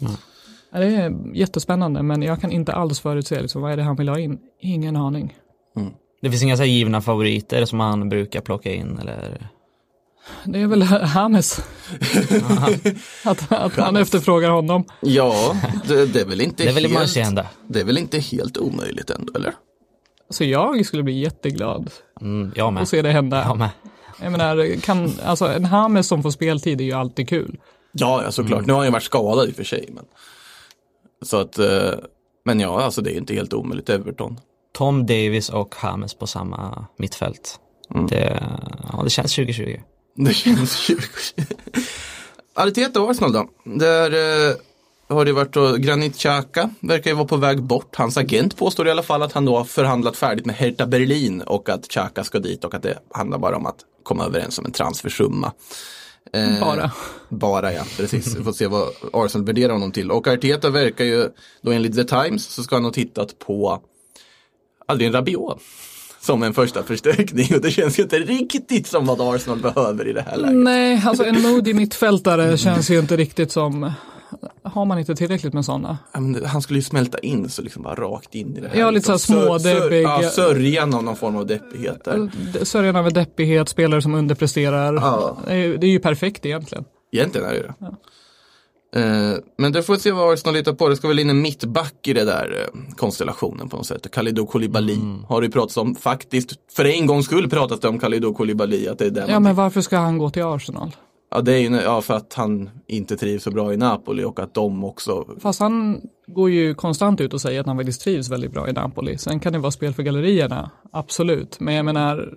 Ja, 0.00 0.78
Det 0.78 0.84
är 0.86 1.34
jättespännande 1.36 2.02
men 2.02 2.22
jag 2.22 2.40
kan 2.40 2.52
inte 2.52 2.72
alls 2.72 3.00
förutse 3.00 3.40
liksom, 3.42 3.62
vad 3.62 3.72
är 3.72 3.76
det 3.76 3.82
han 3.82 3.96
vill 3.96 4.08
ha 4.08 4.18
in. 4.18 4.38
Ingen 4.60 4.96
aning. 4.96 5.36
Det 6.22 6.30
finns 6.30 6.42
inga 6.42 6.56
så 6.56 6.64
givna 6.64 7.00
favoriter 7.00 7.64
som 7.64 7.80
han 7.80 8.08
brukar 8.08 8.40
plocka 8.40 8.72
in 8.74 8.98
eller? 8.98 9.48
Det 10.44 10.60
är 10.60 10.66
väl 10.66 10.82
Hames. 10.82 11.60
att, 13.24 13.52
att 13.52 13.76
han 13.76 13.96
efterfrågar 13.96 14.50
honom. 14.50 14.84
Ja, 15.00 15.56
det, 15.88 16.06
det 16.06 16.20
är 16.20 16.24
väl 16.24 16.40
inte 16.40 16.64
Det 16.64 16.70
är 16.70 16.74
väl 16.74 16.86
helt... 16.86 17.38
Det 17.66 17.80
är 17.80 17.84
väl 17.84 17.98
inte 17.98 18.18
helt 18.18 18.58
omöjligt 18.58 19.10
ändå, 19.10 19.32
eller? 19.34 19.54
Så 20.30 20.44
jag 20.44 20.86
skulle 20.86 21.02
bli 21.02 21.20
jätteglad 21.20 21.90
Mm, 22.20 22.52
jag 22.54 22.72
med. 22.72 22.82
att 22.82 22.88
se 22.88 23.02
det 23.02 23.10
hända. 23.10 23.42
Jag 23.42 23.58
med. 23.58 23.68
Jag 24.22 24.32
menar, 24.32 24.80
kan, 24.80 25.12
alltså, 25.24 25.46
en 25.46 25.64
Hames 25.64 26.06
som 26.06 26.22
får 26.22 26.30
speltid 26.30 26.80
är 26.80 26.84
ju 26.84 26.92
alltid 26.92 27.28
kul. 27.28 27.58
Ja, 27.92 28.22
ja 28.24 28.32
såklart. 28.32 28.66
Nu 28.66 28.72
har 28.72 28.80
han 28.80 28.86
ju 28.86 28.92
varit 28.92 29.02
skadad 29.02 29.48
i 29.48 29.52
och 29.52 29.56
för 29.56 29.64
sig. 29.64 29.88
Men... 29.92 30.04
Så 31.22 31.36
att, 31.36 31.58
eh, 31.58 31.90
men 32.44 32.60
ja, 32.60 32.82
alltså 32.82 33.00
det 33.02 33.10
är 33.10 33.16
inte 33.16 33.34
helt 33.34 33.52
omöjligt, 33.52 33.88
Everton. 33.88 34.40
Tom 34.72 35.06
Davis 35.06 35.48
och 35.48 35.74
James 35.82 36.14
på 36.14 36.26
samma 36.26 36.86
mittfält. 36.98 37.60
Det, 38.08 38.42
ja, 38.92 39.02
det 39.04 39.10
känns 39.10 39.34
2020. 39.34 39.80
Det 40.14 40.34
känns 40.34 40.90
ju... 40.90 40.98
Arteta 42.54 43.00
och 43.00 43.10
Arsenal 43.10 43.32
då. 43.32 43.48
Där 43.64 44.10
eh, 44.50 44.56
har 45.08 45.24
det 45.24 45.32
varit 45.32 45.52
då 45.52 45.76
Granit 45.76 46.16
Xhaka 46.16 46.70
verkar 46.80 47.10
ju 47.10 47.16
vara 47.16 47.28
på 47.28 47.36
väg 47.36 47.62
bort. 47.62 47.96
Hans 47.96 48.16
agent 48.16 48.56
påstår 48.56 48.88
i 48.88 48.90
alla 48.90 49.02
fall 49.02 49.22
att 49.22 49.32
han 49.32 49.44
då 49.44 49.56
har 49.56 49.64
förhandlat 49.64 50.16
färdigt 50.16 50.46
med 50.46 50.54
Hertha 50.54 50.86
Berlin 50.86 51.42
och 51.42 51.68
att 51.68 51.88
Xhaka 51.88 52.24
ska 52.24 52.38
dit 52.38 52.64
och 52.64 52.74
att 52.74 52.82
det 52.82 52.98
handlar 53.10 53.38
bara 53.38 53.56
om 53.56 53.66
att 53.66 53.78
komma 54.02 54.24
överens 54.24 54.58
om 54.58 54.64
en 54.66 54.72
transfersumma. 54.72 55.52
Eh, 56.32 56.60
Bara. 56.60 56.90
Bara 57.28 57.72
ja, 57.72 57.82
precis. 57.96 58.36
Vi 58.36 58.44
får 58.44 58.52
se 58.52 58.66
vad 58.66 58.88
Arsenal 59.12 59.46
värderar 59.46 59.72
honom 59.72 59.92
till. 59.92 60.10
Och 60.10 60.26
Arteta 60.26 60.70
verkar 60.70 61.04
ju, 61.04 61.28
då 61.62 61.72
enligt 61.72 61.96
The 61.96 62.04
Times, 62.04 62.46
så 62.46 62.62
ska 62.62 62.76
han 62.76 62.84
ha 62.84 62.92
tittat 62.92 63.38
på 63.38 63.82
Adrien 64.86 65.12
Rabiot 65.12 65.62
som 66.22 66.42
en 66.42 66.54
första 66.54 66.82
förstärkning. 66.82 67.54
Och 67.54 67.60
det 67.60 67.70
känns 67.70 67.98
ju 67.98 68.02
inte 68.02 68.18
riktigt 68.18 68.86
som 68.86 69.06
vad 69.06 69.20
Arsenal 69.34 69.58
behöver 69.58 70.08
i 70.08 70.12
det 70.12 70.22
här 70.22 70.36
läget. 70.36 70.56
Nej, 70.56 71.02
alltså 71.06 71.24
en 71.24 71.42
modig 71.42 71.76
mittfältare 71.76 72.58
känns 72.58 72.90
ju 72.90 72.98
inte 72.98 73.16
riktigt 73.16 73.52
som 73.52 73.92
har 74.62 74.84
man 74.84 74.98
inte 74.98 75.14
tillräckligt 75.14 75.52
med 75.52 75.64
sådana? 75.64 75.98
Ja, 76.12 76.20
Han 76.46 76.62
skulle 76.62 76.78
ju 76.78 76.82
smälta 76.82 77.18
in 77.18 77.48
så 77.48 77.62
liksom 77.62 77.82
bara 77.82 77.94
rakt 77.94 78.34
in 78.34 78.56
i 78.56 78.60
det 78.60 78.68
här. 78.68 78.76
Ja, 78.80 78.90
lite 78.90 79.06
så 79.06 79.12
här 79.12 79.16
liksom. 79.16 79.42
små, 79.42 79.58
Sör- 79.58 79.92
Ja, 79.92 80.30
sörjan 80.30 80.94
av 80.94 81.04
någon 81.04 81.16
form 81.16 81.36
av 81.36 81.46
deppighet 81.46 82.04
där. 82.04 82.30
Sörjan 82.64 82.96
över 82.96 83.10
deppighet, 83.10 83.68
spelare 83.68 84.02
som 84.02 84.14
underpresterar. 84.14 84.94
Ja. 84.94 85.36
Det, 85.46 85.54
är, 85.54 85.84
ju 85.84 85.98
perfekt 85.98 86.46
egentligen. 86.46 86.84
Egentligen 87.12 87.46
är 87.46 87.52
det 87.54 87.60
det. 87.60 87.74
Eh, 88.96 89.34
men 89.58 89.72
det 89.72 89.82
får 89.82 89.92
vi 89.92 89.98
se 90.00 90.12
vad 90.12 90.32
Arsenal 90.32 90.54
hittar 90.54 90.72
på. 90.72 90.88
Det 90.88 90.96
ska 90.96 91.08
väl 91.08 91.18
in 91.18 91.30
en 91.30 91.42
mittback 91.42 92.08
i 92.08 92.12
det 92.12 92.24
där 92.24 92.56
eh, 92.60 92.94
konstellationen 92.96 93.68
på 93.68 93.76
något 93.76 93.86
sätt. 93.86 94.10
Kalidou 94.10 94.46
Koulibaly 94.46 94.96
har 95.28 95.40
det 95.40 95.50
pratats 95.50 95.76
om. 95.76 95.94
Faktiskt, 95.94 96.52
för 96.72 96.84
en 96.84 97.06
gångs 97.06 97.26
skull 97.26 97.50
pratas 97.50 97.80
det 97.80 97.88
om 97.88 97.98
Kalidou 97.98 98.34
Koulibaly. 98.34 98.88
Att 98.88 98.98
det 98.98 99.06
är 99.06 99.10
den 99.10 99.30
Ja, 99.30 99.40
men 99.40 99.54
varför 99.54 99.80
ska 99.80 99.98
han 99.98 100.18
gå 100.18 100.30
till 100.30 100.42
Arsenal? 100.42 100.90
ja, 101.30 101.40
det 101.40 101.52
är 101.52 101.58
ju 101.58 101.76
ja, 101.76 102.00
för 102.00 102.14
att 102.14 102.34
han 102.34 102.70
inte 102.86 103.16
trivs 103.16 103.42
så 103.42 103.50
bra 103.50 103.72
i 103.72 103.76
Napoli 103.76 104.24
och 104.24 104.40
att 104.40 104.54
de 104.54 104.84
också 104.84 105.26
Fast 105.40 105.60
han 105.60 106.00
går 106.26 106.50
ju 106.50 106.74
konstant 106.74 107.20
ut 107.20 107.34
och 107.34 107.40
säger 107.40 107.60
att 107.60 107.66
han 107.66 107.76
faktiskt 107.76 108.00
trivs 108.00 108.30
väldigt 108.30 108.52
bra 108.52 108.68
i 108.68 108.72
Napoli. 108.72 109.18
Sen 109.18 109.40
kan 109.40 109.52
det 109.52 109.58
vara 109.58 109.70
spel 109.70 109.94
för 109.94 110.02
gallerierna, 110.02 110.70
absolut. 110.92 111.60
Men 111.60 111.74
jag 111.74 111.84
menar, 111.84 112.34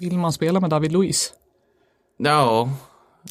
vill 0.00 0.18
man 0.18 0.32
spela 0.32 0.60
med 0.60 0.70
David 0.70 0.92
Luiz? 0.92 1.32
Ja. 2.18 2.70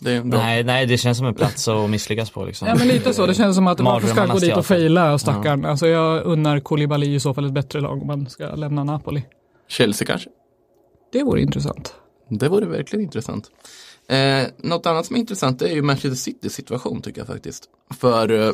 Nej, 0.02 0.64
nej, 0.64 0.86
det 0.86 0.98
känns 0.98 1.18
som 1.18 1.28
en 1.28 1.34
plats 1.34 1.68
att 1.68 1.90
misslyckas 1.90 2.30
på 2.30 2.46
liksom. 2.46 2.68
Ja 2.68 2.76
men 2.76 2.88
lite 2.88 3.14
så, 3.14 3.26
det 3.26 3.34
känns 3.34 3.56
som 3.56 3.68
att 3.68 3.80
varför 3.80 4.08
ska 4.08 4.26
gå 4.26 4.40
dit 4.40 4.58
och 4.58 4.66
fejla 4.66 5.18
stackarn? 5.18 5.66
Alltså 5.66 5.88
jag 5.88 6.24
unnar 6.26 6.60
Koulibaly 6.60 7.16
i 7.16 7.20
så 7.20 7.34
fall 7.34 7.46
ett 7.46 7.54
bättre 7.54 7.82
lag 7.82 8.02
om 8.02 8.08
man 8.08 8.30
ska 8.30 8.56
lämna 8.56 8.84
Napoli. 8.84 9.24
Chelsea 9.68 10.08
kanske. 10.08 10.30
Det 11.12 11.24
vore 11.24 11.42
intressant. 11.42 11.94
Det 12.30 12.50
vore 12.50 12.66
verkligen 12.66 13.06
intressant. 13.06 13.52
Eh, 14.10 14.48
något 14.58 14.86
annat 14.86 15.06
som 15.06 15.16
är 15.16 15.20
intressant 15.20 15.62
är 15.62 15.76
ju 15.76 15.82
Manchester 15.82 16.16
Citys 16.16 16.54
situation 16.54 17.02
tycker 17.02 17.20
jag 17.22 17.28
faktiskt. 17.28 17.64
För 18.00 18.48
eh, 18.48 18.54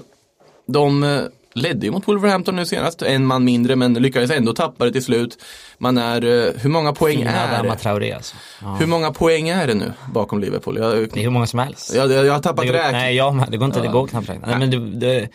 de 0.68 1.04
eh, 1.04 1.22
ledde 1.54 1.86
ju 1.86 1.92
mot 1.92 2.08
Wolverhampton 2.08 2.56
nu 2.56 2.66
senast, 2.66 3.02
en 3.02 3.26
man 3.26 3.44
mindre 3.46 3.76
men 3.76 3.94
lyckades 3.94 4.32
ändå 4.32 4.54
tappa 4.54 4.86
det 4.86 4.92
till 4.92 5.04
slut. 5.04 5.38
Man 5.78 5.98
är, 5.98 6.26
eh, 6.26 6.54
hur 6.56 6.70
många 6.70 6.94
poäng 6.94 7.18
Fina 7.18 7.32
är 7.32 7.64
det? 7.64 7.76
Traoré 7.76 8.12
alltså. 8.12 8.36
Ja. 8.62 8.76
Hur 8.80 8.88
många 8.88 9.12
poäng 9.12 9.50
är 9.50 9.68
det 9.68 9.74
nu 9.74 9.94
bakom 10.14 10.40
Liverpool? 10.40 10.78
Jag, 10.78 10.92
Det 10.92 11.20
är 11.20 11.24
hur 11.24 11.30
många 11.30 11.48
som 11.48 11.60
helst. 11.60 11.96
jag, 11.96 12.12
jag, 12.12 12.26
jag 12.26 12.34
har 12.34 12.40
tappat 12.40 12.68
det, 12.68 12.74
räkning. 12.74 12.92
nej, 12.92 13.16
ja, 13.16 13.32
men 13.32 13.52
det 13.52 13.58
går 13.58 13.66
inte, 13.66 13.82
det 13.82 13.88
går 13.88 14.08
knappt 14.08 14.30
räkna. 14.30 14.48
Nej, 14.48 14.60
men 14.60 14.72
det, 14.72 15.00
det, 15.00 15.30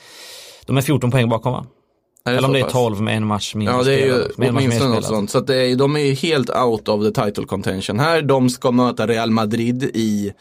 de 0.66 0.76
är 0.76 0.81
14 0.83 1.11
poäng 1.11 1.29
bakom 1.29 1.52
va? 1.52 1.66
Eller 2.26 2.44
om 2.44 2.52
det 2.52 2.59
är 2.59 2.62
pass? 2.62 2.72
12 2.72 3.00
med 3.00 3.16
en 3.16 3.26
match 3.26 3.55
mindre 3.55 3.74
Ja, 3.76 3.83
det 3.83 3.94
är 3.94 4.07
ju 4.07 4.24
åtminstone 4.37 4.94
något 4.94 5.05
sånt. 5.05 5.31
Så 5.31 5.38
att 5.38 5.46
det 5.46 5.57
är, 5.57 5.76
de 5.76 5.96
är 5.96 6.00
ju 6.00 6.14
helt 6.14 6.50
out 6.50 6.88
of 6.88 7.05
the 7.05 7.22
title 7.22 7.44
contention 7.44 8.00
här. 8.00 8.22
De 8.22 8.50
ska 8.50 8.70
möta 8.70 9.07
Real 9.07 9.31
Madrid 9.31 9.83
i 9.83 10.33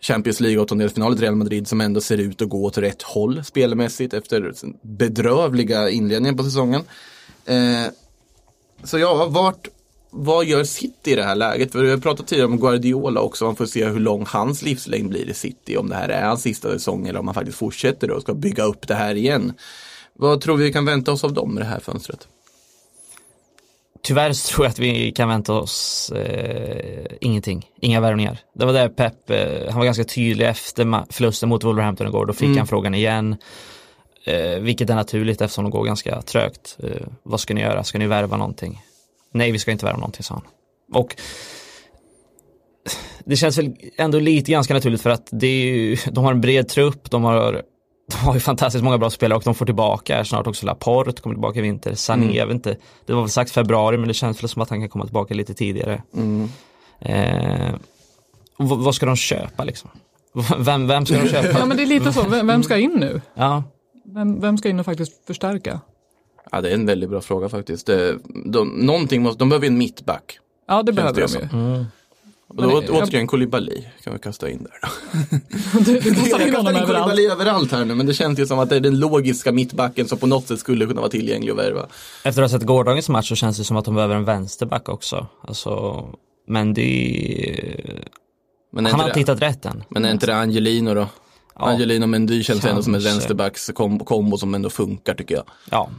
Champions 0.00 0.40
League 0.40 0.62
åttondelsfinal. 0.62 1.16
Real 1.16 1.34
Madrid 1.34 1.68
som 1.68 1.80
ändå 1.80 2.00
ser 2.00 2.18
ut 2.18 2.42
att 2.42 2.48
gå 2.48 2.64
åt 2.64 2.78
rätt 2.78 3.02
håll 3.02 3.44
spelmässigt 3.44 4.14
efter 4.14 4.52
bedrövliga 4.82 5.90
inledningen 5.90 6.36
på 6.36 6.44
säsongen. 6.44 6.82
Eh, 7.44 7.86
så 8.84 8.98
ja, 8.98 9.26
vart, 9.28 9.68
vad 10.10 10.44
gör 10.44 10.64
City 10.64 11.12
i 11.12 11.14
det 11.14 11.22
här 11.22 11.34
läget? 11.34 11.72
För 11.72 11.82
vi 11.82 11.90
har 11.90 11.98
pratat 11.98 12.26
tidigare 12.26 12.48
om 12.48 12.60
Guardiola 12.60 13.20
också. 13.20 13.44
Man 13.44 13.56
får 13.56 13.66
se 13.66 13.84
hur 13.84 14.00
lång 14.00 14.24
hans 14.26 14.62
livslängd 14.62 15.08
blir 15.08 15.30
i 15.30 15.34
City. 15.34 15.76
Om 15.76 15.88
det 15.88 15.96
här 15.96 16.08
är 16.08 16.26
hans 16.26 16.42
sista 16.42 16.70
säsong 16.70 17.08
eller 17.08 17.20
om 17.20 17.28
han 17.28 17.34
faktiskt 17.34 17.58
fortsätter 17.58 18.10
och 18.10 18.22
ska 18.22 18.34
bygga 18.34 18.64
upp 18.64 18.88
det 18.88 18.94
här 18.94 19.14
igen. 19.14 19.52
Vad 20.14 20.40
tror 20.40 20.56
vi 20.56 20.64
vi 20.64 20.72
kan 20.72 20.84
vänta 20.84 21.12
oss 21.12 21.24
av 21.24 21.32
dem 21.32 21.58
i 21.58 21.60
det 21.60 21.66
här 21.66 21.80
fönstret? 21.80 22.28
Tyvärr 24.02 24.32
så 24.32 24.48
tror 24.54 24.66
jag 24.66 24.70
att 24.70 24.78
vi 24.78 25.12
kan 25.12 25.28
vänta 25.28 25.52
oss 25.52 26.10
eh, 26.16 27.04
ingenting, 27.20 27.66
inga 27.80 28.00
värvningar. 28.00 28.38
Det 28.54 28.64
var 28.66 28.72
där 28.72 28.88
Pep, 28.88 29.30
eh, 29.30 29.68
han 29.70 29.78
var 29.78 29.84
ganska 29.84 30.04
tydlig 30.04 30.46
efter 30.48 31.12
förlusten 31.12 31.48
mot 31.48 31.64
Wolverhampton 31.64 32.06
igår, 32.06 32.26
då 32.26 32.32
fick 32.32 32.46
Mm. 32.46 32.58
han 32.58 32.66
frågan 32.66 32.94
igen. 32.94 33.36
Eh, 34.24 34.58
vilket 34.60 34.90
är 34.90 34.94
naturligt 34.94 35.40
eftersom 35.40 35.64
det 35.64 35.70
går 35.70 35.84
ganska 35.84 36.22
trögt. 36.22 36.76
Eh, 36.82 37.06
vad 37.22 37.40
ska 37.40 37.54
ni 37.54 37.60
göra? 37.60 37.84
Ska 37.84 37.98
ni 37.98 38.06
värva 38.06 38.36
någonting? 38.36 38.82
Nej, 39.32 39.52
vi 39.52 39.58
ska 39.58 39.70
inte 39.70 39.84
värva 39.84 39.98
någonting, 39.98 40.22
sa 40.22 40.34
han. 40.34 40.44
Och 41.02 41.16
det 43.24 43.36
känns 43.36 43.58
väl 43.58 43.74
ändå 43.96 44.18
lite 44.18 44.50
ganska 44.52 44.74
naturligt 44.74 45.02
för 45.02 45.10
att 45.10 45.28
det 45.30 45.46
är 45.46 45.66
ju, 45.66 45.96
de 46.10 46.24
har 46.24 46.32
en 46.32 46.40
bred 46.40 46.68
trupp, 46.68 47.10
de 47.10 47.24
har 47.24 47.62
de 48.10 48.16
har 48.16 48.34
ju 48.34 48.40
fantastiskt 48.40 48.84
många 48.84 48.98
bra 48.98 49.10
spelare 49.10 49.36
och 49.36 49.42
de 49.44 49.54
får 49.54 49.66
tillbaka 49.66 50.16
här 50.16 50.24
snart 50.24 50.46
också. 50.46 50.66
Laporte 50.66 51.22
kommer 51.22 51.34
tillbaka 51.34 51.58
i 51.58 51.62
vinter. 51.62 51.94
Sané, 51.94 52.22
Mm. 52.24 52.36
jag 52.36 52.46
vet 52.46 52.54
inte. 52.54 52.76
Det 53.06 53.12
var 53.12 53.20
väl 53.20 53.30
sagt 53.30 53.50
februari 53.50 53.98
men 53.98 54.08
det 54.08 54.14
känns 54.14 54.42
väl 54.42 54.48
som 54.48 54.62
att 54.62 54.70
han 54.70 54.80
kan 54.80 54.88
komma 54.88 55.04
tillbaka 55.04 55.34
lite 55.34 55.54
tidigare. 55.54 56.02
Mm. 56.16 56.48
Eh, 57.00 57.74
vad, 58.56 58.94
ska 58.94 59.06
de 59.06 59.16
köpa 59.16 59.64
liksom? 59.64 59.90
Vem, 60.58 60.86
vem 60.86 61.06
ska 61.06 61.14
de 61.22 61.28
köpa? 61.28 61.58
Ja 61.58 61.66
men 61.66 61.76
det 61.76 61.82
är 61.82 61.86
lite 61.86 62.12
så, 62.12 62.28
vem, 62.28 62.46
vem 62.46 62.62
ska 62.62 62.76
in 62.78 62.92
nu? 62.96 63.20
Ja, 63.34 63.64
Vem, 64.14 64.40
vem 64.40 64.58
ska 64.58 64.68
in 64.68 64.78
och 64.80 64.84
faktiskt 64.86 65.26
förstärka? 65.26 65.80
Ja, 66.52 66.60
det 66.60 66.70
är 66.70 66.74
en 66.74 66.86
väldigt 66.86 67.10
bra 67.10 67.20
fråga 67.20 67.48
faktiskt. 67.48 67.86
Det, 67.86 68.18
de, 68.44 68.68
någonting 68.68 69.22
måste, 69.22 69.38
de 69.38 69.48
behöver 69.48 69.66
en 69.66 69.78
mittback. 69.78 70.38
Ja 70.68 70.82
det 70.82 70.92
behöver 70.92 71.20
det 71.20 71.26
de 71.26 71.38
ju. 71.38 71.48
mm. 71.66 71.84
Och 72.48 72.56
då 72.56 72.80
det- 72.80 72.90
återigen 72.90 73.26
Koulibaly 73.26 73.82
kan 74.04 74.12
vi 74.12 74.18
kasta 74.18 74.50
in 74.50 74.58
där 74.64 74.78
då. 74.82 74.88
Du, 75.84 76.00
du 76.00 76.14
kastar 76.14 76.40
in 76.40 76.48
Jag 76.48 76.56
honom 76.56 76.76
överallt. 76.76 76.86
Koulibaly 76.88 77.26
överallt 77.26 77.72
här 77.72 77.84
nu 77.84 77.94
men 77.94 78.06
det 78.06 78.14
känns 78.14 78.38
ju 78.38 78.46
som 78.46 78.58
att 78.58 78.68
det 78.68 78.76
är 78.76 78.80
den 78.80 78.98
logiska 78.98 79.52
mittbacken 79.52 80.08
som 80.08 80.18
på 80.18 80.26
något 80.26 80.46
sätt 80.48 80.58
skulle 80.60 80.86
kunna 80.86 81.00
vara 81.00 81.10
tillgänglig 81.10 81.50
att 81.52 81.58
värva. 81.58 81.86
efter 82.24 82.42
att 82.42 82.50
ha 82.52 82.58
sett 82.58 82.66
gårdagens 82.66 83.08
match 83.08 83.28
så 83.28 83.34
känns 83.34 83.58
det 83.58 83.64
som 83.64 83.76
att 83.76 83.84
de 83.84 83.94
behöver 83.94 84.14
en 84.16 84.24
vänsterback 84.24 84.88
också. 84.88 85.26
Alltså, 85.42 86.04
men 86.48 86.74
det. 86.74 88.04
Men 88.72 88.86
är 88.86 88.90
Han 88.90 89.00
har 89.00 89.06
inte 89.08 89.18
hittat 89.20 89.42
rätt 89.42 89.66
än. 89.66 89.84
men 89.88 90.04
är 90.04 90.10
inte 90.12 90.26
det 90.26 90.36
Angelino 90.36 90.94
då? 90.94 91.06
Ja. 91.54 91.66
Angelino 91.66 92.06
Mendy 92.06 92.42
känns 92.42 92.64
ändå 92.64 92.82
som 92.82 92.94
en 92.94 93.00
Kanske. 93.02 93.10
vänsterbacks-kombo 93.18 94.36
som 94.38 94.54
ändå 94.54 94.70
funkar 94.70 95.14
tycker 95.14 95.34
jag. 95.34 95.44
Ja, 95.70 95.90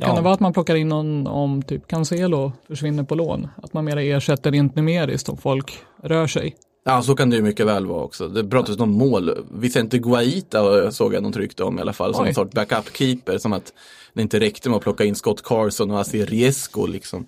Kan 0.00 0.08
Ja. 0.08 0.14
det 0.16 0.20
vara 0.22 0.34
att 0.34 0.40
man 0.40 0.52
plockar 0.52 0.74
in 0.74 0.88
någon 0.88 1.26
om 1.26 1.62
typ 1.62 1.88
Cancelo 1.88 2.52
försvinner 2.68 3.02
på 3.02 3.14
lån? 3.14 3.48
Att 3.62 3.72
man 3.72 3.84
mera 3.84 4.02
ersätter 4.02 4.50
rent 4.52 4.76
numeriskt 4.76 5.28
om 5.28 5.36
folk 5.36 5.78
rör 6.02 6.26
sig? 6.26 6.56
Ja, 6.84 7.02
så 7.02 7.14
kan 7.14 7.30
det 7.30 7.36
ju 7.36 7.42
mycket 7.42 7.66
väl 7.66 7.86
vara 7.86 8.02
också. 8.02 8.28
Det 8.28 8.44
pratas 8.44 8.78
om 8.80 8.90
mål. 8.90 9.46
Vicente 9.52 9.98
Guaita 9.98 10.90
såg 10.92 11.14
jag 11.14 11.22
någon 11.22 11.32
tryckte 11.32 11.64
om 11.64 11.78
i 11.78 11.80
alla 11.82 11.92
fall, 11.92 12.14
som 12.14 12.22
Oj. 12.22 12.28
en 12.28 12.34
sorts 12.34 12.54
backup-keeper. 12.54 13.38
Som 13.38 13.52
att 13.52 13.72
det 14.12 14.22
inte 14.22 14.40
räckte 14.40 14.68
med 14.68 14.76
att 14.76 14.82
plocka 14.82 15.04
in 15.04 15.14
Scott 15.14 15.42
Carson 15.42 15.90
och 15.90 16.00
Asier 16.00 16.26
Riesco 16.26 16.86
liksom 16.86 17.26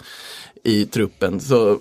i 0.64 0.84
truppen. 0.84 1.40
Så 1.40 1.78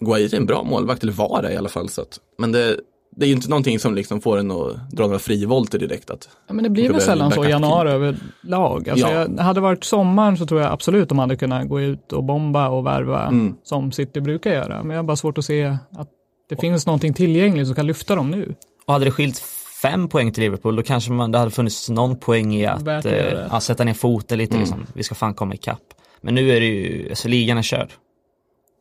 Guaita 0.00 0.36
är 0.36 0.40
en 0.40 0.46
bra 0.46 0.62
målvakt, 0.62 1.02
eller 1.02 1.12
var 1.12 1.42
det 1.42 1.52
i 1.52 1.56
alla 1.56 1.68
fall. 1.68 1.88
Så 1.88 2.02
att, 2.02 2.20
men 2.38 2.52
det, 2.52 2.76
det 3.16 3.24
är 3.24 3.28
ju 3.28 3.34
inte 3.34 3.48
någonting 3.48 3.78
som 3.78 3.94
liksom 3.94 4.20
får 4.20 4.38
en 4.38 4.50
att 4.50 4.90
dra 4.90 5.04
några 5.06 5.18
frivolter 5.18 5.78
direkt. 5.78 6.10
Att, 6.10 6.28
Ja, 6.46 6.54
men 6.54 6.62
det 6.64 6.70
blir 6.70 6.90
väl 6.92 7.00
sällan 7.00 7.32
så 7.32 7.44
i 7.44 7.48
januari 7.50 7.90
överlag. 7.90 8.88
Alltså 8.88 9.06
Ja. 9.06 9.12
jag, 9.36 9.42
hade 9.42 9.56
det 9.56 9.62
varit 9.62 9.84
sommaren 9.84 10.36
så 10.36 10.46
tror 10.46 10.60
jag 10.60 10.72
absolut 10.72 11.08
de 11.08 11.18
hade 11.18 11.36
kunnat 11.36 11.68
gå 11.68 11.80
ut 11.80 12.12
och 12.12 12.24
bomba 12.24 12.68
och 12.68 12.86
värva 12.86 13.26
Mm. 13.26 13.54
som 13.62 13.92
City 13.92 14.20
brukar 14.20 14.50
göra. 14.52 14.82
Men 14.82 14.90
jag 14.90 14.98
har 14.98 15.06
bara 15.06 15.16
svårt 15.16 15.38
att 15.38 15.44
se 15.44 15.64
att 15.96 16.08
det 16.48 16.56
finns 16.60 16.86
någonting 16.86 17.14
tillgängligt 17.14 17.66
som 17.66 17.76
kan 17.76 17.86
lyfta 17.86 18.14
dem 18.14 18.30
nu. 18.30 18.54
och 18.86 18.92
hade 18.92 19.04
det 19.04 19.10
skilt 19.10 19.38
fem 19.82 20.08
poäng 20.08 20.32
till 20.32 20.42
Liverpool 20.42 20.76
då 20.76 20.82
kanske 20.82 21.12
man, 21.12 21.32
det 21.32 21.38
hade 21.38 21.50
funnits 21.50 21.88
någon 21.90 22.16
poäng 22.18 22.54
i 22.54 22.66
att 22.66 22.88
att 22.88 23.04
eh, 23.06 23.12
ja, 23.50 23.60
sätta 23.60 23.84
ner 23.84 23.94
foten 23.94 24.38
lite 24.38 24.50
Mm. 24.54 24.60
liksom. 24.60 24.86
Vi 24.94 25.02
ska 25.02 25.14
fan 25.14 25.34
komma 25.34 25.54
ikapp. 25.54 25.82
Men 26.20 26.34
nu 26.34 26.50
är 26.50 26.60
det 26.60 26.66
ju, 26.66 27.06
alltså 27.10 27.28
ligan 27.28 27.58
är 27.58 27.62
körd. 27.62 27.88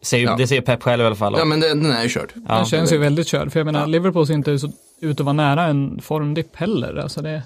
Säger, 0.01 0.25
Ja. 0.27 0.35
Det 0.35 0.47
säger 0.47 0.61
Pep 0.61 0.83
själv 0.83 1.03
i 1.03 1.05
alla 1.05 1.15
fall. 1.15 1.35
ja 1.37 1.45
men 1.45 1.59
den, 1.59 1.83
den 1.83 1.91
är 1.91 2.03
ju 2.03 2.09
körd. 2.09 2.33
Ja. 2.47 2.55
Den 2.55 2.65
känns 2.65 2.93
ju 2.93 2.97
väldigt 2.97 3.27
körd. 3.27 3.51
För 3.51 3.59
jag 3.59 3.65
menar, 3.65 3.79
Ja. 3.79 3.85
Liverpool 3.85 4.27
ser 4.27 4.33
inte 4.33 4.59
så, 4.59 4.71
ut 5.01 5.19
att 5.19 5.25
vara 5.25 5.33
nära 5.33 5.63
en 5.65 5.99
formdipp 6.01 6.55
heller. 6.55 6.95
Alltså 6.95 7.21
det, 7.21 7.43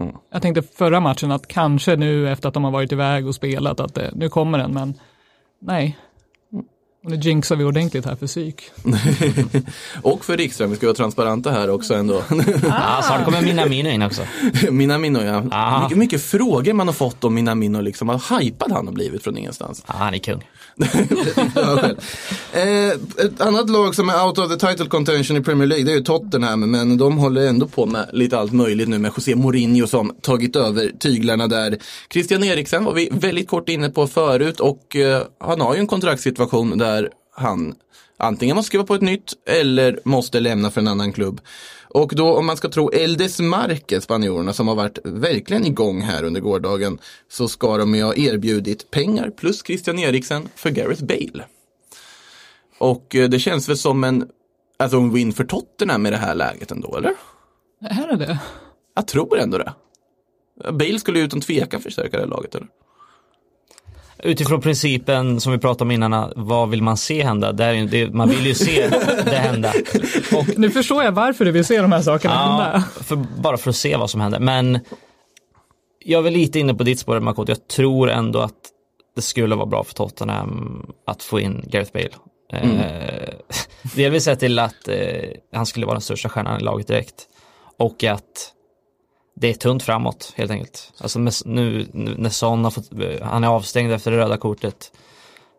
Mm. 0.00 0.14
Jag 0.32 0.42
tänkte 0.42 0.62
förra 0.62 1.00
matchen 1.00 1.32
att 1.32 1.48
kanske 1.48 1.96
nu 1.96 2.30
efter 2.32 2.48
att 2.48 2.54
de 2.54 2.64
har 2.64 2.70
varit 2.70 2.92
iväg 2.92 3.26
och 3.26 3.34
spelat 3.34 3.80
att 3.80 3.94
det, 3.94 4.10
nu 4.14 4.28
kommer 4.28 4.58
den, 4.58 4.72
men 4.74 4.94
nej. 5.62 5.98
Och 7.04 7.10
nu 7.10 7.16
jinxar 7.16 7.56
vi 7.56 7.64
ordentligt 7.64 8.04
här 8.04 8.16
för 8.16 8.26
psyk. 8.26 8.62
och 10.02 10.24
för 10.24 10.36
Rikström, 10.36 10.70
vi 10.70 10.76
ska 10.76 10.86
vara 10.86 10.94
transparenta 10.94 11.50
här 11.50 11.70
också 11.70 11.94
ändå. 11.94 12.22
Ja, 12.62 13.00
snart 13.02 13.24
kommer 13.24 13.42
Minamino 13.42 13.88
in 13.88 14.02
också. 14.02 14.22
Minamino 14.70 15.22
ja. 15.22 15.42
Ah. 15.50 15.82
Mycket, 15.82 15.98
mycket 15.98 16.22
frågor 16.22 16.72
man 16.72 16.88
har 16.88 16.94
fått 16.94 17.24
om 17.24 17.34
Minamino, 17.34 17.80
liksom. 17.80 18.08
Vad 18.08 18.40
hypad 18.40 18.72
han 18.72 18.86
har 18.86 18.94
blivit 18.94 19.22
från 19.24 19.38
ingenstans. 19.38 19.84
Ja, 19.86 19.94
han 19.98 20.14
är 20.14 20.18
kung. 20.18 20.42
Eh, 22.52 22.88
ett 23.24 23.40
annat 23.40 23.70
lag 23.70 23.94
som 23.94 24.08
är 24.08 24.26
out 24.26 24.38
of 24.38 24.48
the 24.48 24.66
title 24.66 24.86
contention 24.86 25.36
i 25.36 25.40
Premier 25.40 25.66
League 25.66 25.84
det 25.84 25.92
är 25.92 25.96
ju 25.96 26.02
Tottenham 26.02 26.70
men 26.70 26.98
de 26.98 27.18
håller 27.18 27.46
ändå 27.46 27.66
på 27.66 27.86
med 27.86 28.10
lite 28.12 28.38
allt 28.38 28.52
möjligt 28.52 28.88
nu 28.88 28.98
med 28.98 29.12
José 29.16 29.34
Mourinho 29.34 29.86
som 29.86 30.16
tagit 30.22 30.56
över 30.56 30.92
tyglarna 30.98 31.46
där. 31.46 31.78
Christian 32.12 32.44
Eriksen 32.44 32.84
var 32.84 32.92
vi 32.92 33.08
väldigt 33.12 33.48
kort 33.48 33.68
inne 33.68 33.88
på 33.88 34.06
förut 34.06 34.60
och 34.60 34.96
eh, 34.96 35.22
han 35.40 35.60
har 35.60 35.74
ju 35.74 35.80
en 35.80 35.86
kontraktssituation 35.86 36.78
där 36.78 37.10
han 37.36 37.74
antingen 38.16 38.56
måste 38.56 38.66
skriva 38.66 38.84
på 38.84 38.94
ett 38.94 39.02
nytt 39.02 39.32
eller 39.46 40.00
måste 40.04 40.40
lämna 40.40 40.70
för 40.70 40.80
en 40.80 40.88
annan 40.88 41.12
klubb. 41.12 41.40
Och 41.88 42.12
då 42.14 42.36
om 42.36 42.46
man 42.46 42.56
ska 42.56 42.68
tro 42.68 42.90
Eldes 42.90 43.40
Marque, 43.40 44.00
spanjorerna 44.00 44.52
som 44.52 44.68
har 44.68 44.74
varit 44.74 44.98
verkligen 45.04 45.66
igång 45.66 46.00
här 46.00 46.24
under 46.24 46.40
gårdagen, 46.40 46.98
så 47.28 47.48
ska 47.48 47.76
de 47.76 47.94
ju 47.94 48.02
ha 48.02 48.14
erbjudit 48.14 48.90
pengar 48.90 49.30
plus 49.30 49.62
Christian 49.66 49.98
Eriksen 49.98 50.48
för 50.54 50.70
Gareth 50.70 51.04
Bale. 51.04 51.44
Och 52.78 53.14
eh, 53.14 53.28
det 53.28 53.38
känns 53.38 53.68
väl 53.68 53.78
som 53.78 54.04
en, 54.04 54.28
alltså 54.76 54.96
en 54.96 55.12
win 55.12 55.32
för 55.32 55.44
Tottenham 55.44 56.06
i 56.06 56.10
det 56.10 56.16
här 56.16 56.34
läget 56.34 56.70
ändå, 56.70 56.96
eller? 56.96 57.14
Är 57.80 58.16
det. 58.16 58.38
Jag 58.94 59.06
tror 59.06 59.38
ändå 59.38 59.58
det. 59.58 59.72
Bale 60.72 60.98
skulle 60.98 61.18
ju 61.18 61.24
utan 61.24 61.40
tvekan 61.40 61.80
förstärka 61.80 62.18
det 62.18 62.26
laget 62.26 62.54
eller? 62.54 62.68
Utifrån 64.26 64.60
principen 64.60 65.40
som 65.40 65.52
vi 65.52 65.58
pratade 65.58 65.84
om 65.84 65.90
innan, 65.90 66.32
vad 66.36 66.70
vill 66.70 66.82
man 66.82 66.96
se 66.96 67.22
hända? 67.22 67.52
Det 67.52 67.64
är, 67.64 67.86
det, 67.86 68.14
man 68.14 68.28
vill 68.28 68.46
ju 68.46 68.54
se 68.54 68.88
det 69.24 69.36
hända. 69.36 69.72
Och, 70.36 70.58
Nu 70.58 70.70
förstår 70.70 71.04
jag 71.04 71.12
varför 71.12 71.44
du 71.44 71.50
vill 71.50 71.64
se 71.64 71.80
de 71.80 71.92
här 71.92 72.02
sakerna 72.02 72.34
ja, 72.34 72.40
hända. 72.40 72.84
för, 73.04 73.16
bara 73.16 73.56
för 73.56 73.70
att 73.70 73.76
se 73.76 73.96
vad 73.96 74.10
som 74.10 74.20
händer. 74.20 74.40
Men 74.40 74.78
jag 76.04 76.18
är 76.18 76.22
väl 76.22 76.32
lite 76.32 76.58
inne 76.58 76.74
på 76.74 76.84
ditt 76.84 76.98
spår, 76.98 77.20
Makoto. 77.20 77.52
Jag 77.52 77.68
tror 77.68 78.10
ändå 78.10 78.38
att 78.38 78.52
det 79.16 79.22
skulle 79.22 79.54
vara 79.54 79.66
bra 79.66 79.84
för 79.84 79.94
Tottenham 79.94 80.86
att 81.06 81.22
få 81.22 81.40
in 81.40 81.64
Gareth 81.66 81.92
Bale. 81.92 82.10
Eh, 82.52 83.28
delvis 83.96 84.24
sett 84.24 84.40
till 84.40 84.58
att 84.58 84.88
eh, 84.88 85.30
han 85.52 85.66
skulle 85.66 85.86
vara 85.86 85.94
den 85.94 86.02
största 86.02 86.28
stjärnan 86.28 86.60
i 86.60 86.64
laget 86.64 86.86
direkt. 86.86 87.28
Och 87.78 88.04
att 88.04 88.52
det 89.38 89.48
är 89.48 89.54
tunt 89.54 89.82
framåt 89.82 90.32
helt 90.36 90.50
enkelt. 90.50 90.92
Alltså 90.98 91.18
med, 91.18 91.32
nu, 91.44 91.88
nu 91.92 92.14
när 92.18 92.30
Son 92.30 92.64
har 92.64 92.70
fått, 92.70 92.92
eh, 92.92 93.22
han 93.22 93.44
är 93.44 93.48
avstängd 93.48 93.92
efter 93.92 94.10
det 94.10 94.16
röda 94.16 94.36
kortet 94.36 94.92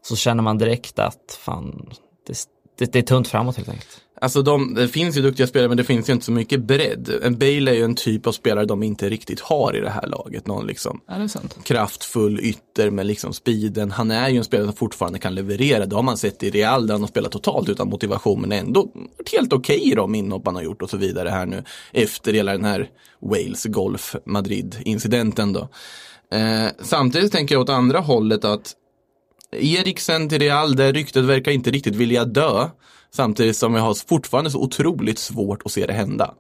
så 0.02 0.16
känner 0.16 0.44
man 0.44 0.58
direkt 0.58 1.00
att 1.00 1.40
fan, 1.40 1.90
det, 2.28 2.48
det, 2.78 2.92
det 2.92 3.00
är 3.00 3.04
tunt 3.04 3.28
framåt 3.28 3.58
helt 3.58 3.70
enkelt. 3.70 4.02
Alltså 4.22 4.42
de, 4.42 4.74
det 4.74 4.88
finns 4.88 5.18
ju 5.18 5.22
duktiga 5.22 5.48
spelare 5.48 5.68
men 5.68 5.78
det 5.78 5.84
finns 5.84 6.10
ju 6.10 6.14
inte 6.14 6.26
så 6.26 6.32
mycket 6.32 6.64
bredd. 6.64 7.10
En 7.24 7.38
Bale 7.38 7.72
är 7.72 7.76
ju 7.76 7.84
en 7.84 7.96
typ 7.96 8.28
av 8.28 8.32
spelare 8.32 8.66
de 8.66 8.84
inte 8.84 9.10
riktigt 9.10 9.40
har 9.40 9.76
i 9.76 9.80
det 9.80 9.90
här 9.90 10.08
laget. 10.08 10.48
Någon 10.48 10.68
liksom 10.68 11.02
Ja, 11.08 11.14
det 11.18 11.24
är 11.24 11.28
sant. 11.28 11.58
kraftfull 11.64 12.40
ytter 12.40 12.90
med 12.90 13.06
liksom 13.06 13.34
speeden. 13.34 13.92
Han 13.92 14.12
är 14.12 14.30
ju 14.30 14.38
en 14.38 14.44
spelare 14.44 14.68
som 14.68 14.76
fortfarande 14.76 15.20
kan 15.20 15.36
leverera. 15.36 15.86
Det 15.86 15.96
har 15.96 16.04
man 16.04 16.18
sett 16.18 16.44
i 16.44 16.50
Real 16.50 16.88
där 16.88 16.94
han 16.94 17.02
har 17.02 17.08
spelat 17.08 17.32
totalt 17.32 17.70
utan 17.70 17.90
motivation 17.90 18.42
men 18.42 18.52
ändå 18.52 18.92
varit 18.94 19.32
helt 19.32 19.54
okej 19.54 19.92
i 19.92 19.96
de 19.96 20.16
inhopp 20.16 20.46
han 20.46 20.56
har 20.56 20.64
gjort 20.64 20.82
och 20.82 20.90
så 20.90 20.98
vidare 20.98 21.30
här 21.30 21.46
nu 21.46 21.64
efter 21.92 22.34
hela 22.34 22.52
den 22.52 22.66
här 22.66 22.90
Wales 23.22 23.66
Golf 23.66 24.16
Madrid 24.26 24.76
incidenten 24.86 25.54
då. 25.54 25.70
Eh, 26.32 26.68
samtidigt 26.82 27.32
tänker 27.32 27.56
jag 27.56 27.62
åt 27.62 27.70
andra 27.70 28.00
hållet 28.00 28.46
att 28.46 28.74
Eriksen 29.52 30.30
till 30.30 30.40
Real, 30.40 30.76
det 30.76 30.92
ryktet 30.92 31.26
verkar 31.26 31.52
inte 31.52 31.72
riktigt 31.72 31.96
vilja 31.96 32.26
dö. 32.26 32.70
Samtidigt 33.12 33.58
som 33.58 33.74
jag 33.74 33.82
har 33.82 34.08
fortfarande 34.08 34.52
så 34.52 34.60
otroligt 34.60 35.20
svårt 35.20 35.62
att 35.66 35.72
se 35.72 35.86
det 35.86 35.94
hända. 35.94 36.34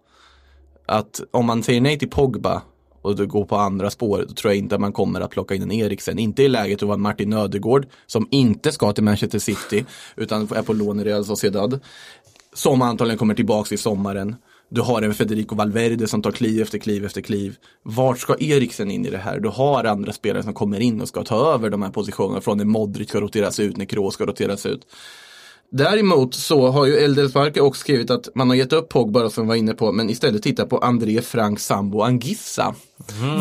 Att 0.85 1.21
om 1.31 1.45
man 1.45 1.63
säger 1.63 1.81
nej 1.81 1.99
till 1.99 2.09
Pogba 2.09 2.61
och 3.01 3.15
du 3.15 3.27
går 3.27 3.45
på 3.45 3.55
andra 3.55 3.89
spår, 3.89 4.25
då 4.27 4.33
tror 4.33 4.53
jag 4.53 4.57
inte 4.57 4.75
att 4.75 4.81
man 4.81 4.93
kommer 4.93 5.21
att 5.21 5.31
plocka 5.31 5.55
in 5.55 5.61
en 5.61 5.71
Eriksen. 5.71 6.19
Inte 6.19 6.43
i 6.43 6.47
läget 6.47 6.81
att 6.83 6.87
vara 6.87 6.97
Martin 6.97 7.33
Ödegård, 7.33 7.87
som 8.05 8.27
inte 8.31 8.71
ska 8.71 8.93
till 8.93 9.03
Manchester 9.03 9.39
City, 9.39 9.85
utan 10.15 10.41
är 10.41 10.61
på 10.61 10.73
lån 10.73 10.99
i 10.99 11.03
Real 11.03 11.25
Sociedad. 11.25 11.79
Som 12.53 12.81
antagligen 12.81 13.17
kommer 13.17 13.35
tillbaka 13.35 13.75
i 13.75 13.77
sommaren. 13.77 14.35
Du 14.69 14.81
har 14.81 15.01
en 15.01 15.13
Federico 15.13 15.55
Valverde 15.55 16.07
som 16.07 16.21
tar 16.21 16.31
kliv 16.31 16.61
efter 16.61 16.77
kliv 16.77 17.05
efter 17.05 17.21
kliv. 17.21 17.55
Vart 17.83 18.19
ska 18.19 18.35
Eriksen 18.39 18.91
in 18.91 19.05
i 19.05 19.09
det 19.09 19.17
här? 19.17 19.39
Du 19.39 19.49
har 19.49 19.83
andra 19.83 20.13
spelare 20.13 20.43
som 20.43 20.53
kommer 20.53 20.79
in 20.79 21.01
och 21.01 21.07
ska 21.07 21.23
ta 21.23 21.53
över 21.53 21.69
de 21.69 21.81
här 21.81 21.89
positionerna 21.89 22.41
från 22.41 22.57
när 22.57 22.65
Modric 22.65 23.09
ska 23.09 23.21
roteras 23.21 23.59
ut, 23.59 23.77
när 23.77 23.85
Kroos 23.85 24.13
ska 24.13 24.25
roteras 24.25 24.65
ut. 24.65 24.81
Däremot 25.71 26.33
så 26.33 26.67
har 26.67 26.85
ju 26.85 26.97
Eldelsparke 26.97 27.61
också 27.61 27.79
skrivit 27.79 28.11
att 28.11 28.35
man 28.35 28.49
har 28.49 28.55
gett 28.55 28.73
upp 28.73 28.89
Pogba 28.89 29.29
som 29.29 29.43
vi 29.43 29.47
var 29.47 29.55
inne 29.55 29.73
på, 29.73 29.91
men 29.91 30.09
istället 30.09 30.43
titta 30.43 30.65
på 30.65 30.77
André 30.77 31.21
Frank 31.21 31.59
Sambo 31.59 32.01
Angissa. 32.01 32.75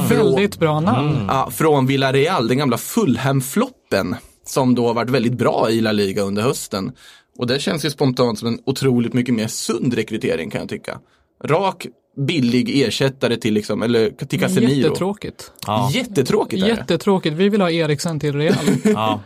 Väldigt 0.08 0.58
bra 0.58 0.80
namn. 0.80 1.24
Ja, 1.28 1.50
från 1.50 1.86
Villarreal, 1.86 2.48
den 2.48 2.58
gamla 2.58 2.76
Fulham-floppen. 2.76 4.16
Som 4.44 4.74
då 4.74 4.86
har 4.86 4.94
varit 4.94 5.10
väldigt 5.10 5.32
bra 5.32 5.70
i 5.70 5.80
La 5.80 5.92
Liga 5.92 6.22
under 6.22 6.42
hösten. 6.42 6.92
Och 7.38 7.46
det 7.46 7.58
känns 7.58 7.84
ju 7.84 7.90
spontant 7.90 8.38
som 8.38 8.48
en 8.48 8.58
otroligt 8.66 9.12
mycket 9.12 9.34
mer 9.34 9.48
sund 9.48 9.94
rekrytering 9.94 10.50
kan 10.50 10.60
jag 10.60 10.68
tycka. 10.68 10.98
Rak, 11.44 11.86
billig 12.16 12.82
ersättare 12.82 13.36
till 13.36 13.54
liksom, 13.54 13.82
eller 13.82 14.10
till 14.10 14.40
Casemiro. 14.40 14.70
Jättetråkigt. 14.70 15.52
Ja. 15.66 15.90
Jättetråkigt 15.92 16.62
är 16.62 16.66
det. 16.68 16.72
Jättetråkigt. 16.74 17.36
Vi 17.36 17.48
vill 17.48 17.60
ha 17.60 17.70
Eriksen 17.70 18.20
till 18.20 18.32
Real. 18.36 18.54
Ja. 18.84 19.20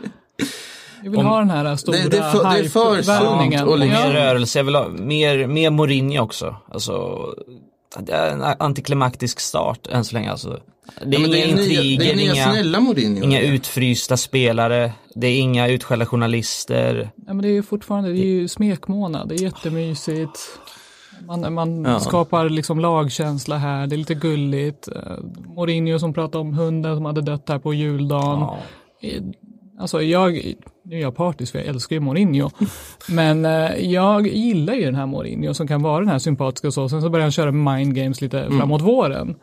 Vi 1.03 1.09
vill 1.09 1.19
ha 1.21 1.39
den 1.39 1.49
här 1.49 1.75
stora 1.75 1.97
Det- 1.97 2.09
det 2.09 2.17
är 2.17 2.31
för- 2.31 2.43
det 2.43 2.59
är 2.59 2.63
för 2.69 3.01
sunt 3.01 3.67
och 3.67 3.79
liksom- 3.79 4.03
Mer 4.03 4.13
rörelse, 4.13 4.59
jag 4.59 4.63
vill 4.63 4.75
ha 4.75 4.87
mer, 4.89 5.47
mer 5.47 5.69
Mourinho 5.69 6.19
också. 6.23 6.55
Alltså, 6.69 7.25
det 7.99 8.11
är 8.13 8.31
en 8.31 8.41
antiklimaktisk 8.59 9.39
start 9.39 9.87
än 9.87 10.05
så 10.05 10.13
länge 10.15 10.31
alltså. 10.31 10.49
Det 11.05 11.15
är 11.17 11.19
Ja, 11.19 11.19
men 11.19 11.21
inga 11.21 11.29
det 11.33 11.41
är 11.43 11.55
nya, 11.55 11.81
det 11.81 11.87
intriger, 11.87 12.11
är 12.11 12.15
nya 12.15 12.33
inga, 12.33 12.51
snälla 12.51 12.79
Mourinho. 12.79 13.23
inga 13.23 13.41
utfrysta 13.41 14.17
spelare, 14.17 14.91
det 15.15 15.27
är 15.27 15.39
inga 15.39 15.67
utskällda 15.67 16.05
journalister. 16.05 17.11
Ja, 17.27 17.33
men 17.33 17.41
det 17.41 17.47
är 17.47 17.53
ju 17.53 17.63
fortfarande, 17.63 18.09
det 18.13 18.19
är 18.19 18.25
ju 18.25 18.47
smekmånad, 18.47 19.29
det 19.29 19.35
är 19.35 19.39
jättemysigt. 19.43 20.39
Man, 21.27 21.53
man 21.53 21.83
Ja. 21.85 21.99
skapar 21.99 22.49
liksom 22.49 22.79
lagkänsla 22.79 23.57
här, 23.57 23.87
det 23.87 23.95
är 23.95 23.97
lite 23.97 24.15
gulligt. 24.15 24.87
Eh, 24.87 25.01
Mourinho 25.55 25.99
som 25.99 26.13
pratade 26.13 26.37
om 26.41 26.53
hunden 26.53 26.95
som 26.95 27.05
hade 27.05 27.21
dött 27.21 27.49
här 27.49 27.59
på 27.59 27.73
juldagen. 27.73 28.39
Ja. 28.39 28.57
Alltså 29.79 30.01
jag, 30.01 30.31
nu 30.85 30.95
är 30.95 31.01
jag 31.01 31.15
partisk 31.15 31.51
för 31.51 31.59
jag 31.59 31.67
älskar 31.67 31.95
ju 31.95 31.99
Mourinho. 31.99 32.49
Men 33.09 33.45
eh, 33.45 33.75
jag 33.91 34.27
gillar 34.27 34.73
ju 34.73 34.85
den 34.85 34.95
här 34.95 35.05
Mourinho 35.05 35.53
som 35.53 35.67
kan 35.67 35.81
vara 35.81 35.99
den 35.99 36.09
här 36.09 36.19
sympatiska 36.19 36.67
och 36.67 36.73
så. 36.73 36.89
Sen 36.89 37.01
så 37.01 37.09
börjar 37.09 37.23
han 37.23 37.31
köra 37.31 37.51
mind 37.51 37.95
games 37.95 38.21
lite 38.21 38.39
Mm. 38.41 38.57
framåt 38.59 38.81
våren. 38.81 39.35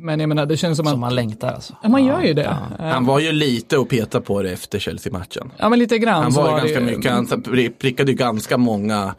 Men 0.00 0.20
jag 0.20 0.28
menar 0.28 0.46
det 0.46 0.56
känns 0.56 0.76
som 0.76 0.86
att 0.86 0.90
Som 0.92 1.00
man 1.00 1.14
längtar 1.14 1.52
alltså. 1.52 1.74
ja, 1.82 1.88
man 1.88 2.04
gör 2.04 2.22
ju 2.22 2.34
det. 2.34 2.56
Eh, 2.78 2.84
Han 2.86 3.06
var 3.06 3.18
ju 3.20 3.32
lite 3.32 3.78
och 3.78 3.88
peta 3.88 4.20
på 4.20 4.42
det 4.42 4.50
efter 4.52 4.78
Chelsea-matchen. 4.78 5.50
Ja 5.56 5.68
men 5.68 5.78
lite 5.78 5.98
grann 5.98 6.22
Han 6.22 6.32
var 6.32 6.42
var 6.50 6.58
ganska 6.58 6.80
det, 6.80 6.86
mycket, 6.86 7.12
han 7.12 7.26
pri- 7.26 7.72
prickade 7.78 8.10
ju 8.10 8.16
ganska 8.16 8.56
många 8.58 9.14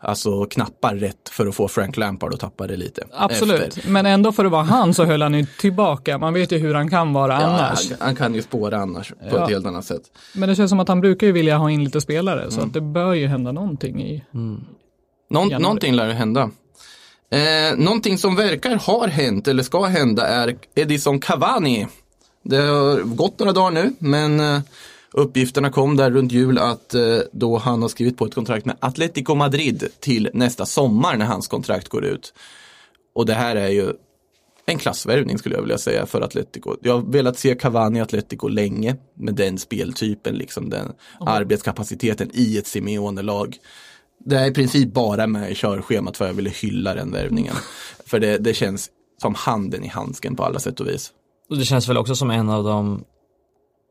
alltså, 0.00 0.44
knappar 0.44 0.94
rätt 0.94 1.28
för 1.28 1.46
att 1.46 1.54
få 1.54 1.68
Frank 1.68 1.96
Lampard 1.96 2.34
att 2.34 2.40
tappa 2.40 2.66
det 2.66 2.76
lite. 2.76 3.02
Absolut, 3.12 3.60
Efter. 3.76 3.90
men 3.90 4.06
ändå 4.06 4.32
för 4.32 4.44
att 4.44 4.50
vara 4.52 4.62
han 4.62 4.94
så 4.94 5.04
höll 5.04 5.22
han 5.22 5.34
ju 5.34 5.46
tillbaka. 5.60 6.18
Man 6.18 6.34
vet 6.34 6.52
ju 6.52 6.58
hur 6.58 6.74
han 6.74 6.90
kan 6.90 7.12
vara 7.12 7.32
Ja, 7.40 7.46
annars. 7.46 7.88
han, 7.90 7.98
han 8.00 8.16
kan 8.16 8.34
ju 8.34 8.42
spåra 8.42 8.76
annars 8.78 9.08
på 9.10 9.16
Ja. 9.36 9.44
ett 9.44 9.50
helt 9.50 9.66
annat 9.66 9.84
sätt. 9.84 10.02
Men 10.34 10.48
det 10.48 10.54
känns 10.56 10.68
som 10.70 10.80
att 10.80 10.88
han 10.88 11.00
brukar 11.00 11.26
ju 11.26 11.32
vilja 11.32 11.56
ha 11.56 11.70
in 11.70 11.84
lite 11.84 12.00
spelare 12.00 12.40
Mm. 12.40 12.50
så 12.50 12.60
att 12.60 12.72
det 12.72 12.80
bör 12.80 13.12
ju 13.14 13.26
hända 13.26 13.52
någonting 13.52 14.02
i. 14.02 14.24
Någon, 14.30 14.62
Januari. 15.30 15.62
någonting 15.62 15.94
lär 15.94 16.06
det 16.08 16.14
hända. 16.14 16.50
Eh, 17.30 17.76
någonting 17.78 18.18
som 18.18 18.36
verkar 18.36 18.76
har 18.76 19.08
hänt 19.08 19.48
eller 19.48 19.62
ska 19.62 19.84
hända 19.84 20.26
är 20.28 20.56
Edison 20.74 21.20
Cavani. 21.20 21.86
Det 22.42 22.56
har 22.56 23.00
gått 23.02 23.38
några 23.38 23.52
dagar 23.52 23.70
nu 23.70 23.92
men 23.98 24.40
eh, 24.40 24.60
uppgifterna 25.16 25.70
kom 25.70 25.96
där 25.96 26.10
runt 26.10 26.32
jul 26.32 26.58
att 26.58 26.94
eh, 26.94 27.18
då 27.32 27.56
han 27.56 27.82
har 27.82 27.88
skrivit 27.88 28.16
på 28.16 28.24
ett 28.24 28.34
kontrakt 28.34 28.66
med 28.66 28.76
Atletico 28.80 29.34
Madrid 29.34 29.88
till 30.00 30.30
nästa 30.34 30.66
sommar 30.66 31.16
när 31.16 31.26
hans 31.26 31.48
kontrakt 31.48 31.88
går 31.88 32.04
ut. 32.04 32.34
Och 33.14 33.26
det 33.26 33.34
här 33.34 33.56
är 33.56 33.68
ju 33.68 33.92
en 34.66 34.78
klassvärvning 34.78 35.38
skulle 35.38 35.54
jag 35.54 35.62
vilja 35.62 35.78
säga 35.78 36.06
för 36.06 36.20
Atletico. 36.20 36.76
Jag 36.82 36.92
har 36.92 37.12
velat 37.12 37.38
se 37.38 37.54
Cavani 37.54 37.98
i 37.98 38.02
Atletico 38.02 38.48
länge 38.48 38.96
med 39.14 39.34
den 39.34 39.58
speltypen, 39.58 40.34
liksom 40.34 40.70
den 40.70 40.92
arbetskapaciteten 41.20 42.30
i 42.34 42.58
ett 42.58 42.66
Simeone-lag. 42.66 43.56
Det 44.24 44.36
är 44.36 44.46
i 44.46 44.54
princip 44.54 44.94
bara 44.94 45.26
med 45.26 45.50
i 45.50 45.54
körschemat 45.54 46.16
för 46.16 46.26
jag 46.26 46.34
ville 46.34 46.50
hylla 46.50 46.94
den 46.94 47.12
värvningen. 47.12 47.54
För 48.06 48.18
det, 48.20 48.38
det 48.38 48.54
känns 48.54 48.90
som 49.22 49.34
handen 49.34 49.84
i 49.84 49.88
handsken 49.88 50.36
på 50.36 50.44
alla 50.44 50.58
sätt 50.58 50.80
och 50.80 50.88
vis. 50.88 51.12
Och 51.50 51.56
det 51.56 51.64
känns 51.64 51.88
väl 51.88 51.96
också 51.96 52.14
som 52.14 52.30
en 52.30 52.48
av 52.48 52.64
de 52.64 53.04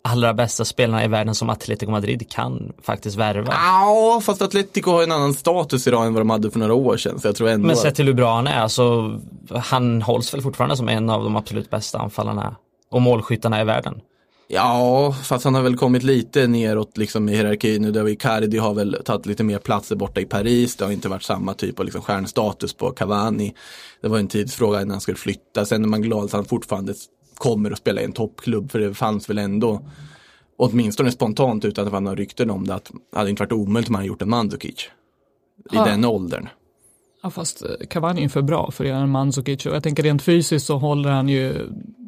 allra 0.06 0.34
bästa 0.34 0.66
spelarna 0.66 1.06
i 1.06 1.08
världen 1.08 1.36
som 1.36 1.50
Atletico 1.50 1.92
Madrid 1.92 2.30
kan 2.30 2.74
faktiskt 2.82 3.18
värva. 3.18 3.54
Ja, 3.54 4.22
fast 4.24 4.42
Atletico 4.42 4.92
har 4.92 5.04
en 5.04 5.12
annan 5.12 5.34
status 5.34 5.88
idag 5.88 6.06
än 6.06 6.14
vad 6.14 6.22
de 6.22 6.30
hade 6.30 6.52
för 6.52 6.60
några 6.60 6.74
år 6.74 6.98
sedan. 6.98 7.20
Så 7.20 7.28
jag 7.28 7.36
tror 7.36 7.50
ändå 7.50 7.68
Men 7.68 7.76
sett 7.76 7.96
till 7.96 8.06
hur 8.06 8.14
bra 8.14 8.36
han 8.36 8.48
är, 8.48 8.60
alltså, 8.60 9.20
han 9.50 10.02
hålls 10.02 10.34
väl 10.34 10.42
fortfarande 10.42 10.78
som 10.78 10.90
en 10.90 11.10
av 11.10 11.24
de 11.24 11.36
absolut 11.36 11.70
bästa 11.70 12.00
anfallarna 12.00 12.56
och 12.92 13.02
målskyttarna 13.02 13.62
i 13.62 13.64
världen. 13.64 14.02
Ja, 14.48 15.16
fast 15.24 15.44
han 15.44 15.56
har 15.56 15.62
väl 15.62 15.78
kommit 15.78 16.04
lite 16.04 16.48
neråt 16.48 16.98
liksom 16.98 17.30
i 17.30 17.36
hierarkin 17.36 17.82
nu. 17.82 17.92
Där 17.92 18.08
Icardi 18.08 18.58
har 18.58 18.74
väl 18.74 18.98
tagit 19.06 19.26
lite 19.26 19.44
mer 19.44 19.60
platser 19.60 19.96
borta 19.96 20.22
i 20.22 20.26
Paris. 20.26 20.76
Det 20.76 20.86
har 20.86 20.92
inte 20.92 21.10
varit 21.10 21.24
samma 21.24 21.54
typ 21.54 21.80
av 21.80 21.86
liksom 21.86 22.02
stjärnstatus 22.02 22.74
på 22.74 22.92
Cavani. 22.92 23.54
Det 24.02 24.08
var 24.08 24.20
en 24.20 24.28
tidsfråga 24.28 24.82
innan 24.82 24.92
han 24.92 25.02
skulle 25.02 25.18
flytta. 25.18 25.66
Sen 25.66 25.84
är 25.84 25.88
man 25.88 26.02
glad 26.02 26.26
att 26.26 26.32
han 26.32 26.46
fortfarande 26.46 26.94
kommer 27.36 27.72
att 27.72 27.78
spela 27.78 28.02
i 28.02 28.04
en 28.06 28.12
toppklubb. 28.12 28.72
För 28.72 28.80
det 28.80 28.94
fanns 28.94 29.30
väl 29.30 29.38
ändå, 29.38 29.82
åtminstone 30.58 31.12
spontant 31.12 31.66
utan 31.66 31.84
att 31.84 31.88
det 31.92 31.94
var 31.94 32.02
några 32.02 32.16
rykten 32.16 32.50
om 32.50 32.68
det, 32.68 32.74
att 32.76 32.92
det 33.12 33.18
hade 33.18 33.30
inte 33.30 33.44
varit 33.44 33.52
omöjligt 33.52 33.90
om 33.90 33.96
han 33.96 34.06
gjort 34.06 34.22
en 34.22 34.30
Mandzukic. 34.30 34.90
I 35.72 35.76
Ja. 35.76 35.86
den 35.86 36.06
åldern. 36.06 36.48
Ja 37.24 37.30
fast 37.30 37.62
eh, 37.64 37.70
Cavani 37.90 38.24
är 38.24 38.30
för 38.30 38.42
bra 38.42 38.72
för 38.72 38.84
att 38.84 38.90
göra 38.90 39.00
en 39.00 39.10
Mandzukic 39.10 39.66
och 39.66 39.76
jag 39.76 39.84
tänker 39.84 40.04
rent 40.04 40.22
fysiskt 40.22 40.66
så 40.66 40.78
håller 40.78 41.10
han 41.12 41.30
ju 41.30 41.68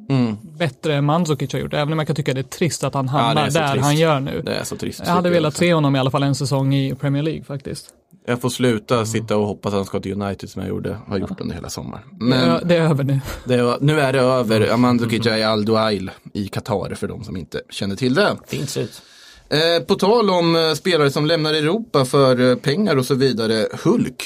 Mm. 0.09 0.35
bättre 0.57 0.95
än 0.95 1.05
Mandzukic 1.05 1.53
har 1.53 1.59
gjort. 1.59 1.73
Även 1.73 1.93
om 1.93 1.99
jag 1.99 2.07
kan 2.07 2.15
tycka 2.15 2.33
det 2.33 2.39
är 2.41 2.43
trist 2.43 2.83
att 2.83 2.93
han 2.93 3.07
hamnar 3.09 3.49
så 3.49 3.59
där 3.59 3.71
trist. 3.71 3.83
han 3.85 3.95
gör 3.97 4.19
nu. 4.19 4.41
Det 4.45 4.55
är 4.55 4.63
så 4.63 4.75
trist. 4.75 5.01
Jag 5.05 5.11
hade 5.13 5.29
velat 5.29 5.55
se 5.55 5.73
honom 5.73 5.95
i 5.95 5.99
alla 5.99 6.11
fall 6.11 6.23
en 6.23 6.35
säsong 6.35 6.73
i 6.75 6.95
Premier 6.95 7.23
League 7.23 7.43
faktiskt. 7.43 7.89
Jag 8.25 8.41
får 8.41 8.49
sluta 8.49 9.05
sitta 9.05 9.37
och 9.37 9.47
hoppas 9.47 9.73
att 9.73 9.77
han 9.77 9.85
ska 9.85 9.99
till 9.99 10.21
United 10.21 10.49
som 10.49 10.61
jag 10.61 10.69
gjorde, 10.69 10.97
har 11.07 11.17
gjort 11.17 11.41
under 11.41 11.55
hela 11.55 11.69
sommaren. 11.69 12.03
Men 12.19 12.49
är, 12.49 12.61
det 12.65 12.75
är 12.75 12.81
över 12.81 13.03
nu. 13.03 13.19
det 13.45 13.53
är, 13.53 13.77
nu 13.81 13.99
är 13.99 14.13
det 14.13 14.19
över. 14.19 14.73
Amando 14.73 15.09
Kijay 15.09 15.43
Al 15.43 15.65
Duail 15.65 16.11
i 16.33 16.47
Qatar 16.47 16.95
för 16.95 17.07
de 17.07 17.23
som 17.23 17.37
inte 17.37 17.61
känner 17.69 17.95
till 17.95 18.13
det. 18.13 18.37
Fint 18.47 18.69
ser 18.69 18.81
ut. 18.81 19.01
Eh, 19.49 19.83
på 19.83 19.95
tal 19.95 20.29
om 20.29 20.55
eh, 20.55 20.73
spelare 20.73 21.11
som 21.11 21.25
lämnar 21.25 21.53
Europa 21.53 22.05
för 22.05 22.49
eh, 22.49 22.55
pengar 22.55 22.95
och 22.95 23.05
så 23.05 23.15
vidare. 23.15 23.67
Hulk. 23.83 24.23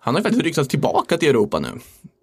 Han 0.00 0.14
har 0.14 0.22
faktiskt 0.22 0.44
ryktats 0.44 0.68
tillbaka 0.68 1.18
till 1.18 1.28
Europa 1.28 1.58
nu. 1.58 1.68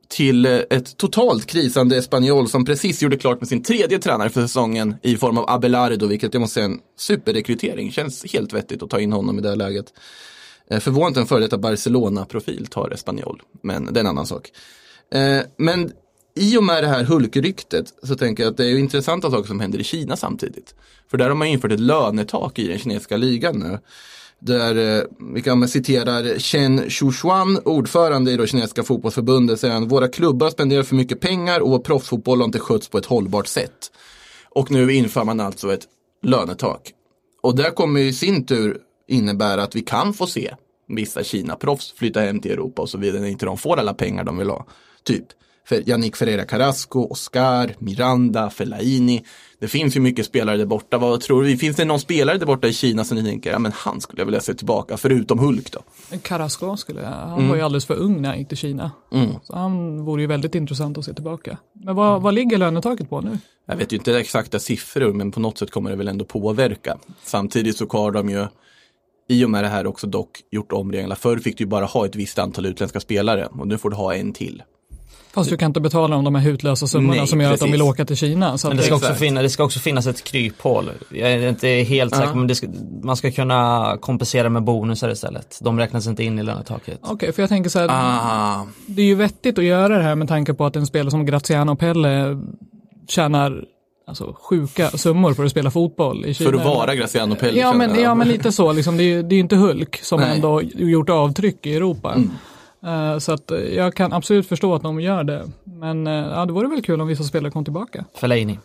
till 0.07 0.45
eh, 0.45 0.59
ett 0.69 0.97
totalt 0.97 1.45
krisande 1.45 1.97
Espanyol 1.97 2.49
som 2.49 2.65
precis 2.65 3.01
gjorde 3.01 3.17
klart 3.17 3.39
med 3.39 3.47
sin 3.49 3.63
tredje 3.63 3.99
tränare 3.99 4.29
för 4.29 4.41
säsongen 4.41 4.95
i 5.01 5.17
form 5.17 5.37
av 5.37 5.49
Abelardo, 5.49 6.07
vilket 6.07 6.33
jag 6.33 6.41
måste 6.41 6.53
säga 6.53 6.65
är 6.65 6.69
en 6.69 6.79
superrekrytering. 6.97 7.91
Känns 7.91 8.33
helt 8.33 8.53
vettigt 8.53 8.83
att 8.83 8.89
ta 8.89 8.99
in 8.99 9.13
honom 9.13 9.39
i 9.39 9.41
det 9.41 9.49
här 9.49 9.55
läget. 9.55 9.93
Eh, 10.71 10.79
Förvånande 10.79 11.19
en 11.19 11.27
före 11.27 11.39
detta 11.39 11.57
Barcelona-profil 11.57 12.67
tar 12.67 12.91
Espanyol, 12.91 13.41
men 13.61 13.93
det 13.93 13.99
är 13.99 14.01
en 14.01 14.07
annan 14.07 14.27
sak. 14.27 14.51
Eh, 15.13 15.39
men 15.57 15.91
i 16.35 16.57
och 16.57 16.63
med 16.63 16.83
det 16.83 16.87
här 16.87 17.03
Hulk-ryktet 17.03 17.85
så 18.03 18.15
tänker 18.15 18.43
jag 18.43 18.51
att 18.51 18.57
det 18.57 18.65
är 18.65 18.77
intressanta 18.77 19.31
saker 19.31 19.47
som 19.47 19.59
händer 19.59 19.79
i 19.79 19.83
Kina 19.83 20.15
samtidigt. 20.15 20.75
För 21.09 21.17
där 21.17 21.27
har 21.27 21.35
man 21.35 21.47
infört 21.47 21.71
ett 21.71 21.79
lönetak 21.79 22.59
i 22.59 22.67
den 22.67 22.79
kinesiska 22.79 23.17
ligan 23.17 23.59
nu. 23.59 23.79
Där, 24.39 24.97
eh, 24.97 25.03
vi 25.33 25.41
kan 25.41 25.67
citera 25.67 26.39
Chen 26.39 26.89
Shushuan, 26.89 27.59
ordförande 27.65 28.31
i 28.31 28.37
det 28.37 28.47
kinesiska 28.47 28.83
fotbollsförbundet, 28.83 29.59
säger 29.59 29.73
han, 29.73 29.87
våra 29.87 30.07
klubbar 30.07 30.49
spenderar 30.49 30.83
för 30.83 30.95
mycket 30.95 31.19
pengar 31.19 31.59
och 31.59 31.69
vår 31.69 31.79
proffsfotboll 31.79 32.39
har 32.39 32.45
inte 32.45 32.59
skötts 32.59 32.87
på 32.87 32.97
ett 32.97 33.05
hållbart 33.05 33.47
sätt. 33.47 33.91
Och 34.49 34.71
nu 34.71 34.93
inför 34.93 35.23
man 35.23 35.39
alltså 35.39 35.73
ett 35.73 35.87
lönetak. 36.23 36.91
Och 37.41 37.55
där 37.55 37.69
kommer 37.69 37.99
i 37.99 38.13
sin 38.13 38.45
tur 38.45 38.77
innebära 39.11 39.63
att 39.63 39.75
vi 39.75 39.81
kan 39.81 40.13
få 40.13 40.27
se 40.27 40.55
vissa 40.87 41.23
Kina-proffs 41.23 41.93
flytta 41.97 42.19
hem 42.19 42.39
till 42.39 42.51
Europa 42.51 42.81
och 42.81 42.89
så 42.89 42.97
vidare 42.97 43.21
när 43.21 43.27
inte 43.27 43.45
de 43.45 43.57
får 43.57 43.79
alla 43.79 43.93
pengar 43.93 44.23
de 44.23 44.37
vill 44.37 44.49
ha. 44.49 44.65
Typ 45.03 45.25
för 45.67 45.89
Yannick 45.89 46.15
Ferreira 46.15 46.45
Carrasco, 46.45 47.07
Oscar, 47.09 47.75
Miranda, 47.79 48.49
Fellaini. 48.49 49.23
Det 49.59 49.67
finns 49.67 49.95
ju 49.95 49.99
mycket 49.99 50.25
spelare 50.25 50.57
där 50.57 50.65
borta. 50.65 50.97
Vad 50.97 51.21
tror 51.21 51.43
vi? 51.43 51.57
Finns 51.57 51.77
det 51.77 51.85
någon 51.85 51.99
spelare 51.99 52.37
där 52.37 52.45
borta 52.45 52.67
i 52.67 52.73
Kina 52.73 53.03
som 53.03 53.17
ni 53.17 53.23
tänker, 53.23 53.51
ja 53.51 53.59
men 53.59 53.71
han 53.75 54.01
skulle 54.01 54.21
jag 54.21 54.25
vilja 54.25 54.41
se 54.41 54.53
tillbaka, 54.53 54.97
förutom 54.97 55.39
Hulk 55.39 55.71
då? 55.71 55.79
Carrasco 56.17 56.77
skulle 56.77 57.01
jag, 57.01 57.09
han 57.09 57.49
var 57.49 57.55
ju 57.55 57.61
alldeles 57.61 57.85
för 57.85 57.95
ung 57.95 58.21
när 58.21 58.29
han 58.29 58.39
gick 58.39 58.47
till 58.47 58.57
Kina. 58.57 58.91
Mm. 59.11 59.29
Så 59.43 59.55
han 59.55 60.05
vore 60.05 60.21
ju 60.21 60.27
väldigt 60.27 60.55
intressant 60.55 60.97
att 60.97 61.05
se 61.05 61.13
tillbaka. 61.13 61.57
Men 61.73 61.95
vad, 61.95 62.21
vad 62.21 62.33
ligger 62.33 62.57
lönetaket 62.57 63.09
på 63.09 63.21
nu? 63.21 63.37
Jag 63.65 63.75
vet 63.75 63.93
ju 63.93 63.97
inte 63.97 64.19
exakta 64.19 64.59
siffror, 64.59 65.13
men 65.13 65.31
på 65.31 65.39
något 65.39 65.57
sätt 65.57 65.71
kommer 65.71 65.89
det 65.89 65.95
väl 65.95 66.07
ändå 66.07 66.25
påverka. 66.25 66.97
Samtidigt 67.23 67.77
så 67.77 67.87
har 67.89 68.11
de 68.11 68.29
ju 68.29 68.47
i 69.31 69.45
och 69.45 69.49
med 69.49 69.63
det 69.63 69.67
här 69.69 69.87
också 69.87 70.07
dock 70.07 70.29
gjort 70.51 70.71
om 70.71 70.91
reglerna. 70.91 71.15
Förr 71.15 71.37
fick 71.37 71.57
du 71.57 71.63
ju 71.63 71.67
bara 71.67 71.85
ha 71.85 72.05
ett 72.05 72.15
visst 72.15 72.39
antal 72.39 72.65
utländska 72.65 72.99
spelare 72.99 73.45
och 73.45 73.67
nu 73.67 73.77
får 73.77 73.89
du 73.89 73.95
ha 73.95 74.13
en 74.15 74.33
till. 74.33 74.63
Fast 75.33 75.49
du 75.49 75.57
kan 75.57 75.69
inte 75.69 75.79
betala 75.81 76.15
dem 76.15 76.23
de 76.23 76.35
här 76.35 76.41
hutlösa 76.43 76.87
summorna 76.87 77.13
Nej, 77.19 77.27
som 77.27 77.41
gör 77.41 77.47
att 77.53 77.59
de 77.59 77.65
precis. 77.65 77.73
vill 77.73 77.81
åka 77.81 78.05
till 78.05 78.15
Kina. 78.15 78.57
Så 78.57 78.67
Men 78.67 78.77
det 78.77 78.83
ska, 78.83 78.95
också 78.95 79.13
finna, 79.13 79.41
det 79.41 79.49
ska 79.49 79.63
också 79.63 79.79
finnas 79.79 80.07
ett 80.07 80.23
kryphål. 80.23 80.91
Jag 81.11 81.31
är 81.31 81.49
inte 81.49 81.67
helt 81.67 82.15
säker, 82.15 82.27
Ja. 82.27 82.35
men 82.35 82.47
det 82.47 82.55
ska, 82.55 82.67
man 83.03 83.15
ska 83.17 83.31
kunna 83.31 83.97
kompensera 84.01 84.49
med 84.49 84.63
bonusar 84.63 85.09
istället. 85.09 85.59
De 85.61 85.79
räknas 85.79 86.07
inte 86.07 86.23
in 86.23 86.39
i 86.39 86.43
lönetaket. 86.43 86.99
Okej, 87.03 87.31
för 87.33 87.41
jag 87.41 87.49
tänker 87.49 87.69
så 87.69 87.79
här, 87.79 87.87
Ah, 87.91 88.65
det 88.85 89.01
är 89.01 89.05
ju 89.05 89.15
vettigt 89.15 89.57
att 89.57 89.63
göra 89.63 89.97
det 89.97 90.03
här 90.03 90.15
med 90.15 90.27
tanke 90.27 90.53
på 90.53 90.65
att 90.65 90.75
en 90.75 90.85
spelare 90.85 91.11
som 91.11 91.25
Graziano 91.25 91.75
Pelle 91.75 92.41
tjänar 93.07 93.63
alltså, 94.11 94.35
sjuka 94.41 94.89
summor 94.89 95.33
för 95.33 95.45
att 95.45 95.51
spela 95.51 95.71
fotboll 95.71 96.25
i 96.25 96.33
Kina. 96.33 96.51
för 96.51 96.57
att 96.57 96.65
vara 96.65 96.95
Graziano 96.95 97.35
Pelle. 97.35 97.59
Ja 97.59 97.73
men, 97.73 97.99
ja 97.99 98.15
men 98.15 98.27
lite 98.27 98.51
så, 98.51 98.73
liksom. 98.73 98.97
det 98.97 99.03
är 99.03 99.05
ju 99.05 99.23
det 99.23 99.33
är 99.33 99.37
ju 99.37 99.41
inte 99.41 99.55
Hulk 99.55 99.99
som 100.03 100.19
Nej. 100.19 100.35
ändå 100.35 100.61
gjort 100.61 101.09
avtryck 101.09 101.65
i 101.65 101.75
Europa. 101.75 102.13
Mm. 102.13 102.31
Eh, 103.13 103.19
så 103.19 103.33
att 103.33 103.51
eh, 103.51 103.57
jag 103.57 103.93
kan 103.95 104.13
absolut 104.13 104.47
förstå 104.47 104.75
att 104.75 104.83
de 104.83 104.99
gör 104.99 105.23
det. 105.23 105.43
Men 105.63 106.07
uh, 106.07 106.13
ja, 106.13 106.45
det 106.45 106.53
vore 106.53 106.67
väl 106.67 106.81
kul 106.81 107.01
om 107.01 107.07
vissa 107.07 107.23
spelare 107.23 107.51
kom 107.51 107.63
tillbaka. 107.63 108.05
Fellaini. 108.15 108.59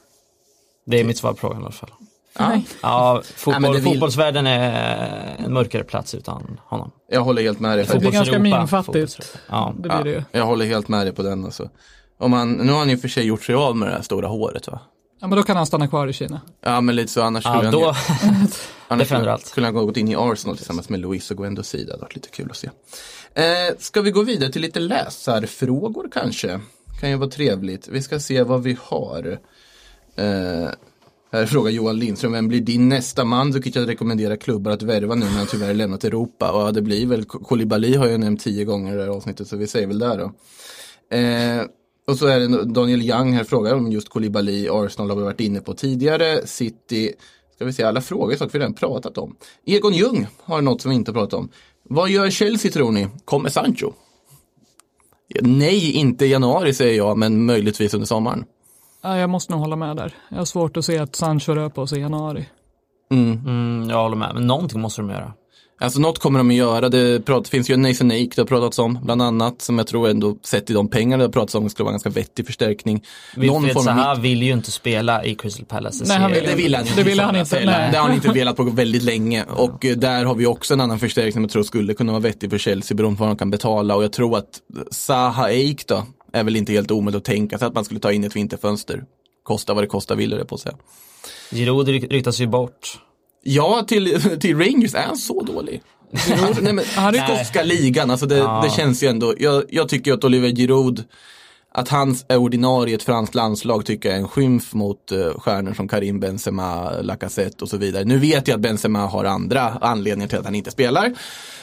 Det 0.86 1.00
är 1.00 1.04
mitt 1.04 1.18
svar 1.18 1.32
på 1.32 1.36
frågan 1.36 1.60
i 1.60 1.64
alla 1.64 1.72
fall. 1.72 1.90
Nej. 2.38 2.66
Ja, 2.82 3.22
fotboll, 3.36 3.62
det 3.62 3.72
vill- 3.72 3.84
fotbollsvärlden 3.84 4.46
är 4.46 5.36
en 5.38 5.52
mörkare 5.52 5.84
plats 5.84 6.14
utan 6.14 6.60
honom. 6.64 6.90
Jag 7.08 7.20
håller 7.20 7.42
helt 7.42 7.60
med 7.60 7.78
dig. 7.78 7.86
Det 7.92 7.98
blir 7.98 8.10
ganska 8.10 8.38
minfattigt. 8.38 9.38
Ja. 9.48 9.74
Det 9.78 9.88
blir 9.88 10.04
det 10.04 10.10
ju. 10.10 10.22
Jag 10.32 10.46
håller 10.46 10.66
helt 10.66 10.88
med 10.88 11.06
dig 11.06 11.14
på 11.14 11.22
den 11.22 11.44
alltså. 11.44 11.68
Om 12.18 12.32
han, 12.32 12.52
nu 12.52 12.72
har 12.72 12.78
han 12.78 12.94
och 12.94 13.00
för 13.00 13.08
sig 13.08 13.26
gjort 13.26 13.44
sig 13.44 13.54
av 13.54 13.76
med 13.76 13.88
det 13.88 13.92
här 13.92 14.02
stora 14.02 14.28
håret 14.28 14.68
va? 14.68 14.80
Ja 15.20 15.26
men 15.26 15.36
då 15.36 15.42
kan 15.42 15.56
han 15.56 15.66
stanna 15.66 15.88
kvar 15.88 16.08
i 16.08 16.12
Kina. 16.12 16.40
Ja 16.60 16.80
men 16.80 16.96
lite 16.96 17.12
så 17.12 17.22
annars 17.22 17.44
skulle 17.44 17.56
Ja, 17.56 17.62
han 17.62 17.72
då, 17.72 17.94
Annars 18.88 19.08
förändrar 19.08 19.36
skulle, 19.36 19.48
skulle 19.50 19.66
han 19.66 19.74
ha 19.74 19.82
gått 19.82 19.96
in 19.96 20.08
i 20.08 20.16
Arsenal 20.16 20.56
tillsammans 20.56 20.88
med 20.88 21.00
Luis 21.00 21.30
och 21.30 21.36
Guendo 21.36 21.62
Sida. 21.62 21.84
Det 21.86 21.92
hade 21.92 22.02
varit 22.02 22.14
lite 22.14 22.28
kul 22.28 22.50
att 22.50 22.56
se. 22.56 22.70
Eh, 23.34 23.74
ska 23.78 24.00
vi 24.00 24.10
gå 24.10 24.22
vidare 24.22 24.52
till 24.52 24.62
lite 24.62 24.80
läsarfrågor 24.80 26.08
kanske? 26.12 26.60
Kan 27.00 27.10
ju 27.10 27.16
vara 27.16 27.30
trevligt. 27.30 27.88
Vi 27.88 28.02
ska 28.02 28.20
se 28.20 28.42
vad 28.42 28.62
vi 28.62 28.76
har. 28.82 29.38
Eh, 30.16 30.68
här 31.32 31.46
frågar 31.46 31.70
Johan 31.70 31.98
Lindström, 31.98 32.32
vem 32.32 32.48
blir 32.48 32.60
din 32.60 32.88
nästa 32.88 33.24
man? 33.24 33.50
Du 33.50 33.62
kan 33.62 33.86
rekommendera 33.86 34.36
klubbar 34.36 34.72
att 34.72 34.82
värva 34.82 35.14
nu 35.14 35.24
när 35.26 35.32
han 35.32 35.46
tyvärr 35.46 35.74
lämnat 35.74 36.04
Europa. 36.04 36.52
Och 36.52 36.60
ja, 36.60 36.72
det 36.72 36.82
blir 36.82 37.06
väl, 37.06 37.24
Koulibaly 37.24 37.96
har 37.96 38.06
jag 38.06 38.20
nämnt 38.20 38.40
tio 38.40 38.64
gånger 38.64 38.92
i 38.92 38.96
det 38.96 39.02
här 39.02 39.10
avsnittet 39.10 39.48
så 39.48 39.56
vi 39.56 39.66
säger 39.66 39.86
väl 39.86 39.98
där 39.98 40.18
då. 40.18 40.32
Eh, 41.16 41.62
och 42.06 42.18
så 42.18 42.26
är 42.26 42.40
det 42.40 42.64
Daniel 42.64 43.02
Young 43.02 43.32
här 43.32 43.44
frågar 43.44 43.74
om 43.74 43.92
just 43.92 44.08
Koulibaly, 44.08 44.68
Arsenal 44.68 45.10
har 45.10 45.16
vi 45.16 45.22
varit 45.22 45.40
inne 45.40 45.60
på 45.60 45.74
tidigare, 45.74 46.46
City, 46.46 47.12
ska 47.54 47.64
vi 47.64 47.72
se 47.72 47.82
alla 47.82 48.00
frågor, 48.00 48.34
saker 48.36 48.52
vi 48.52 48.58
redan 48.58 48.74
pratat 48.74 49.18
om. 49.18 49.36
Egon 49.64 49.92
Ljung 49.92 50.26
har 50.42 50.62
något 50.62 50.80
som 50.80 50.90
vi 50.90 50.94
inte 50.94 51.12
pratat 51.12 51.34
om. 51.34 51.48
Vad 51.82 52.10
gör 52.10 52.30
Chelsea 52.30 52.72
tror 52.72 52.92
ni? 52.92 53.08
Kommer 53.24 53.48
Sancho? 53.48 53.92
Nej, 55.40 55.92
inte 55.92 56.26
i 56.26 56.28
januari 56.28 56.74
säger 56.74 56.96
jag, 56.96 57.18
men 57.18 57.44
möjligtvis 57.44 57.94
under 57.94 58.06
sommaren. 58.06 58.44
Ja, 59.02 59.18
jag 59.18 59.30
måste 59.30 59.52
nog 59.52 59.60
hålla 59.60 59.76
med 59.76 59.96
där. 59.96 60.14
Jag 60.28 60.38
har 60.38 60.44
svårt 60.44 60.76
att 60.76 60.84
se 60.84 60.98
att 60.98 61.16
Sancho 61.16 61.52
rör 61.52 61.68
på 61.68 61.86
sig 61.86 61.98
i 61.98 62.00
januari. 62.00 62.46
mm, 63.10 63.90
jag 63.90 64.02
håller 64.02 64.16
med, 64.16 64.30
men 64.34 64.46
någonting 64.46 64.80
måste 64.80 65.02
de 65.02 65.10
göra. 65.10 65.32
Alltså 65.78 66.00
något 66.00 66.18
kommer 66.18 66.38
de 66.38 66.50
att 66.50 66.56
göra. 66.56 66.88
Det 66.88 67.20
prat, 67.26 67.48
finns 67.48 67.70
ju 67.70 67.74
en 67.74 67.82
Nathan 67.82 68.10
Ake 68.10 68.28
det 68.36 68.40
har 68.42 68.46
pratats 68.46 68.78
om, 68.78 68.98
bland 69.02 69.22
annat, 69.22 69.62
som 69.62 69.78
jag 69.78 69.86
tror 69.86 70.08
ändå 70.08 70.36
sett 70.44 70.70
i 70.70 70.72
de 70.72 70.88
pengar 70.88 71.18
det 71.18 71.24
har 71.24 71.28
pratats 71.28 71.54
om 71.54 71.70
skulle 71.70 71.84
vara 71.84 71.90
en 71.90 71.94
ganska 71.94 72.10
vettig 72.10 72.46
förstärkning. 72.46 73.04
Wilfried 73.36 73.76
av 73.76 73.82
Zaha 73.82 74.14
mitt- 74.14 74.24
vill 74.24 74.42
ju 74.42 74.52
inte 74.52 74.70
spela 74.70 75.24
i 75.24 75.34
Crystal 75.34 75.64
Palace. 75.64 76.04
Nej, 76.08 76.18
han 76.18 76.32
vill 76.32 76.44
Det 76.44 76.54
vill 76.54 76.74
han 76.74 76.84
inte. 76.86 76.96
Det 76.96 77.02
ville 77.02 77.22
han 77.22 77.36
inte, 77.36 77.64
nej. 77.64 77.90
Det 77.92 77.98
har 77.98 78.04
han 78.06 78.14
inte 78.14 78.28
velat 78.32 78.56
på 78.56 78.62
väldigt 78.62 79.02
länge. 79.02 79.44
Och 79.44 79.84
eh, 79.84 79.96
där 79.96 80.24
har 80.24 80.34
vi 80.34 80.46
också 80.46 80.74
en 80.74 80.80
annan 80.80 80.98
förstärkning 80.98 81.32
som 81.32 81.42
jag 81.42 81.50
tror 81.50 81.62
skulle 81.62 81.94
kunna 81.94 82.12
vara 82.12 82.22
vettig 82.22 82.50
för 82.50 82.58
Chelsea 82.58 82.94
beroende 82.96 83.18
på 83.18 83.24
vad 83.24 83.30
de 83.30 83.38
kan 83.38 83.50
betala. 83.50 83.94
Och 83.96 84.04
jag 84.04 84.12
tror 84.12 84.38
att 84.38 84.60
Zaha 84.90 85.44
Ake 85.44 85.84
då 85.86 86.06
är 86.32 86.44
väl 86.44 86.56
inte 86.56 86.72
helt 86.72 86.90
omöjligt 86.90 87.16
att 87.18 87.24
tänka 87.24 87.58
sig 87.58 87.66
att 87.68 87.74
man 87.74 87.84
skulle 87.84 88.00
ta 88.00 88.12
in 88.12 88.24
ett 88.24 88.36
vinterfönster. 88.36 89.02
Kosta 89.42 89.74
vad 89.74 89.82
det 89.84 89.88
kostar 89.88 90.16
vill 90.16 90.30
det 90.30 90.44
på 90.44 90.54
att 90.54 90.60
säga. 90.60 90.76
Giroud 91.50 91.88
ry- 91.88 92.08
ryktas 92.10 92.40
ju 92.40 92.46
bort. 92.46 92.98
Ja, 93.48 93.84
till, 93.88 94.20
till 94.40 94.58
Rangers 94.58 94.94
är 94.94 95.02
han 95.02 95.16
så 95.16 95.42
dålig. 95.42 95.82
Nej, 96.60 96.72
men, 96.72 96.84
skotska 97.26 97.62
ligan, 97.62 98.10
alltså 98.10 98.26
det, 98.26 98.36
Ja. 98.36 98.62
det 98.64 98.70
känns 98.70 99.02
ju 99.02 99.08
ändå. 99.08 99.34
Jag, 99.38 99.64
jag 99.68 99.88
tycker 99.88 100.12
att 100.12 100.24
Oliver 100.24 100.48
Giroud, 100.48 101.04
att 101.74 101.88
han 101.88 102.16
är 102.28 102.36
ordinarie 102.36 102.92
i 102.92 102.94
ett 102.94 103.02
franskt 103.02 103.34
landslag 103.34 103.86
tycker 103.86 104.08
jag 104.08 104.16
är 104.16 104.20
en 104.22 104.28
skymf 104.28 104.74
mot 104.74 105.12
uh, 105.12 105.38
stjärnor 105.38 105.74
som 105.74 105.88
Karim 105.88 106.20
Benzema, 106.20 106.90
Lacazette 107.00 107.64
och 107.64 107.70
så 107.70 107.76
vidare. 107.76 108.04
Nu 108.04 108.18
vet 108.18 108.48
jag 108.48 108.54
att 108.54 108.60
Benzema 108.60 109.06
har 109.06 109.24
andra 109.24 109.62
anledningar 109.62 110.28
till 110.28 110.38
att 110.38 110.44
han 110.44 110.54
inte 110.54 110.70
spelar. 110.70 111.14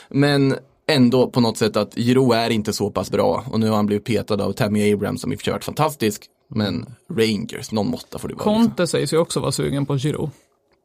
Men 0.10 0.56
ändå 0.88 1.28
på 1.30 1.42
något 1.42 1.58
sätt 1.58 1.78
att 1.78 1.96
Giroud 1.96 2.34
är 2.34 2.50
inte 2.50 2.74
så 2.74 2.90
pass 2.92 3.12
bra. 3.12 3.44
Och 3.52 3.60
nu 3.60 3.70
har 3.70 3.76
han 3.76 3.86
blivit 3.86 4.06
petad 4.06 4.44
av 4.44 4.54
Tammy 4.54 4.94
Abraham 4.94 5.18
som 5.18 5.34
i 5.34 5.36
och 5.36 5.40
för 5.40 5.44
sig 5.44 5.54
varit 5.54 5.64
fantastisk. 5.64 6.26
Men 6.56 6.86
Rangers, 7.10 7.72
någon 7.72 7.88
måtta 7.88 8.20
får 8.20 8.28
det 8.28 8.34
vara. 8.36 8.50
Liksom. 8.50 8.68
Conte 8.68 8.88
sägs 8.88 9.14
ju 9.14 9.18
också 9.18 9.40
vara 9.40 9.52
sugen 9.52 9.86
på 9.86 9.98
Giroud. 9.98 10.30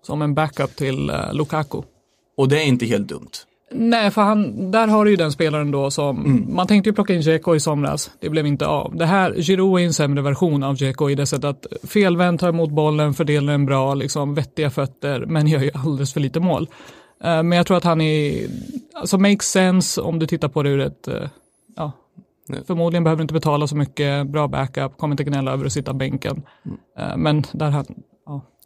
Som 0.09 0.23
en 0.23 0.35
backup 0.35 0.77
till 0.77 1.11
uh, 1.11 1.35
Lukaku. 1.35 1.83
Och 2.37 2.49
det 2.49 2.63
är 2.63 2.67
inte 2.67 2.87
helt 2.87 3.09
dumt. 3.09 3.31
Nej, 3.73 4.11
för 4.11 4.23
han, 4.23 4.71
där 4.71 4.87
har 4.89 5.05
du 5.05 5.11
ju 5.11 5.17
den 5.17 5.33
spelaren 5.33 5.71
då 5.71 5.91
som, 5.91 6.19
Mm. 6.27 6.55
man 6.55 6.67
tänkte 6.67 6.91
ju 6.91 6.95
plocka 6.95 7.15
in 7.15 7.21
Dzeko 7.21 7.55
i 7.55 7.61
somras, 7.61 8.11
det 8.21 8.29
blev 8.31 8.47
inte 8.47 8.67
av. 8.67 8.97
Det 8.97 9.07
här, 9.07 9.35
Giroud 9.35 9.81
är 9.81 9.85
en 9.87 9.93
sämre 9.93 10.23
version 10.23 10.63
av 10.63 10.75
Dzeko 10.75 11.11
i 11.11 11.15
det 11.15 11.27
sättet 11.27 11.45
att 11.45 11.67
felvänd, 11.91 12.41
tar 12.41 12.49
emot 12.49 12.71
bollen, 12.71 13.15
fördelar 13.15 13.53
den 13.53 13.67
bra, 13.67 13.95
liksom 13.95 14.35
vettiga 14.35 14.71
fötter, 14.71 15.25
men 15.27 15.47
gör 15.47 15.61
ju 15.61 15.71
alldeles 15.75 16.13
för 16.13 16.21
lite 16.21 16.41
mål. 16.41 16.69
Eh, 17.25 17.43
men 17.43 17.53
jag 17.53 17.67
tror 17.67 17.77
att 17.77 17.85
han 17.85 18.01
är, 18.01 18.47
alltså 18.95 19.19
makes 19.19 19.51
sense 19.51 20.01
om 20.01 20.19
du 20.19 20.27
tittar 20.27 20.49
på 20.49 20.63
det 20.63 20.71
ur 20.71 20.81
ett, 20.81 21.09
eh, 21.09 21.29
ja, 21.77 21.93
Nej. 22.49 22.61
förmodligen 22.67 23.05
behöver 23.05 23.19
du 23.19 23.23
inte 23.23 23.35
betala 23.35 23.67
så 23.67 23.77
mycket, 23.77 24.27
bra 24.27 24.49
backup, 24.49 24.97
kommer 24.97 25.13
inte 25.13 25.25
gnälla 25.25 25.53
över 25.53 25.67
att 25.67 25.73
sitta 25.73 25.93
bänken. 25.95 26.43
Mm. 26.65 26.79
Eh, 26.99 27.17
men 27.17 27.45
där, 27.53 27.71
han-. 27.71 27.95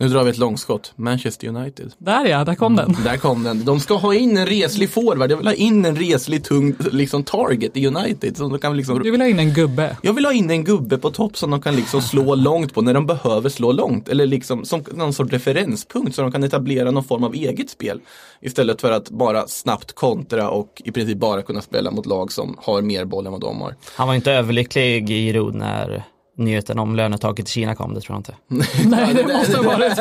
Nu 0.02 0.08
drar 0.08 0.24
vi 0.24 0.30
ett 0.30 0.38
långskott. 0.38 0.92
Manchester 0.96 1.48
United. 1.48 1.92
där 1.98 2.26
ja, 2.26 2.44
där 2.44 2.54
kom 2.54 2.76
den. 2.76 2.96
Där 3.04 3.16
kom 3.16 3.42
den. 3.42 3.64
De 3.64 3.80
ska 3.80 3.94
ha 3.94 4.14
in 4.14 4.36
en 4.36 4.46
reslig 4.46 4.90
forward. 4.90 5.30
Jag 5.30 5.36
vill 5.36 5.46
ha 5.46 5.54
in 5.54 5.84
en 5.84 5.96
reslig 5.96 6.44
tung 6.44 6.74
liksom, 6.92 7.24
target 7.24 7.76
i 7.76 7.86
United. 7.86 8.36
Så 8.36 8.48
de 8.48 8.58
kan 8.58 8.76
liksom... 8.76 9.02
Du 9.02 9.10
vill 9.10 9.20
ha 9.20 9.28
in 9.28 9.38
en 9.38 9.54
gubbe. 9.54 9.96
Jag 10.02 10.12
vill 10.12 10.24
ha 10.24 10.32
in 10.32 10.50
en 10.50 10.64
gubbe 10.64 10.98
på 10.98 11.10
topp 11.10 11.36
som 11.36 11.50
de 11.50 11.60
kan 11.62 11.76
liksom 11.76 12.02
slå 12.02 12.34
långt 12.34 12.74
på 12.74 12.82
när 12.82 12.94
de 12.94 13.06
behöver 13.06 13.48
slå 13.48 13.72
långt. 13.72 14.08
Eller 14.08 14.26
liksom 14.26 14.64
som 14.64 14.84
någon 14.92 15.12
sorts 15.12 15.32
referenspunkt 15.32 16.14
så 16.14 16.22
de 16.22 16.32
kan 16.32 16.44
etablera 16.44 16.90
någon 16.90 17.04
form 17.04 17.24
av 17.24 17.34
eget 17.34 17.70
spel. 17.70 18.00
Istället 18.40 18.80
för 18.80 18.90
att 18.90 19.10
bara 19.10 19.46
snabbt 19.46 19.92
kontra 19.92 20.50
och 20.50 20.82
i 20.84 20.92
princip 20.92 21.18
bara 21.18 21.42
kunna 21.42 21.60
spela 21.60 21.90
mot 21.90 22.06
lag 22.06 22.32
som 22.32 22.56
har 22.62 22.82
mer 22.82 23.04
boll 23.04 23.26
än 23.26 23.32
vad 23.32 23.40
de 23.40 23.60
har. 23.60 23.74
Han 23.94 24.08
var 24.08 24.14
inte 24.14 24.32
överlycklig 24.32 25.02
i 25.02 25.06
Giroud 25.06 25.54
när 25.54 26.04
nyheten 26.36 26.78
om 26.78 26.96
lönetaket 26.96 27.48
i 27.48 27.50
Kina 27.50 27.74
kom, 27.74 27.94
det 27.94 28.00
tror 28.00 28.14
jag 28.14 28.20
inte. 28.20 28.66
Nej, 28.88 29.14
det 29.14 29.32
måste 29.32 29.56
ha 29.56 29.62
varit. 29.62 29.96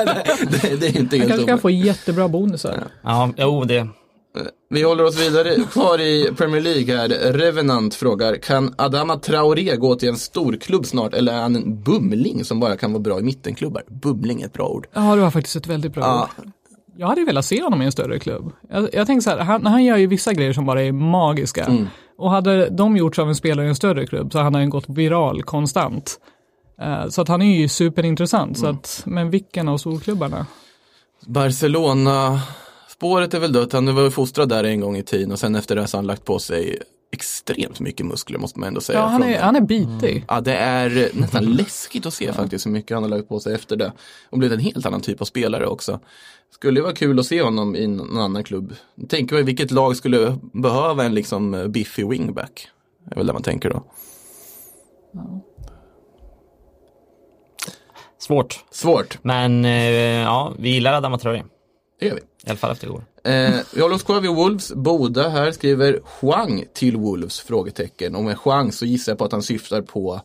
det, 0.62 0.76
det 0.80 0.88
är 0.88 0.98
inte 1.00 1.18
helt 1.18 1.30
kanske 1.30 1.48
kan 1.48 1.60
få 1.60 1.70
jättebra 1.70 2.28
bonusar. 2.28 2.84
Ja, 3.04 3.30
jo, 3.38 3.64
det, 3.64 3.88
Vi 4.70 4.84
håller 4.84 5.04
oss 5.04 5.20
vidare 5.28 5.56
kvar 5.72 6.02
i 6.02 6.30
Premier 6.38 6.62
League 6.62 6.98
här. 6.98 7.10
Revenant 7.34 7.96
frågar, 7.96 8.36
kan 8.36 8.74
Adama 8.78 9.16
Traoré 9.20 9.76
gå 9.76 9.96
till 9.96 10.10
en 10.10 10.18
storklubb 10.18 10.86
snart 10.86 11.14
eller 11.14 11.34
är 11.34 11.42
han 11.42 11.56
en 11.56 11.84
bumling 11.84 12.46
som 12.46 12.60
bara 12.60 12.78
kan 12.78 12.94
vara 12.94 13.02
bra 13.02 13.20
i 13.20 13.24
mittenklubbar? 13.24 13.84
Bumling 13.88 14.42
är 14.42 14.46
ett 14.46 14.54
bra 14.54 14.68
ord. 14.68 14.88
Ja, 14.94 15.16
det 15.16 15.22
var 15.22 15.32
faktiskt 15.32 15.56
ett 15.56 15.68
väldigt 15.68 15.94
bra 15.94 16.04
Ja. 16.04 16.30
ord. 16.44 16.50
Jag 16.98 17.08
hade 17.08 17.22
ju 17.22 17.26
velat 17.28 17.46
se 17.46 17.62
honom 17.64 17.82
i 17.82 17.86
en 17.86 17.92
större 17.92 18.20
klubb. 18.20 18.52
Jag, 18.70 18.90
jag 18.94 19.08
tänker 19.08 19.22
så 19.22 19.30
här, 19.30 19.38
han, 19.38 19.66
han 19.66 19.84
gör 19.84 19.98
ju 19.98 20.08
vissa 20.08 20.34
grejer 20.34 20.54
som 20.54 20.66
bara 20.66 20.82
är 20.82 20.92
magiska. 20.92 21.64
Mm. 21.66 21.88
Och 22.22 22.32
hade 22.32 22.70
de 22.70 22.98
gjorts 22.98 23.20
av 23.20 23.30
en 23.30 23.36
spelare 23.36 23.66
i 23.66 23.70
en 23.70 23.76
större 23.76 24.06
klubb 24.08 24.32
så 24.32 24.40
hade 24.40 24.58
han 24.58 24.70
gått 24.70 24.86
viral 24.90 25.44
konstant. 25.44 26.20
Eh, 26.82 27.08
så 27.10 27.22
att 27.22 27.28
han 27.28 27.42
är 27.42 27.60
ju 27.60 27.68
superintressant. 27.68 28.58
Så 28.58 28.66
Mm. 28.66 28.76
att, 28.78 29.04
men 29.06 29.30
vilken 29.30 29.68
av 29.68 29.78
storklubbarna? 29.78 30.46
Barcelona, 31.26 32.42
spåret 32.90 33.34
är 33.34 33.40
väl 33.40 33.54
dött. 33.54 33.74
Han 33.74 33.96
var 33.96 34.10
fostrad 34.10 34.50
där 34.50 34.64
en 34.64 34.80
gång 34.80 34.98
i 34.98 35.04
tiden 35.04 35.32
och 35.32 35.40
sen 35.40 35.56
efter 35.56 35.76
det 35.76 35.88
så 35.88 35.98
har 35.98 36.02
han 36.02 36.08
lagt 36.08 36.26
på 36.26 36.40
sig 36.40 36.78
extremt 37.14 37.80
mycket 37.80 38.06
muskler 38.06 38.40
måste 38.40 38.60
man 38.60 38.68
ändå 38.68 38.82
säga. 38.82 39.00
Ja, 39.00 39.06
han 39.06 39.22
Från- 39.22 39.30
är, 39.32 39.42
han 39.42 39.56
är 39.56 39.62
bitig. 39.62 40.26
Ja, 40.28 40.42
det 40.42 40.56
är 40.56 41.10
nästan 41.14 41.46
läskigt 41.46 42.06
att 42.06 42.14
se 42.14 42.34
faktiskt 42.34 42.66
hur 42.66 42.72
mycket 42.72 42.96
han 42.98 43.04
har 43.04 43.10
lagt 43.10 43.30
på 43.30 43.40
sig 43.40 43.54
efter 43.56 43.76
det. 43.76 43.92
Och 44.30 44.38
blivit 44.38 44.58
en 44.60 44.64
helt 44.66 44.86
annan 44.86 45.02
typ 45.02 45.22
av 45.22 45.26
spelare 45.26 45.68
också. 45.68 46.00
Skulle 46.54 46.80
ju 46.80 46.84
vara 46.84 46.94
kul 46.94 47.20
att 47.20 47.26
se 47.26 47.42
honom 47.42 47.76
i 47.76 47.88
någon 47.88 48.18
annan 48.18 48.44
klubb. 48.44 48.74
Tänker 49.10 49.36
mig 49.36 49.44
vilket 49.44 49.72
lag 49.72 49.96
skulle 49.96 50.38
behöva 50.54 51.04
en 51.04 51.16
liksom 51.16 51.72
biffig 51.72 52.08
wingback. 52.10 52.68
Det 53.06 53.12
är 53.12 53.16
väl 53.16 53.28
det 53.28 53.34
man 53.34 53.44
tänker 53.44 53.70
då. 53.70 53.84
Svårt. 58.20 58.66
Svårt, 58.72 59.18
Men 59.22 59.66
eh, 59.66 59.72
ja, 60.22 60.54
vi 60.60 60.70
gillar 60.70 60.94
Adama 60.94 61.18
Traoré. 61.18 61.44
det 62.00 62.06
gör 62.06 62.16
vi. 62.16 62.22
I 62.22 62.50
alla 62.50 62.58
fall 62.58 62.72
efter 62.72 62.88
igår. 62.88 63.04
Eh, 63.24 63.60
vi 63.76 63.82
håller 63.82 63.96
oss 63.96 64.04
kvar 64.04 64.22
vid 64.22 64.32
Wolves. 64.32 64.74
Boda 64.74 65.30
här 65.30 65.52
skriver 65.52 66.00
Huang 66.22 66.64
till 66.74 66.98
Wolves? 66.98 67.40
Frågetecken. 67.40 68.16
Och 68.16 68.24
med 68.24 68.38
Huang 68.44 68.72
så 68.72 68.86
gissar 68.86 69.12
jag 69.12 69.20
på 69.20 69.26
att 69.26 69.32
han 69.32 69.44
syftar 69.44 69.82
på 69.82 70.22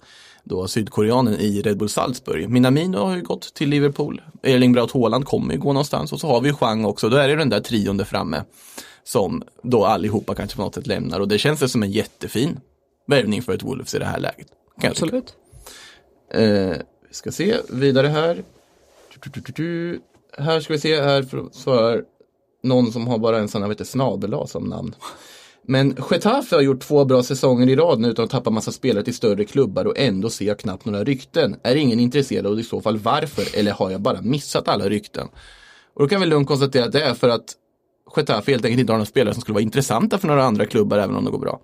då 0.48 0.68
sydkoreanen 0.68 1.34
i 1.34 1.62
Red 1.62 1.78
Bull 1.78 1.88
Salzburg. 1.88 2.50
Minamino 2.50 2.98
har 2.98 3.16
ju 3.16 3.22
gått 3.22 3.54
till 3.54 3.68
Liverpool. 3.68 4.22
Erling 4.42 4.72
Braut 4.72 4.92
Haaland 4.92 5.24
kommer 5.24 5.54
ju 5.54 5.60
gå 5.60 5.72
någonstans. 5.72 6.12
Och 6.12 6.20
så 6.20 6.26
har 6.26 6.40
vi 6.40 6.50
Huang 6.50 6.84
också. 6.84 7.08
Då 7.08 7.16
är 7.16 7.28
det 7.28 7.36
den 7.36 7.48
där 7.48 7.60
trion 7.60 7.96
där 7.96 8.04
framme. 8.04 8.44
Som 9.04 9.42
då 9.62 9.84
allihopa 9.84 10.34
kanske 10.34 10.56
på 10.56 10.62
något 10.62 10.74
sätt 10.74 10.86
lämnar. 10.86 11.20
Och 11.20 11.28
det 11.28 11.38
känns 11.38 11.60
det 11.60 11.68
som 11.68 11.82
en 11.82 11.90
jättefin 11.90 12.60
värvning 13.06 13.42
för 13.42 13.52
ett 13.52 13.62
Wolves 13.62 13.94
i 13.94 13.98
det 13.98 14.04
här 14.04 14.18
läget. 14.20 14.48
Absolut. 14.82 15.34
Eh, 16.34 16.76
vi 17.08 17.14
ska 17.14 17.32
se 17.32 17.56
vidare 17.70 18.06
här. 18.06 18.44
Här 20.38 20.60
ska 20.60 20.72
vi 20.72 20.78
se, 20.80 21.00
här 21.02 21.22
för- 21.22 21.48
svarar 21.52 22.02
någon 22.62 22.92
som 22.92 23.06
har 23.06 23.18
bara 23.18 23.38
en 23.38 23.48
sån 23.48 23.62
här, 23.62 23.84
snabel 23.84 24.48
som 24.48 24.64
namn. 24.64 24.94
Men 25.68 25.96
Getafe 26.10 26.56
har 26.56 26.62
gjort 26.62 26.80
två 26.80 27.04
bra 27.04 27.22
säsonger 27.22 27.68
i 27.68 27.76
rad 27.76 28.00
nu 28.00 28.08
utan 28.08 28.24
att 28.24 28.30
tappa 28.30 28.50
massa 28.50 28.72
spelare 28.72 29.04
till 29.04 29.14
större 29.14 29.44
klubbar 29.44 29.84
och 29.84 29.98
ändå 29.98 30.30
ser 30.30 30.44
jag 30.44 30.58
knappt 30.58 30.84
några 30.84 31.04
rykten. 31.04 31.56
Är 31.62 31.76
ingen 31.76 32.00
intresserad 32.00 32.46
och 32.46 32.60
i 32.60 32.62
så 32.62 32.80
fall 32.80 32.98
varför? 32.98 33.58
Eller 33.58 33.72
har 33.72 33.90
jag 33.90 34.00
bara 34.00 34.22
missat 34.22 34.68
alla 34.68 34.88
rykten? 34.88 35.28
Och 35.94 36.02
då 36.02 36.08
kan 36.08 36.20
vi 36.20 36.26
lugnt 36.26 36.48
konstatera 36.48 36.84
att 36.84 36.92
det 36.92 37.02
är 37.02 37.14
för 37.14 37.28
att 37.28 37.54
Getafe 38.16 38.52
helt 38.52 38.64
enkelt 38.64 38.80
inte 38.80 38.92
har 38.92 38.98
några 38.98 39.06
spelare 39.06 39.34
som 39.34 39.40
skulle 39.40 39.54
vara 39.54 39.62
intressanta 39.62 40.18
för 40.18 40.28
några 40.28 40.44
andra 40.44 40.66
klubbar 40.66 40.98
även 40.98 41.16
om 41.16 41.24
det 41.24 41.30
går 41.30 41.38
bra. 41.38 41.60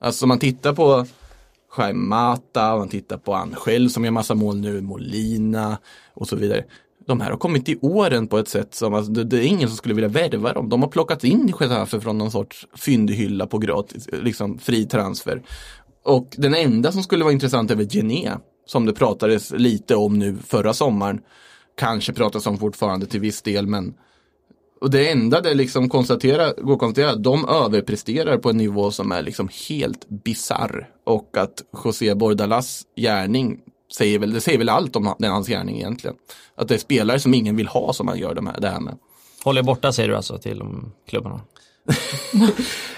Alltså 0.00 0.24
om 0.24 0.28
man 0.28 0.38
tittar 0.38 0.72
på 0.72 1.06
Jaime 1.78 2.08
Mata, 2.08 2.76
man 2.76 2.88
tittar 2.88 3.16
på 3.16 3.34
Angel 3.34 3.90
som 3.90 4.04
gör 4.04 4.10
massa 4.10 4.34
mål 4.34 4.56
nu, 4.56 4.80
Molina 4.80 5.78
och 6.14 6.28
så 6.28 6.36
vidare. 6.36 6.64
De 7.10 7.20
här 7.20 7.30
har 7.30 7.38
kommit 7.38 7.68
i 7.68 7.78
åren 7.80 8.26
på 8.26 8.38
ett 8.38 8.48
sätt 8.48 8.74
som, 8.74 8.94
alltså, 8.94 9.12
det, 9.12 9.24
det 9.24 9.36
är 9.36 9.46
ingen 9.46 9.68
som 9.68 9.76
skulle 9.76 9.94
vilja 9.94 10.08
värva 10.08 10.52
dem. 10.52 10.68
De 10.68 10.82
har 10.82 10.88
plockats 10.88 11.24
in 11.24 11.48
i 11.48 11.52
Getafe 11.60 12.00
från 12.00 12.18
någon 12.18 12.30
sorts 12.30 12.66
fyndhylla 12.74 13.46
på 13.46 13.58
gratis, 13.58 14.08
liksom 14.12 14.58
fri 14.58 14.84
transfer. 14.86 15.42
Och 16.04 16.28
den 16.36 16.54
enda 16.54 16.92
som 16.92 17.02
skulle 17.02 17.24
vara 17.24 17.32
intressant 17.32 17.70
är 17.70 17.76
väl 17.76 17.86
Gené, 17.90 18.30
som 18.66 18.86
det 18.86 18.92
pratades 18.92 19.52
lite 19.52 19.96
om 19.96 20.18
nu 20.18 20.36
förra 20.46 20.74
sommaren. 20.74 21.20
Kanske 21.76 22.12
pratas 22.12 22.46
om 22.46 22.58
fortfarande 22.58 23.06
till 23.06 23.20
viss 23.20 23.42
del, 23.42 23.66
men 23.66 23.94
och 24.80 24.90
det 24.90 25.10
enda 25.10 25.40
det 25.40 25.54
liksom 25.54 25.88
konstatera, 25.88 26.52
går 26.52 26.72
att 26.72 26.78
konstatera, 26.78 27.10
att 27.10 27.22
de 27.22 27.48
överpresterar 27.48 28.38
på 28.38 28.50
en 28.50 28.56
nivå 28.56 28.90
som 28.90 29.12
är 29.12 29.22
liksom 29.22 29.48
helt 29.68 30.08
bizarr. 30.08 30.88
Och 31.06 31.36
att 31.36 31.62
José 31.84 32.14
Bordalas 32.14 32.82
gärning 32.96 33.60
säger 33.96 34.18
väl, 34.18 34.32
det 34.32 34.40
säger 34.40 34.58
väl 34.58 34.68
allt 34.68 34.96
om 34.96 35.14
den 35.18 35.30
hans 35.30 35.48
gärning 35.48 35.76
egentligen. 35.76 36.16
Att 36.54 36.68
det 36.68 36.74
är 36.74 36.78
spelare 36.78 37.20
som 37.20 37.34
ingen 37.34 37.56
vill 37.56 37.68
ha 37.68 37.92
som 37.92 38.06
man 38.06 38.18
gör 38.18 38.34
de 38.34 38.46
här, 38.46 38.60
det 38.60 38.68
här 38.68 38.80
med. 38.80 38.98
Håller 39.44 39.62
borta 39.62 39.92
säger 39.92 40.08
du 40.08 40.16
alltså 40.16 40.38
till 40.38 40.62
klubbarna. 41.08 41.40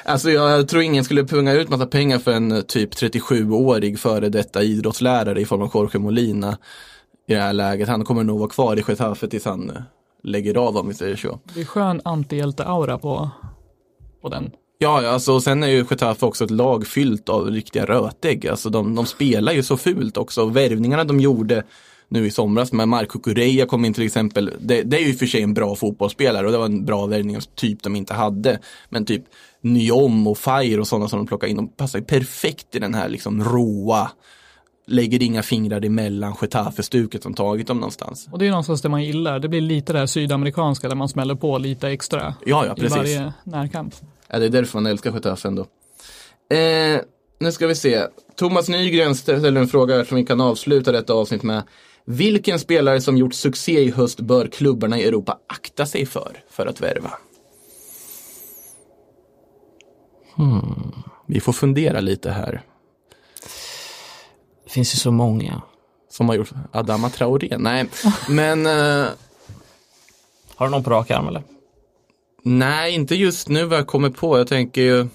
Alltså 0.05 0.30
jag 0.30 0.68
tror 0.68 0.82
ingen 0.82 1.05
skulle 1.05 1.24
punga 1.24 1.53
ut 1.53 1.68
massa 1.68 1.86
pengar 1.86 2.18
för 2.18 2.32
en 2.32 2.62
typ 2.62 2.95
37-årig 2.95 3.99
före 3.99 4.28
detta 4.28 4.62
idrottslärare 4.62 5.40
i 5.40 5.45
form 5.45 5.62
av 5.62 5.70
Jorge 5.74 6.01
Molina 6.01 6.59
i 7.28 7.34
det 7.34 7.40
här 7.40 7.53
läget. 7.53 7.88
Han 7.88 8.05
kommer 8.05 8.24
nog 8.24 8.38
vara 8.38 8.49
kvar 8.51 8.76
i 8.76 8.84
Getafe 8.88 9.28
tills 9.28 9.45
han 9.45 9.70
eh, 9.70 9.82
lägger 10.22 10.55
av 10.55 10.76
om 10.76 10.88
vi 10.88 10.95
säger 10.95 11.16
så. 11.16 11.38
Det 11.55 11.61
är 11.61 11.64
skön 11.64 12.01
antihjälte-aura 12.05 12.99
på, 12.99 13.30
på 14.22 14.28
den. 14.28 14.51
Ja, 14.83 15.09
alltså, 15.09 15.33
och 15.33 15.43
sen 15.43 15.62
är 15.62 15.68
ju 15.68 15.85
Getafe 15.91 16.26
också 16.26 16.45
ett 16.45 16.51
lag 16.51 16.87
fyllt 16.87 17.28
av 17.28 17.51
riktiga 17.51 17.85
rötägg. 17.85 18.47
Alltså, 18.47 18.70
de, 18.70 18.95
de 18.95 19.07
spelar 19.07 19.53
ju 19.53 19.62
så 19.62 19.76
fult 19.76 20.16
också. 20.16 20.45
Värvningarna 20.47 21.05
de 21.05 21.20
gjorde 21.20 21.62
nu 22.09 22.26
i 22.26 22.30
somras 22.30 22.72
med 22.72 22.89
Marco 22.89 23.18
Correa 23.18 23.66
kom 23.66 23.85
in 23.85 23.95
till 23.95 24.07
exempel. 24.07 24.51
Det, 24.61 24.83
det 24.83 24.97
är 24.97 25.01
ju 25.01 25.09
i 25.09 25.14
och 25.14 25.18
för 25.18 25.26
sig 25.26 25.43
en 25.43 25.55
bra 25.55 25.74
fotbollsspelare 25.74 26.47
och 26.47 26.53
det 26.53 26.59
var 26.59 26.64
en 26.64 26.85
bra 26.85 27.07
värvning 27.07 27.39
typ 27.55 27.83
de 27.83 27.97
inte 27.97 28.14
hade. 28.14 28.59
Men 28.89 29.05
typ 29.07 29.24
Nyom 29.61 30.26
och 30.26 30.39
Fire 30.39 30.80
och 30.80 30.87
sådana 30.87 31.09
som 31.09 31.18
de 31.18 31.26
plockade 31.26 31.51
in, 31.51 31.57
de 31.57 31.68
passar 31.68 31.99
ju 31.99 32.05
perfekt 32.05 32.74
i 32.74 32.78
den 32.78 32.95
här 32.95 33.09
liksom 33.09 33.45
råa, 33.45 34.11
lägger 34.87 35.22
inga 35.22 35.43
fingrar 35.43 35.85
emellan 35.85 36.35
Getafe-stuket 36.41 37.22
som 37.22 37.35
tagit 37.35 37.66
dem 37.66 37.76
någonstans. 37.76 38.28
Och 38.33 38.39
det 38.39 38.47
är 38.47 38.51
någonstans 38.51 38.83
det 38.83 38.89
man 38.89 39.05
gillar. 39.05 39.39
Det 39.39 39.49
blir 39.49 39.61
lite 39.61 39.93
det 39.93 39.99
här 39.99 40.07
sydamerikanska 40.07 40.89
där 40.89 40.97
man 40.97 41.09
smäller 41.09 41.35
på 41.35 41.59
lite 41.59 41.89
extra 41.89 42.35
Ja, 42.47 42.66
ja, 42.66 42.72
i 42.76 42.80
precis. 42.80 42.97
varje 42.97 43.33
närkamp. 43.45 43.95
Ja, 44.33 44.39
det 44.39 44.47
är 44.47 44.51
därför 44.51 44.78
man 44.78 44.87
älskar 44.87 45.12
Getafe 45.12 45.49
ändå. 45.49 45.62
Eh, 46.51 47.01
nu 47.39 47.53
ska 47.53 47.66
vi 47.66 47.74
se. 47.74 48.07
Thomas 48.37 48.68
Nygren 48.68 49.14
ställer 49.14 49.61
en 49.61 49.68
fråga 49.68 50.05
som 50.05 50.16
vi 50.16 50.26
kan 50.26 50.41
avsluta 50.41 50.93
detta 50.93 51.12
avsnitt 51.12 51.43
med. 51.43 51.62
Vilken 52.05 52.59
spelare 52.59 53.01
som 53.01 53.16
gjort 53.16 53.35
succé 53.35 53.80
i 53.80 53.91
höst 53.91 54.20
bör 54.20 54.47
klubbarna 54.47 54.99
i 54.99 55.05
Europa 55.05 55.39
akta 55.47 55.87
sig 55.87 56.07
för, 56.07 56.37
för 56.51 56.66
att 56.66 56.80
värva? 56.80 57.11
Hmm. 60.35 60.93
Vi 61.26 61.41
får 61.41 61.53
fundera 61.53 62.01
lite 62.01 62.30
här. 62.30 62.62
Det 64.64 64.70
finns 64.70 64.95
ju 64.95 64.99
så 64.99 65.11
många. 65.11 65.62
Som 66.11 66.28
har 66.28 66.37
gjort 66.37 66.51
Adama 66.72 67.11
Traoré? 67.11 67.57
Nej, 67.59 67.89
men 68.28 68.66
eh, 68.66 69.07
Har 70.57 70.66
du 70.66 70.70
någon 70.70 70.85
på 70.85 70.91
rak 70.91 71.11
arm 71.11 71.28
eller? 71.28 71.43
Nej, 72.43 72.95
inte 72.95 73.14
just 73.14 73.49
nu 73.49 73.64
vad 73.64 73.78
jag 73.78 73.86
kommer 73.86 74.11
på. 74.11 74.38
Jag 74.38 74.47
tänker 74.47 74.82
ju 74.82 75.07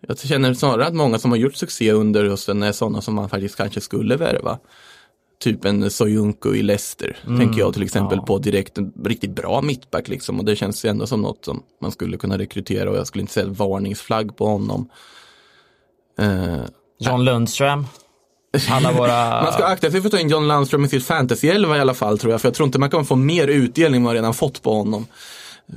Jag 0.00 0.18
känner 0.18 0.54
snarare 0.54 0.86
att 0.86 0.94
många 0.94 1.18
som 1.18 1.30
har 1.30 1.38
gjort 1.38 1.56
succé 1.56 1.92
under 1.92 2.24
hösten 2.24 2.62
är 2.62 2.72
sådana 2.72 3.00
som 3.02 3.14
man 3.14 3.28
faktiskt 3.28 3.56
kanske 3.56 3.80
skulle 3.80 4.16
värva. 4.16 4.58
Typ 5.40 5.64
en 5.64 5.90
Soyuncu 5.90 6.54
i 6.54 6.62
Leicester, 6.62 7.16
tänker 7.38 7.58
jag 7.58 7.74
till 7.74 7.82
exempel 7.82 8.18
ja. 8.18 8.24
på 8.24 8.38
direkt. 8.38 8.78
En 8.78 8.92
riktigt 9.04 9.30
bra 9.30 9.62
mittback 9.62 10.08
liksom 10.08 10.38
och 10.38 10.44
det 10.44 10.56
känns 10.56 10.84
ju 10.84 10.88
ändå 10.88 11.06
som 11.06 11.22
något 11.22 11.44
som 11.44 11.62
man 11.80 11.92
skulle 11.92 12.16
kunna 12.16 12.38
rekrytera 12.38 12.90
och 12.90 12.96
jag 12.96 13.06
skulle 13.06 13.20
inte 13.20 13.32
säga 13.32 13.46
varningsflagg 13.46 14.36
på 14.36 14.46
honom. 14.46 14.90
Eh, 16.18 16.62
John 16.98 17.24
Lundström. 17.24 17.86
Alla 18.70 18.92
våra... 18.92 19.42
Man 19.42 19.52
ska 19.52 19.64
akta 19.64 19.90
sig 19.90 20.00
för 20.00 20.08
att 20.08 20.12
ta 20.12 20.18
in 20.18 20.28
John 20.28 20.48
Landström 20.48 20.84
i 20.84 20.88
sitt 20.88 21.06
fantasy-elva 21.06 21.76
i 21.76 21.80
alla 21.80 21.94
fall 21.94 22.18
tror 22.18 22.32
jag, 22.32 22.40
för 22.40 22.48
jag 22.48 22.54
tror 22.54 22.66
inte 22.66 22.78
man 22.78 22.90
kan 22.90 23.04
få 23.04 23.16
mer 23.16 23.48
utdelning 23.48 23.96
än 23.96 24.02
man 24.02 24.14
redan 24.14 24.34
fått 24.34 24.62
på 24.62 24.74
honom. 24.74 25.06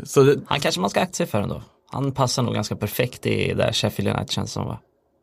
Så 0.04 0.24
det, 0.24 0.40
Han 0.46 0.60
kanske 0.60 0.82
man 0.82 0.90
ska 0.90 1.02
akta 1.02 1.14
sig 1.14 1.26
för 1.26 1.42
ändå. 1.42 1.62
Han 1.92 2.12
passar 2.12 2.44
nog 2.44 2.54
ganska 2.54 2.76
perfekt 2.76 3.26
i 3.26 3.54
där 3.54 3.72
Sheffield 3.74 4.10
United 4.10 4.32
känns 4.32 4.52
som 4.52 4.66
va? 4.66 4.80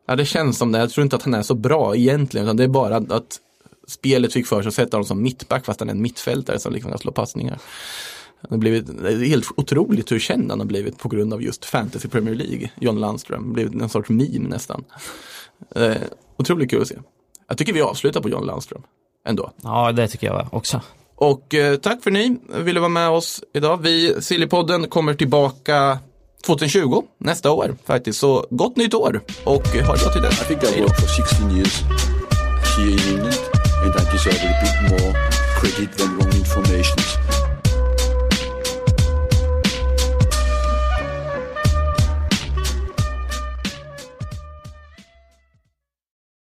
Ja, 0.07 0.15
det 0.15 0.25
känns 0.25 0.57
som 0.57 0.71
det. 0.71 0.79
Jag 0.79 0.89
tror 0.89 1.03
inte 1.03 1.15
att 1.15 1.23
han 1.23 1.33
är 1.33 1.41
så 1.41 1.55
bra 1.55 1.95
egentligen, 1.95 2.47
utan 2.47 2.57
det 2.57 2.63
är 2.63 2.67
bara 2.67 2.95
att, 2.95 3.11
att 3.11 3.39
spelet 3.87 4.33
fick 4.33 4.47
för 4.47 4.61
sig 4.61 4.67
att 4.67 4.73
sätta 4.73 4.97
honom 4.97 5.05
som 5.05 5.21
mittback 5.21 5.65
fast 5.65 5.79
han 5.79 5.89
är 5.89 5.93
en 5.93 6.01
mittfältare 6.01 6.59
som 6.59 6.73
liksom 6.73 6.91
kan 6.91 6.99
slå 6.99 7.11
passningar. 7.11 7.59
Han 8.41 8.49
har 8.49 8.57
blivit, 8.57 8.87
det 9.03 9.11
är 9.11 9.25
helt 9.25 9.45
otroligt 9.57 10.11
hur 10.11 10.19
känd 10.19 10.49
han 10.51 10.59
har 10.59 10.67
blivit 10.67 10.97
på 10.97 11.09
grund 11.09 11.33
av 11.33 11.43
just 11.43 11.65
Fantasy 11.65 12.07
Premier 12.07 12.35
League, 12.35 12.69
John 12.81 12.99
Landström. 12.99 13.53
Blivit 13.53 13.73
en 13.73 13.89
sorts 13.89 14.09
meme 14.09 14.49
nästan. 14.49 14.83
Eh, 15.75 15.95
otroligt 16.37 16.69
kul 16.69 16.81
att 16.81 16.87
se. 16.87 16.95
Jag 17.49 17.57
tycker 17.57 17.73
vi 17.73 17.81
avslutar 17.81 18.21
på 18.21 18.29
John 18.29 18.45
Landström, 18.45 18.81
ändå. 19.27 19.51
Ja, 19.63 19.91
det 19.91 20.07
tycker 20.07 20.27
jag 20.27 20.47
också. 20.51 20.81
Och 21.15 21.55
eh, 21.55 21.75
tack 21.75 22.03
för 22.03 22.09
att 22.09 22.13
ni 22.13 22.37
ville 22.47 22.79
vara 22.79 22.89
med 22.89 23.09
oss 23.09 23.43
idag. 23.53 23.77
Vi, 23.77 24.21
Sillypodden, 24.21 24.89
kommer 24.89 25.13
tillbaka 25.13 25.99
2020, 26.45 27.03
nästa 27.17 27.51
år 27.51 27.75
faktiskt. 27.85 28.19
Så 28.19 28.45
gott 28.49 28.75
nytt 28.75 28.93
år 28.93 29.21
och 29.43 29.67
ha 29.67 29.93
det 29.93 30.03
bra 30.03 30.11
till 30.11 30.21
dess. 30.21 30.41
I 30.41 30.45
think 30.45 30.63
I 30.63 30.81
worked 30.81 30.99
for 30.99 31.07
16 31.07 31.51
years 31.51 31.81
here 32.77 32.91
in 32.91 32.99
England, 32.99 33.39
and 33.83 33.95
I 33.95 34.11
deserve 34.11 34.41
a 34.43 34.53
bit 34.63 34.91
more 34.91 35.13
credit 35.59 35.97
than 35.97 36.17
wrong 36.17 36.33
information. 36.35 37.38